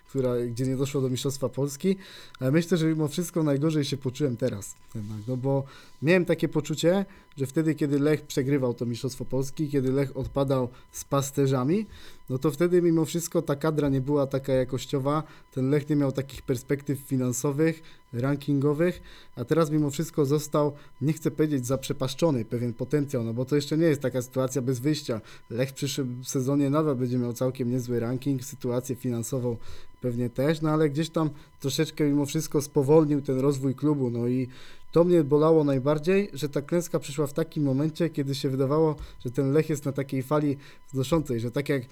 która, 0.08 0.36
gdzie 0.46 0.66
nie 0.66 0.76
doszło 0.76 1.00
do 1.00 1.08
Mistrzostwa 1.08 1.48
Polski, 1.48 1.96
ale 2.40 2.50
myślę, 2.50 2.78
że 2.78 2.86
mimo 2.86 3.08
wszystko 3.08 3.42
najgorzej 3.42 3.84
się 3.84 3.96
poczułem 3.96 4.36
teraz. 4.36 4.74
Jednak, 4.94 5.18
no 5.28 5.36
bo 5.36 5.64
miałem 6.02 6.24
takie 6.24 6.48
poczucie, 6.48 7.04
że 7.36 7.46
wtedy, 7.46 7.74
kiedy 7.74 7.98
Lech 7.98 8.22
przegrywał 8.22 8.74
to 8.74 8.86
Mistrzostwo 8.86 9.24
Polski, 9.24 9.68
kiedy 9.68 9.92
Lech 9.92 10.16
odpadał 10.16 10.68
z 10.92 11.04
pasterzami, 11.04 11.86
no 12.30 12.38
to 12.38 12.50
wtedy 12.50 12.82
mimo 12.82 13.04
wszystko 13.04 13.42
ta 13.42 13.56
kadra 13.56 13.88
nie 13.88 14.00
była 14.00 14.26
taka 14.26 14.52
jakościowa, 14.52 15.22
ten 15.54 15.70
Lech 15.70 15.88
nie 15.88 15.96
miał 15.96 16.12
takich 16.12 16.42
perspektyw 16.42 16.98
finansowych, 16.98 17.82
rankingowych, 18.12 19.02
a 19.36 19.44
teraz 19.44 19.70
mimo 19.70 19.90
wszystko 19.90 20.24
został, 20.24 20.72
nie 21.00 21.12
chcę 21.12 21.30
powiedzieć 21.30 21.66
zaprzepaszczony 21.66 22.44
pewien 22.44 22.72
potencjał, 22.72 23.24
no 23.24 23.34
bo 23.34 23.44
to 23.44 23.56
jeszcze 23.56 23.78
nie 23.78 23.86
jest 23.86 24.00
taka 24.00 24.22
sytuacja 24.22 24.62
bez 24.62 24.80
wyjścia. 24.80 25.20
Lech 25.50 25.70
w 25.70 25.72
przyszłym 25.72 26.24
sezonie 26.24 26.70
nadal 26.70 26.96
będzie 26.96 27.18
miał 27.18 27.32
całkiem 27.42 27.70
niezły 27.70 28.00
ranking, 28.00 28.44
sytuację 28.44 28.96
finansową 28.96 29.56
pewnie 30.00 30.30
też, 30.30 30.60
no 30.60 30.70
ale 30.70 30.90
gdzieś 30.90 31.10
tam 31.10 31.30
troszeczkę 31.60 32.04
mimo 32.04 32.26
wszystko 32.26 32.62
spowolnił 32.62 33.22
ten 33.22 33.40
rozwój 33.40 33.74
klubu, 33.74 34.10
no 34.10 34.28
i 34.28 34.48
to 34.92 35.04
mnie 35.04 35.24
bolało 35.24 35.64
najbardziej, 35.64 36.30
że 36.32 36.48
ta 36.48 36.62
klęska 36.62 36.98
przyszła 36.98 37.26
w 37.26 37.32
takim 37.32 37.64
momencie, 37.64 38.10
kiedy 38.10 38.34
się 38.34 38.48
wydawało, 38.48 38.96
że 39.24 39.30
ten 39.30 39.52
Lech 39.52 39.70
jest 39.70 39.84
na 39.84 39.92
takiej 39.92 40.22
fali 40.22 40.56
wznoszącej, 40.92 41.40
że 41.40 41.50
tak 41.50 41.68
jak 41.68 41.82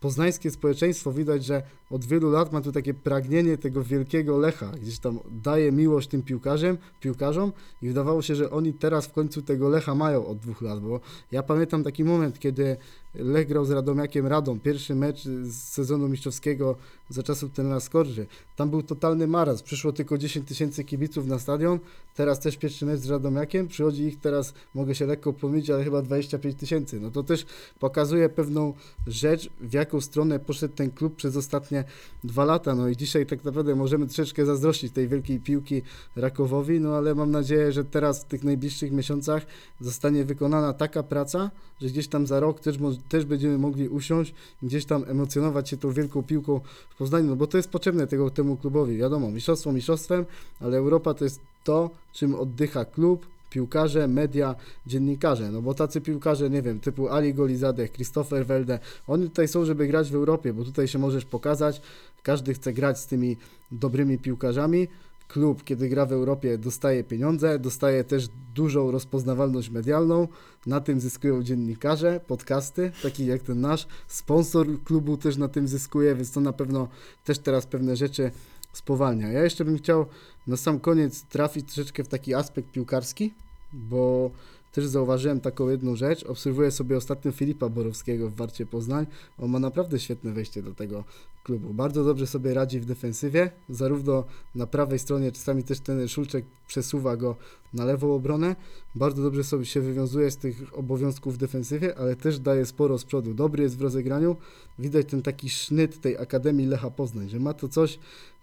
poznańskie 0.00 0.50
społeczeństwo 0.50 1.12
widać, 1.12 1.44
że 1.44 1.62
od 1.90 2.04
wielu 2.04 2.30
lat 2.30 2.52
ma 2.52 2.60
tu 2.60 2.72
takie 2.72 2.94
pragnienie 2.94 3.58
tego 3.58 3.84
wielkiego 3.84 4.38
Lecha, 4.38 4.70
gdzieś 4.82 4.98
tam 4.98 5.18
daje 5.30 5.72
miłość 5.72 6.08
tym 6.08 6.22
piłkarzom, 6.22 6.78
piłkarzom 7.00 7.52
i 7.82 7.88
wydawało 7.88 8.22
się, 8.22 8.34
że 8.34 8.50
oni 8.50 8.72
teraz 8.72 9.06
w 9.06 9.12
końcu 9.12 9.42
tego 9.42 9.68
Lecha 9.68 9.94
mają 9.94 10.26
od 10.26 10.38
dwóch 10.38 10.62
lat, 10.62 10.80
bo 10.80 11.00
ja 11.32 11.42
pamiętam 11.42 11.84
taki 11.84 12.04
moment, 12.04 12.38
kiedy 12.38 12.76
Lech 13.18 13.48
grał 13.48 13.64
z 13.64 13.70
Radomiakiem 13.70 14.26
Radom, 14.26 14.60
pierwszy 14.60 14.94
mecz 14.94 15.24
z 15.42 15.54
sezonu 15.54 16.08
mistrzowskiego 16.08 16.76
za 17.08 17.22
czasów 17.22 17.52
trenera 17.52 17.80
Skorży. 17.80 18.26
Tam 18.56 18.70
był 18.70 18.82
totalny 18.82 19.26
maraz, 19.26 19.62
przyszło 19.62 19.92
tylko 19.92 20.18
10 20.18 20.48
tysięcy 20.48 20.84
kibiców 20.84 21.26
na 21.26 21.38
stadion, 21.38 21.78
teraz 22.14 22.40
też 22.40 22.56
pierwszy 22.56 22.86
mecz 22.86 23.00
z 23.00 23.10
Radomiakiem, 23.10 23.68
przychodzi 23.68 24.02
ich 24.02 24.20
teraz, 24.20 24.54
mogę 24.74 24.94
się 24.94 25.06
lekko 25.06 25.32
pomylić, 25.32 25.70
ale 25.70 25.84
chyba 25.84 26.02
25 26.02 26.56
tysięcy. 26.56 27.00
No 27.00 27.10
to 27.10 27.22
też 27.22 27.46
pokazuje 27.78 28.28
pewną 28.28 28.74
rzecz, 29.06 29.50
w 29.60 29.72
jaką 29.72 30.00
stronę 30.00 30.38
poszedł 30.38 30.74
ten 30.74 30.90
klub 30.90 31.16
przez 31.16 31.36
ostatnie 31.36 31.84
dwa 32.24 32.44
lata. 32.44 32.74
No 32.74 32.88
i 32.88 32.96
dzisiaj 32.96 33.26
tak 33.26 33.44
naprawdę 33.44 33.74
możemy 33.74 34.06
troszeczkę 34.06 34.46
zazdrościć 34.46 34.92
tej 34.92 35.08
wielkiej 35.08 35.40
piłki 35.40 35.82
Rakowowi, 36.16 36.80
no 36.80 36.96
ale 36.96 37.14
mam 37.14 37.30
nadzieję, 37.30 37.72
że 37.72 37.84
teraz 37.84 38.20
w 38.22 38.24
tych 38.24 38.44
najbliższych 38.44 38.92
miesiącach 38.92 39.46
zostanie 39.80 40.24
wykonana 40.24 40.72
taka 40.72 41.02
praca, 41.02 41.50
że 41.80 41.88
gdzieś 41.88 42.08
tam 42.08 42.26
za 42.26 42.40
rok 42.40 42.60
też, 42.60 42.78
mo- 42.78 43.07
też 43.08 43.24
będziemy 43.24 43.58
mogli 43.58 43.88
usiąść, 43.88 44.34
gdzieś 44.62 44.84
tam 44.84 45.04
emocjonować 45.08 45.68
się 45.68 45.76
tą 45.76 45.92
wielką 45.92 46.22
piłką 46.22 46.60
w 46.90 46.96
Poznaniu, 46.96 47.26
no 47.26 47.36
bo 47.36 47.46
to 47.46 47.56
jest 47.56 47.70
potrzebne 47.70 48.06
tego, 48.06 48.30
temu 48.30 48.56
klubowi. 48.56 48.96
Wiadomo, 48.96 49.30
mistrzostwo 49.30 49.72
mistrzostwem, 49.72 50.24
ale 50.60 50.76
Europa 50.76 51.14
to 51.14 51.24
jest 51.24 51.40
to, 51.64 51.90
czym 52.12 52.34
oddycha 52.34 52.84
klub, 52.84 53.26
piłkarze, 53.50 54.08
media, 54.08 54.54
dziennikarze, 54.86 55.52
no 55.52 55.62
bo 55.62 55.74
tacy 55.74 56.00
piłkarze, 56.00 56.50
nie 56.50 56.62
wiem, 56.62 56.80
typu 56.80 57.08
Ali 57.08 57.34
Golizadeh, 57.34 57.92
Christopher 57.92 58.46
Welde, 58.46 58.78
oni 59.06 59.28
tutaj 59.28 59.48
są, 59.48 59.64
żeby 59.64 59.86
grać 59.86 60.10
w 60.10 60.14
Europie, 60.14 60.52
bo 60.52 60.64
tutaj 60.64 60.88
się 60.88 60.98
możesz 60.98 61.24
pokazać, 61.24 61.82
każdy 62.22 62.54
chce 62.54 62.72
grać 62.72 63.00
z 63.00 63.06
tymi 63.06 63.36
dobrymi 63.72 64.18
piłkarzami, 64.18 64.88
klub, 65.28 65.64
kiedy 65.64 65.88
gra 65.88 66.06
w 66.06 66.12
Europie, 66.12 66.58
dostaje 66.58 67.04
pieniądze, 67.04 67.58
dostaje 67.58 68.04
też 68.04 68.28
dużą 68.54 68.90
rozpoznawalność 68.90 69.70
medialną, 69.70 70.28
na 70.66 70.80
tym 70.80 71.00
zyskują 71.00 71.42
dziennikarze, 71.42 72.20
podcasty, 72.26 72.92
taki 73.02 73.26
jak 73.26 73.42
ten 73.42 73.60
nasz, 73.60 73.86
sponsor 74.06 74.66
klubu 74.84 75.16
też 75.16 75.36
na 75.36 75.48
tym 75.48 75.68
zyskuje, 75.68 76.14
więc 76.14 76.32
to 76.32 76.40
na 76.40 76.52
pewno 76.52 76.88
też 77.24 77.38
teraz 77.38 77.66
pewne 77.66 77.96
rzeczy 77.96 78.30
spowalnia. 78.72 79.28
Ja 79.28 79.44
jeszcze 79.44 79.64
bym 79.64 79.78
chciał 79.78 80.06
na 80.46 80.56
sam 80.56 80.80
koniec 80.80 81.22
trafić 81.22 81.66
troszeczkę 81.74 82.04
w 82.04 82.08
taki 82.08 82.34
aspekt 82.34 82.70
piłkarski, 82.72 83.34
bo 83.72 84.30
też 84.72 84.86
zauważyłem 84.86 85.40
taką 85.40 85.68
jedną 85.68 85.96
rzecz. 85.96 86.24
Obserwuję 86.24 86.70
sobie 86.70 86.96
ostatnio 86.96 87.32
Filipa 87.32 87.68
Borowskiego 87.68 88.30
w 88.30 88.34
Warcie 88.34 88.66
Poznań. 88.66 89.06
On 89.38 89.50
ma 89.50 89.58
naprawdę 89.58 89.98
świetne 89.98 90.32
wejście 90.32 90.62
do 90.62 90.74
tego 90.74 91.04
klubu. 91.44 91.74
Bardzo 91.74 92.04
dobrze 92.04 92.26
sobie 92.26 92.54
radzi 92.54 92.80
w 92.80 92.84
defensywie, 92.84 93.50
zarówno 93.68 94.24
na 94.54 94.66
prawej 94.66 94.98
stronie, 94.98 95.32
czasami 95.32 95.64
też 95.64 95.80
ten 95.80 96.08
Szulczek 96.08 96.44
przesuwa 96.66 97.16
go 97.16 97.36
na 97.74 97.84
lewą 97.84 98.14
obronę. 98.14 98.56
Bardzo 98.94 99.22
dobrze 99.22 99.44
sobie 99.44 99.64
się 99.64 99.80
wywiązuje 99.80 100.30
z 100.30 100.36
tych 100.36 100.78
obowiązków 100.78 101.34
w 101.34 101.36
defensywie, 101.36 101.98
ale 101.98 102.16
też 102.16 102.38
daje 102.38 102.66
sporo 102.66 102.98
z 102.98 103.04
przodu. 103.04 103.34
Dobry 103.34 103.62
jest 103.62 103.78
w 103.78 103.82
rozegraniu. 103.82 104.36
Widać 104.78 105.06
ten 105.06 105.22
taki 105.22 105.50
sznyt 105.50 106.00
tej 106.00 106.18
Akademii 106.18 106.66
Lecha 106.66 106.90
Poznań, 106.90 107.28
że 107.28 107.40
ma 107.40 107.54
to 107.54 107.68
coś, 107.68 107.98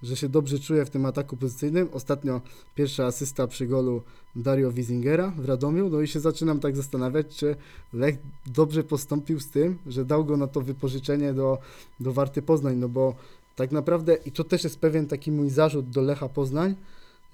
że 0.05 0.15
się 0.15 0.29
dobrze 0.29 0.59
czuje 0.59 0.85
w 0.85 0.89
tym 0.89 1.05
ataku 1.05 1.37
pozycyjnym. 1.37 1.89
Ostatnio 1.93 2.41
pierwsza 2.75 3.05
asysta 3.05 3.47
przy 3.47 3.67
golu 3.67 4.01
Dario 4.35 4.71
Wizingera 4.71 5.33
w 5.37 5.45
Radomiu, 5.45 5.89
no 5.89 6.01
i 6.01 6.07
się 6.07 6.19
zaczynam 6.19 6.59
tak 6.59 6.75
zastanawiać, 6.75 7.27
czy 7.35 7.55
Lech 7.93 8.15
dobrze 8.45 8.83
postąpił 8.83 9.39
z 9.39 9.49
tym, 9.49 9.77
że 9.87 10.05
dał 10.05 10.25
go 10.25 10.37
na 10.37 10.47
to 10.47 10.61
wypożyczenie 10.61 11.33
do, 11.33 11.57
do 11.99 12.13
Warty 12.13 12.41
Poznań, 12.41 12.75
no 12.75 12.89
bo 12.89 13.15
tak 13.55 13.71
naprawdę, 13.71 14.17
i 14.25 14.31
to 14.31 14.43
też 14.43 14.63
jest 14.63 14.79
pewien 14.79 15.07
taki 15.07 15.31
mój 15.31 15.49
zarzut 15.49 15.89
do 15.89 16.01
Lecha 16.01 16.29
Poznań, 16.29 16.75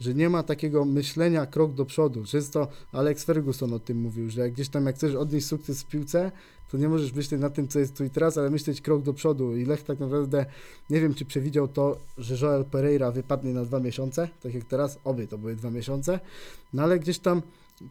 że 0.01 0.13
nie 0.13 0.29
ma 0.29 0.43
takiego 0.43 0.85
myślenia 0.85 1.45
krok 1.45 1.73
do 1.73 1.85
przodu. 1.85 2.25
Często 2.25 2.67
Alex 2.91 3.23
Ferguson 3.23 3.73
o 3.73 3.79
tym 3.79 3.97
mówił, 3.97 4.29
że 4.29 4.51
gdzieś 4.51 4.69
tam 4.69 4.85
jak 4.85 4.95
chcesz 4.95 5.15
odnieść 5.15 5.47
sukces 5.47 5.83
w 5.83 5.87
piłce, 5.87 6.31
to 6.71 6.77
nie 6.77 6.89
możesz 6.89 7.13
myśleć 7.13 7.41
nad 7.41 7.53
tym, 7.53 7.67
co 7.67 7.79
jest 7.79 7.97
tu 7.97 8.03
i 8.03 8.09
teraz, 8.09 8.37
ale 8.37 8.49
myśleć 8.49 8.81
krok 8.81 9.01
do 9.01 9.13
przodu. 9.13 9.57
I 9.57 9.65
Lech 9.65 9.83
tak 9.83 9.99
naprawdę, 9.99 10.45
nie 10.89 11.01
wiem, 11.01 11.13
czy 11.13 11.25
przewidział 11.25 11.67
to, 11.67 11.97
że 12.17 12.45
Joel 12.45 12.65
Pereira 12.65 13.11
wypadnie 13.11 13.53
na 13.53 13.65
dwa 13.65 13.79
miesiące, 13.79 14.29
tak 14.43 14.53
jak 14.53 14.65
teraz, 14.65 14.99
obie 15.03 15.27
to 15.27 15.37
były 15.37 15.55
dwa 15.55 15.69
miesiące, 15.69 16.19
no 16.73 16.83
ale 16.83 16.99
gdzieś 16.99 17.19
tam 17.19 17.41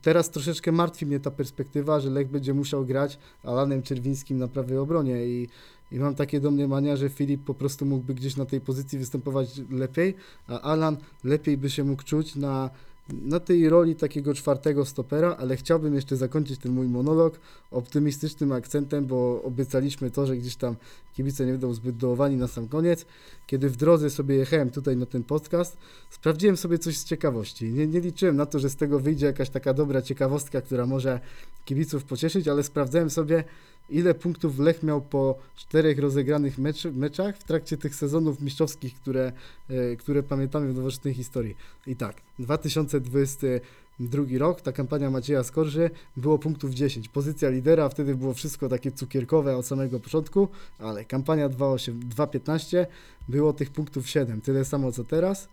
teraz 0.03 0.31
troszeczkę 0.31 0.73
martwi 0.73 1.07
mnie 1.07 1.21
ta 1.21 1.31
perspektywa, 1.31 2.01
że 2.01 2.11
Lech 2.11 2.29
będzie 2.29 2.55
musiał 2.55 2.87
grać 2.87 3.19
Alanem 3.45 3.83
Czerwińskim 3.83 4.39
na 4.39 4.49
prawej 4.49 4.79
obronie 4.79 5.27
i, 5.27 5.49
i 5.93 5.99
mam 5.99 6.15
takie 6.15 6.41
domniemania, 6.41 6.97
że 6.97 7.09
Filip 7.09 7.45
po 7.45 7.55
prostu 7.55 7.87
mógłby 7.87 8.15
gdzieś 8.15 8.37
na 8.37 8.47
tej 8.47 8.61
pozycji 8.61 8.99
występować 8.99 9.61
lepiej, 9.71 10.15
a 10.49 10.61
Alan 10.61 10.97
lepiej 11.25 11.59
by 11.59 11.71
się 11.71 11.85
mógł 11.85 12.03
czuć 12.03 12.37
na, 12.37 12.71
na 13.09 13.41
tej 13.41 13.69
roli 13.69 13.97
takiego 13.97 14.35
czwartego 14.35 14.85
stopera, 14.85 15.37
ale 15.39 15.57
chciałbym 15.57 15.95
jeszcze 15.95 16.17
zakończyć 16.17 16.61
ten 16.61 16.73
mój 16.73 16.89
monolog 16.89 17.41
optymistycznym 17.71 18.53
akcentem, 18.53 19.07
bo 19.07 19.43
obiecaliśmy 19.43 20.11
to, 20.11 20.27
że 20.27 20.37
gdzieś 20.37 20.57
tam 20.57 20.77
kibice 21.15 21.47
nie 21.47 21.53
będą 21.53 21.75
zbyt 21.75 21.97
dołowani 21.97 22.37
na 22.37 22.49
sam 22.49 22.69
koniec. 22.69 23.07
Kiedy 23.47 23.71
w 23.71 23.77
drodze 23.77 24.11
sobie 24.11 24.37
jechałem 24.37 24.71
tutaj 24.71 24.97
na 24.97 25.07
ten 25.07 25.25
podcast, 25.25 25.77
sprawdziłem 26.11 26.57
sobie 26.57 26.79
coś 26.79 26.99
z 26.99 27.05
ciekawości. 27.05 27.73
Nie, 27.73 27.87
nie 27.87 28.01
liczyłem 28.01 28.37
na 28.37 28.47
to, 28.47 28.59
że 28.59 28.71
z 28.71 28.77
tego 28.77 29.01
wyjdzie 29.01 29.27
jakaś 29.27 29.51
taka 29.51 29.75
dobra 29.75 30.03
ciekawostka, 30.03 30.61
która 30.61 30.87
może 30.87 31.21
kibiców 31.65 32.05
pocieszyć, 32.05 32.49
ale 32.49 32.63
sprawdzałem 32.63 33.11
sobie, 33.11 33.45
ile 33.91 34.15
punktów 34.15 34.59
Lech 34.59 34.83
miał 34.83 35.01
po 35.01 35.39
czterech 35.57 35.99
rozegranych 35.99 36.59
mecz, 36.59 36.85
meczach 36.85 37.37
w 37.37 37.45
trakcie 37.45 37.77
tych 37.77 37.95
sezonów 37.95 38.41
mistrzowskich, 38.41 38.95
które, 38.95 39.33
e, 39.69 39.97
które 39.97 40.23
pamiętamy 40.23 40.73
w 40.73 40.77
nowoczesnej 40.77 41.15
historii. 41.15 41.57
I 41.87 41.97
tak, 41.97 42.17
2022 42.39 44.39
rok, 44.39 44.61
ta 44.61 44.73
kampania 44.73 45.11
Macieja 45.11 45.45
Skorży, 45.45 45.91
było 46.17 46.39
punktów 46.39 46.75
10. 46.75 47.09
Pozycja 47.09 47.51
lidera, 47.51 47.89
wtedy 47.89 48.15
było 48.15 48.35
wszystko 48.35 48.69
takie 48.69 48.93
cukierkowe 48.93 49.57
od 49.57 49.67
samego 49.67 50.01
początku, 50.01 50.49
ale 50.79 51.05
kampania 51.05 51.49
2.8 51.49 51.93
2.15 52.17 52.87
było 53.29 53.53
tych 53.53 53.71
punktów 53.71 54.09
7, 54.09 54.41
tyle 54.41 54.65
samo 54.65 54.93
co 54.93 55.05
teraz. 55.05 55.49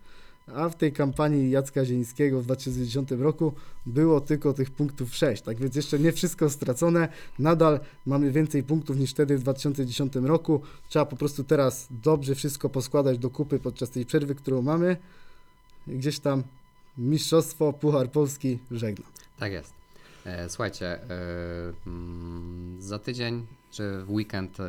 A 0.54 0.68
w 0.68 0.76
tej 0.76 0.92
kampanii 0.92 1.50
Jacka 1.50 1.84
Zielińskiego 1.84 2.40
w 2.40 2.44
2010 2.44 3.10
roku 3.10 3.52
było 3.86 4.20
tylko 4.20 4.52
tych 4.52 4.70
punktów 4.70 5.14
6. 5.14 5.42
Tak 5.42 5.56
więc 5.56 5.74
jeszcze 5.76 5.98
nie 5.98 6.12
wszystko 6.12 6.50
stracone. 6.50 7.08
Nadal 7.38 7.80
mamy 8.06 8.32
więcej 8.32 8.62
punktów 8.62 8.96
niż 8.96 9.10
wtedy 9.10 9.38
w 9.38 9.42
2010 9.42 10.14
roku. 10.14 10.60
Trzeba 10.88 11.04
po 11.04 11.16
prostu 11.16 11.44
teraz 11.44 11.86
dobrze 11.90 12.34
wszystko 12.34 12.68
poskładać 12.68 13.18
do 13.18 13.30
kupy 13.30 13.58
podczas 13.58 13.90
tej 13.90 14.06
przerwy, 14.06 14.34
którą 14.34 14.62
mamy. 14.62 14.96
Gdzieś 15.86 16.18
tam 16.18 16.42
mistrzostwo, 16.98 17.72
Puchar 17.72 18.10
Polski 18.10 18.58
żegnam. 18.70 19.12
Tak 19.38 19.52
jest. 19.52 19.74
E, 20.24 20.48
Słuchajcie, 20.48 20.86
e, 20.86 21.08
mm, 21.86 22.76
za 22.80 22.98
tydzień, 22.98 23.46
czy 23.70 24.02
w 24.04 24.10
weekend 24.10 24.60
e, 24.60 24.64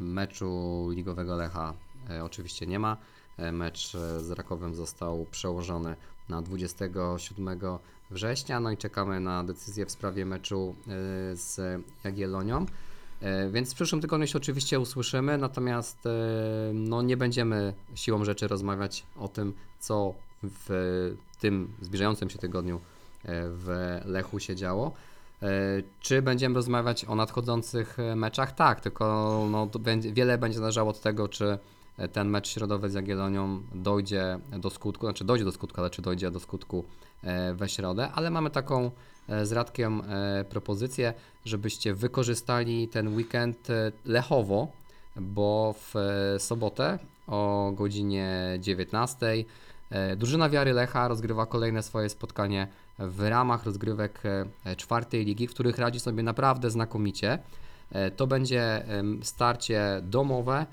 meczu 0.00 0.86
ligowego 0.90 1.36
Lecha 1.36 1.74
oczywiście 2.22 2.66
nie 2.66 2.78
ma. 2.78 2.96
E, 3.42 3.52
Mecz 3.52 3.94
e, 3.94 4.20
z 4.20 4.30
Rakowem 4.30 4.74
został 4.74 5.26
przełożony 5.30 5.96
na 6.28 6.42
27 6.42 7.60
września, 8.10 8.60
no 8.60 8.70
i 8.70 8.76
czekamy 8.76 9.20
na 9.20 9.44
decyzję 9.44 9.86
w 9.86 9.90
sprawie 9.90 10.26
meczu 10.26 10.74
e, 10.86 10.90
z 11.36 11.60
Jagiellonią. 12.04 12.66
Więc 13.50 13.72
w 13.72 13.74
przyszłym 13.74 14.00
tygodniu 14.00 14.26
się 14.26 14.38
oczywiście 14.38 14.80
usłyszymy, 14.80 15.38
natomiast 15.38 15.98
no, 16.74 17.02
nie 17.02 17.16
będziemy 17.16 17.74
siłą 17.94 18.24
rzeczy 18.24 18.48
rozmawiać 18.48 19.06
o 19.16 19.28
tym, 19.28 19.52
co 19.80 20.14
w 20.42 20.68
tym 21.40 21.72
zbliżającym 21.80 22.30
się 22.30 22.38
tygodniu 22.38 22.80
w 23.24 24.00
Lechu 24.04 24.40
się 24.40 24.56
działo. 24.56 24.92
Czy 26.00 26.22
będziemy 26.22 26.54
rozmawiać 26.54 27.04
o 27.04 27.14
nadchodzących 27.14 27.96
meczach? 28.16 28.52
Tak, 28.52 28.80
tylko 28.80 29.46
no, 29.50 29.68
wiele 30.12 30.38
będzie 30.38 30.58
zależało 30.58 30.90
od 30.90 31.00
tego, 31.00 31.28
czy 31.28 31.58
ten 32.12 32.28
mecz 32.28 32.48
środowy 32.48 32.90
z 32.90 32.94
Jagiellonią 32.94 33.62
dojdzie 33.74 34.38
do 34.58 34.70
skutku, 34.70 35.06
znaczy 35.06 35.24
dojdzie 35.24 35.44
do 35.44 35.52
skutku, 35.52 35.80
ale 35.80 35.90
czy 35.90 36.02
dojdzie 36.02 36.30
do 36.30 36.40
skutku 36.40 36.84
e, 37.22 37.54
we 37.54 37.68
środę, 37.68 38.08
ale 38.14 38.30
mamy 38.30 38.50
taką 38.50 38.90
e, 39.28 39.46
z 39.46 39.52
Radkiem 39.52 40.02
e, 40.08 40.44
propozycję, 40.44 41.14
żebyście 41.44 41.94
wykorzystali 41.94 42.88
ten 42.88 43.16
weekend 43.16 43.70
e, 43.70 43.92
lechowo, 44.04 44.68
bo 45.16 45.74
w 45.78 45.96
e, 45.96 46.38
sobotę 46.38 46.98
o 47.26 47.72
godzinie 47.74 48.58
19 48.60 49.26
e, 49.90 50.16
drużyna 50.16 50.48
Wiary 50.48 50.72
Lecha 50.72 51.08
rozgrywa 51.08 51.46
kolejne 51.46 51.82
swoje 51.82 52.08
spotkanie 52.08 52.68
w 52.98 53.28
ramach 53.28 53.64
rozgrywek 53.64 54.22
e, 54.64 54.76
czwartej 54.76 55.24
ligi, 55.24 55.48
w 55.48 55.50
których 55.50 55.78
radzi 55.78 56.00
sobie 56.00 56.22
naprawdę 56.22 56.70
znakomicie. 56.70 57.38
E, 57.92 58.10
To 58.10 58.26
będzie 58.26 58.84
starcie 59.22 60.00
domowe 60.02 60.66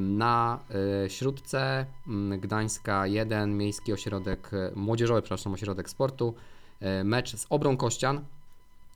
na 0.00 0.58
e, 1.04 1.10
Śródce 1.10 1.86
m, 2.06 2.40
Gdańska 2.40 3.06
1, 3.06 3.56
Miejski 3.56 3.92
Ośrodek 3.92 4.50
e, 4.52 4.72
Młodzieżowy, 4.74 5.22
przepraszam, 5.22 5.54
Ośrodek 5.54 5.90
Sportu. 5.90 6.34
E, 6.80 7.04
Mecz 7.04 7.36
z 7.36 7.46
Obrą 7.50 7.76
Kościan, 7.76 8.24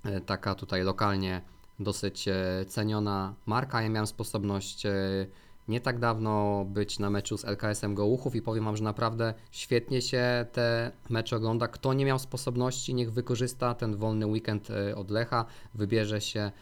e, 0.05 0.20
taka 0.20 0.55
tutaj 0.55 0.83
lokalnie 0.83 1.43
dosyć 1.79 2.29
e, 2.29 2.35
ceniona 2.68 3.35
marka. 3.47 3.83
Ja 3.83 3.89
miałem 3.89 4.07
sposobność 4.07 4.87
e, 4.87 4.93
nie 5.68 5.81
tak 5.81 5.99
dawno 5.99 6.64
być 6.64 6.99
na 6.99 7.11
meczu 7.11 7.39
z 7.39 7.45
LKS-em 7.45 7.95
Gołuchów 7.95 8.35
i 8.35 8.43
powiem 8.43 8.64
Wam, 8.64 8.77
że 8.77 8.85
naprawdę 8.85 9.35
świetnie 9.51 10.03
się 10.03 10.47
te 10.53 10.93
mecze 11.11 11.37
ogląda. 11.37 11.68
Kto 11.68 11.93
nie 11.93 12.05
miał 12.05 12.18
sposobności, 12.18 12.95
niech 12.95 13.12
wykorzysta 13.12 13.74
ten 13.74 13.97
wolny 13.97 14.27
weekend 14.27 14.70
e, 14.70 14.97
od 14.97 15.11
Lecha, 15.11 15.45
wybierze 15.74 16.20
się 16.20 16.41
e, 16.41 16.53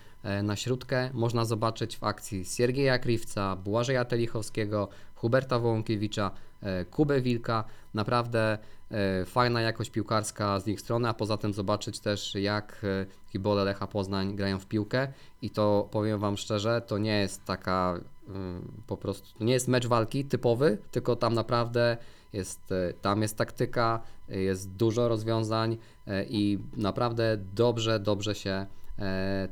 na 0.43 0.57
śródkę. 0.57 1.11
Można 1.13 1.45
zobaczyć 1.45 1.97
w 1.97 2.05
akcji 2.05 2.45
Siergieja 2.45 2.99
Kriwca, 2.99 3.57
Błażeja 3.57 4.05
Telichowskiego, 4.05 4.89
Huberta 5.15 5.59
Wołąkiewicza, 5.59 6.31
e, 6.63 6.85
Kubę 6.85 7.21
Wilka. 7.21 7.65
Naprawdę 7.95 8.59
e, 8.91 9.25
fajna 9.25 9.61
jakość 9.61 9.91
piłkarska 9.91 10.61
z 10.61 10.69
ich 10.69 10.81
strony, 10.81 11.09
a 11.09 11.15
poza 11.15 11.37
tym 11.37 11.53
zobaczyć 11.53 12.01
też 12.01 12.35
jak 12.35 12.81
e, 12.85 13.07
kibole 13.33 13.65
Lecha 13.65 13.87
Poznań 13.87 14.37
grają 14.37 14.59
w 14.59 14.67
piłkę 14.67 15.09
i 15.43 15.51
to 15.51 15.89
powiem 15.91 16.21
Wam 16.21 16.37
szczerze, 16.37 16.83
to 16.87 16.99
nie 16.99 17.21
jest 17.21 17.45
taka 17.45 18.01
mm, 18.29 18.73
po 18.87 18.97
prostu, 18.97 19.45
nie 19.45 19.53
jest 19.53 19.69
mecz 19.69 19.87
walki 19.87 20.25
typowy, 20.25 20.79
tylko 20.91 21.17
tam 21.17 21.35
naprawdę 21.35 21.97
jest, 22.33 22.73
e, 22.73 22.93
tam 22.93 23.23
jest 23.23 23.37
taktyka, 23.37 24.01
e, 24.29 24.41
jest 24.41 24.71
dużo 24.71 25.09
rozwiązań 25.09 25.79
e, 26.07 26.25
i 26.25 26.59
naprawdę 26.77 27.39
dobrze, 27.55 28.01
dobrze 28.01 28.35
się 28.35 28.51
e, 28.51 28.67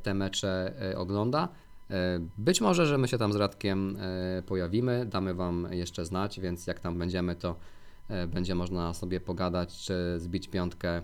te 0.03 0.15
mecze 0.15 0.73
e, 0.93 0.99
ogląda. 0.99 1.49
E, 1.91 2.21
Być 2.39 2.61
może, 2.61 2.87
że 2.87 2.99
my 2.99 3.09
się 3.09 3.19
tam 3.19 3.33
z 3.33 3.37
Radkiem 3.37 3.97
e, 4.01 4.43
pojawimy, 4.43 5.07
damy 5.07 5.35
Wam 5.35 5.69
jeszcze 5.71 6.05
znać, 6.05 6.41
więc 6.41 6.67
jak 6.67 6.81
tam 6.81 6.99
będziemy, 6.99 7.37
to 7.37 7.57
e, 8.09 8.27
będzie 8.27 8.55
można 8.55 8.95
sobie 8.95 9.21
pogadać, 9.21 9.79
czy 9.79 9.95
zbić 10.19 10.49
piątkę 10.49 10.89
e, 10.91 11.03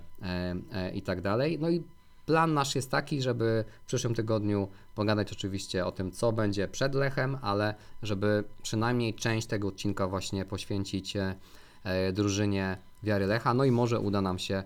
e, 0.72 0.91
i 0.91 1.03
tak 1.03 1.20
dalej. 1.20 1.59
No 1.61 1.70
i 1.70 1.82
plan 2.26 2.55
nasz 2.55 2.74
jest 2.74 2.91
taki, 2.91 3.22
żeby 3.22 3.64
w 3.82 3.86
przyszłym 3.86 4.14
tygodniu 4.14 4.68
pogadać 4.95 5.32
oczywiście 5.32 5.86
o 5.86 5.93
tym, 5.93 6.12
co 6.12 6.32
będzie 6.32 6.68
przed 6.68 6.95
Lechem, 6.95 7.39
ale 7.43 7.74
żeby 8.03 8.45
przynajmniej 8.62 9.14
część 9.14 9.47
tego 9.47 9.68
odcinka 9.68 10.09
właśnie 10.09 10.45
poświęcić 10.45 11.16
e, 11.16 11.34
e, 11.84 12.12
drużynie 12.12 12.78
Wiary 13.03 13.26
Lecha. 13.26 13.55
No 13.55 13.64
i 13.64 13.70
może 13.70 14.01
uda 14.01 14.20
nam 14.20 14.39
się 14.39 14.55
e, 14.55 14.64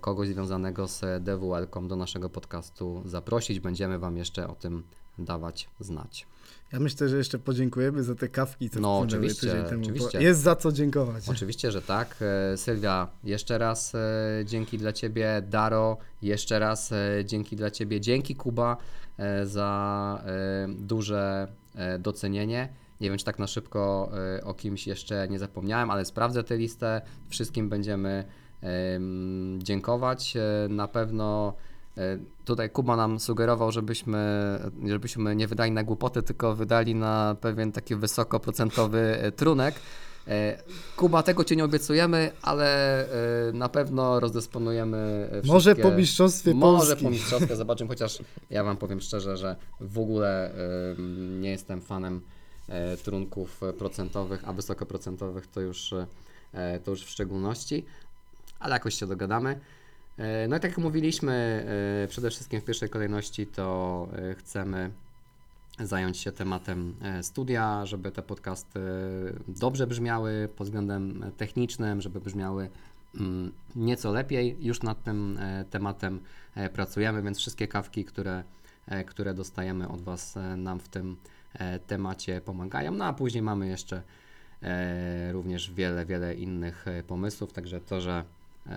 kogoś 0.00 0.28
związanego 0.28 0.88
z 0.88 1.00
DWL-ką 1.24 1.88
do 1.88 1.96
naszego 1.96 2.30
podcastu 2.30 3.02
zaprosić. 3.04 3.60
Będziemy 3.60 3.98
Wam 3.98 4.16
jeszcze 4.16 4.48
o 4.48 4.54
tym 4.54 4.82
dawać 5.18 5.68
znać. 5.80 6.26
Ja 6.72 6.80
myślę, 6.80 7.08
że 7.08 7.16
jeszcze 7.16 7.38
podziękujemy 7.38 8.02
za 8.02 8.14
te 8.14 8.28
kawki, 8.28 8.70
co 8.70 8.80
No, 8.80 8.98
oczywiście, 8.98 9.64
temu. 9.64 9.82
oczywiście. 9.82 10.22
Jest 10.22 10.40
za 10.40 10.56
co 10.56 10.72
dziękować. 10.72 11.28
Oczywiście, 11.28 11.70
że 11.72 11.82
tak. 11.82 12.16
E, 12.52 12.56
Sylwia, 12.56 13.08
jeszcze 13.24 13.58
raz 13.58 13.94
e, 13.94 13.98
dzięki 14.44 14.78
dla 14.78 14.92
Ciebie. 14.92 15.42
Daro, 15.50 15.96
jeszcze 16.22 16.58
raz 16.58 16.92
e, 16.92 17.24
dzięki 17.24 17.56
dla 17.56 17.70
Ciebie. 17.70 18.00
Dzięki 18.00 18.34
Kuba 18.36 18.76
e, 19.18 19.46
za 19.46 20.22
e, 20.26 20.68
duże 20.78 21.48
e, 21.74 21.98
docenienie. 21.98 22.68
Nie 23.00 23.08
wiem, 23.08 23.18
czy 23.18 23.24
tak 23.24 23.38
na 23.38 23.46
szybko 23.46 24.10
e, 24.36 24.44
o 24.44 24.54
kimś 24.54 24.86
jeszcze 24.86 25.28
nie 25.28 25.38
zapomniałem, 25.38 25.90
ale 25.90 26.04
sprawdzę 26.04 26.44
tę 26.44 26.56
listę. 26.56 27.02
Wszystkim 27.28 27.68
będziemy 27.68 28.10
em, 28.10 28.24
dziękować. 29.58 30.36
E, 30.36 30.68
Na 30.68 30.88
pewno 30.88 31.54
e, 31.96 32.18
tutaj 32.44 32.70
Kuba 32.70 32.96
nam 32.96 33.20
sugerował, 33.20 33.72
żebyśmy, 33.72 34.18
żebyśmy 34.86 35.36
nie 35.36 35.46
wydali 35.48 35.70
na 35.72 35.82
głupoty, 35.84 36.22
tylko 36.22 36.54
wydali 36.54 36.94
na 36.94 37.36
pewien 37.40 37.72
taki 37.72 37.96
wysokoprocentowy 37.96 38.98
e, 38.98 39.32
trunek. 39.32 39.74
Kuba, 40.96 41.22
tego 41.22 41.44
Ci 41.44 41.56
nie 41.56 41.64
obiecujemy, 41.64 42.30
ale 42.42 43.04
na 43.52 43.68
pewno 43.68 44.20
rozdysponujemy 44.20 45.28
e, 45.32 45.46
Może 45.46 45.70
wszystkie- 45.74 45.90
po 45.90 45.96
mistrzostwie 45.96 46.54
Może 46.54 46.78
Polski. 46.86 47.04
po 47.04 47.10
mistrzostwie 47.10 47.56
zobaczymy, 47.56 47.88
chociaż 47.88 48.18
ja 48.50 48.64
Wam 48.64 48.76
powiem 48.76 49.00
szczerze, 49.00 49.36
że 49.36 49.56
w 49.80 49.98
ogóle 49.98 50.50
nie 51.40 51.50
jestem 51.50 51.80
fanem 51.80 52.20
trunków 53.04 53.60
procentowych, 53.78 54.48
a 54.48 54.52
wysokoprocentowych 54.52 55.46
to 55.46 55.60
już, 55.60 55.94
to 56.84 56.90
już 56.90 57.04
w 57.04 57.10
szczególności, 57.10 57.84
ale 58.58 58.72
jakoś 58.72 58.94
się 58.94 59.06
dogadamy. 59.06 59.60
E, 60.18 60.48
No 60.48 60.56
i 60.56 60.60
tak 60.60 60.70
jak 60.70 60.78
mówiliśmy, 60.78 61.66
e, 62.04 62.08
przede 62.08 62.30
wszystkim 62.30 62.60
w 62.60 62.64
pierwszej 62.64 62.88
kolejności 62.88 63.46
to 63.46 64.08
e, 64.12 64.34
chcemy 64.34 64.90
zająć 65.78 66.18
się 66.18 66.32
tematem 66.32 66.94
studia, 67.22 67.86
żeby 67.86 68.10
te 68.10 68.22
podcasty 68.22 68.80
dobrze 69.48 69.86
brzmiały 69.86 70.48
pod 70.56 70.66
względem 70.66 71.32
technicznym, 71.36 72.00
żeby 72.00 72.20
brzmiały 72.20 72.70
mm, 73.14 73.52
nieco 73.74 74.12
lepiej. 74.12 74.56
Już 74.60 74.82
nad 74.82 75.02
tym 75.02 75.38
tematem 75.70 76.20
pracujemy, 76.72 77.22
więc 77.22 77.38
wszystkie 77.38 77.68
kawki, 77.68 78.04
które, 78.04 78.44
które 79.06 79.34
dostajemy 79.34 79.88
od 79.88 80.02
Was, 80.02 80.34
nam 80.56 80.80
w 80.80 80.88
tym 80.88 81.16
temacie 81.86 82.40
pomagają. 82.40 82.92
No 82.92 83.04
a 83.04 83.12
później 83.12 83.42
mamy 83.42 83.68
jeszcze 83.68 84.02
również 85.32 85.70
wiele, 85.70 86.06
wiele 86.06 86.34
innych 86.34 86.84
pomysłów, 87.06 87.52
także 87.52 87.80
to, 87.80 88.00
że 88.00 88.24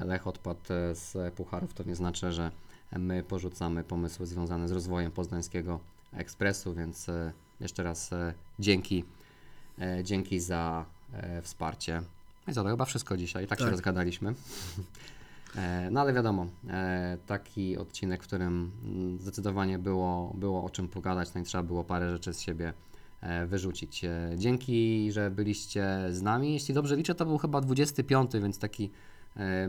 Lech 0.05 0.27
odpadł 0.27 0.59
e, 0.69 0.95
z 0.95 1.33
pucharów, 1.35 1.73
to 1.73 1.83
nie 1.83 1.95
znaczy, 1.95 2.31
że 2.31 2.51
my 2.97 3.23
porzucamy 3.23 3.83
pomysły 3.83 4.25
związane 4.25 4.67
z 4.67 4.71
rozwojem 4.71 5.11
poznańskiego 5.11 5.79
ekspresu, 6.13 6.73
więc 6.73 7.09
e, 7.09 7.33
jeszcze 7.59 7.83
raz 7.83 8.13
e, 8.13 8.33
dzięki, 8.59 9.03
dzięki 10.03 10.39
za 10.39 10.85
wsparcie. 11.41 12.01
No 12.47 12.51
i 12.51 12.53
co, 12.53 12.63
to 12.63 12.69
chyba 12.69 12.85
wszystko 12.85 13.17
dzisiaj, 13.17 13.47
tak, 13.47 13.59
się 13.59 13.65
Tak. 13.65 13.71
rozgadaliśmy. 13.71 14.33
E, 15.55 15.89
No 15.91 16.01
ale 16.01 16.13
wiadomo, 16.13 16.47
taki 17.27 17.77
odcinek, 17.77 18.23
w 18.23 18.27
którym 18.27 18.71
mm, 18.85 19.19
zdecydowanie 19.19 19.79
było, 19.79 20.33
było 20.37 20.63
o 20.63 20.69
czym 20.69 20.87
pogadać, 20.87 21.33
no 21.33 21.41
i 21.41 21.43
trzeba 21.43 21.63
było 21.63 21.83
parę 21.83 22.11
rzeczy 22.11 22.33
z 22.33 22.41
siebie 22.41 22.73
wyrzucić. 23.47 24.05
Dzięki, 24.37 25.11
że 25.11 25.31
byliście 25.31 25.99
z 26.09 26.21
nami. 26.21 26.53
Jeśli 26.53 26.73
dobrze 26.73 26.95
liczę, 26.95 27.15
to 27.15 27.25
był 27.25 27.37
chyba 27.37 27.61
25, 27.61 28.31
więc 28.33 28.59
taki 28.59 28.89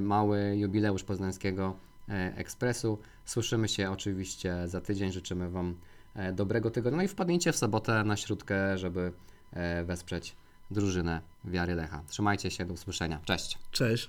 mały 0.01 0.57
jubileusz 0.57 1.05
poznańskiego 1.05 1.77
e, 2.09 2.33
ekspresu. 2.37 2.99
Słyszymy 3.25 3.68
się 3.68 3.91
oczywiście 3.91 4.68
za 4.68 4.81
tydzień. 4.81 5.12
Życzymy 5.12 5.51
Wam 5.51 5.77
e, 6.14 6.33
dobrego 6.33 6.71
tygodnia. 6.71 6.97
No 6.97 7.03
i 7.03 7.09
wpadnijcie 7.09 7.53
w 7.53 7.57
sobotę 7.57 8.05
na 8.05 8.16
śródkę, 8.16 8.79
żeby 8.79 9.12
e, 9.53 9.85
wesprzeć 9.85 10.37
drużynę 10.71 11.21
Wiary 11.45 11.75
Lecha. 11.75 12.03
Trzymajcie 12.09 12.51
się, 12.51 12.64
do 12.64 12.75
usłyszenia. 12.75 13.21
Cześć. 13.25 13.59
Cześć. 13.71 14.09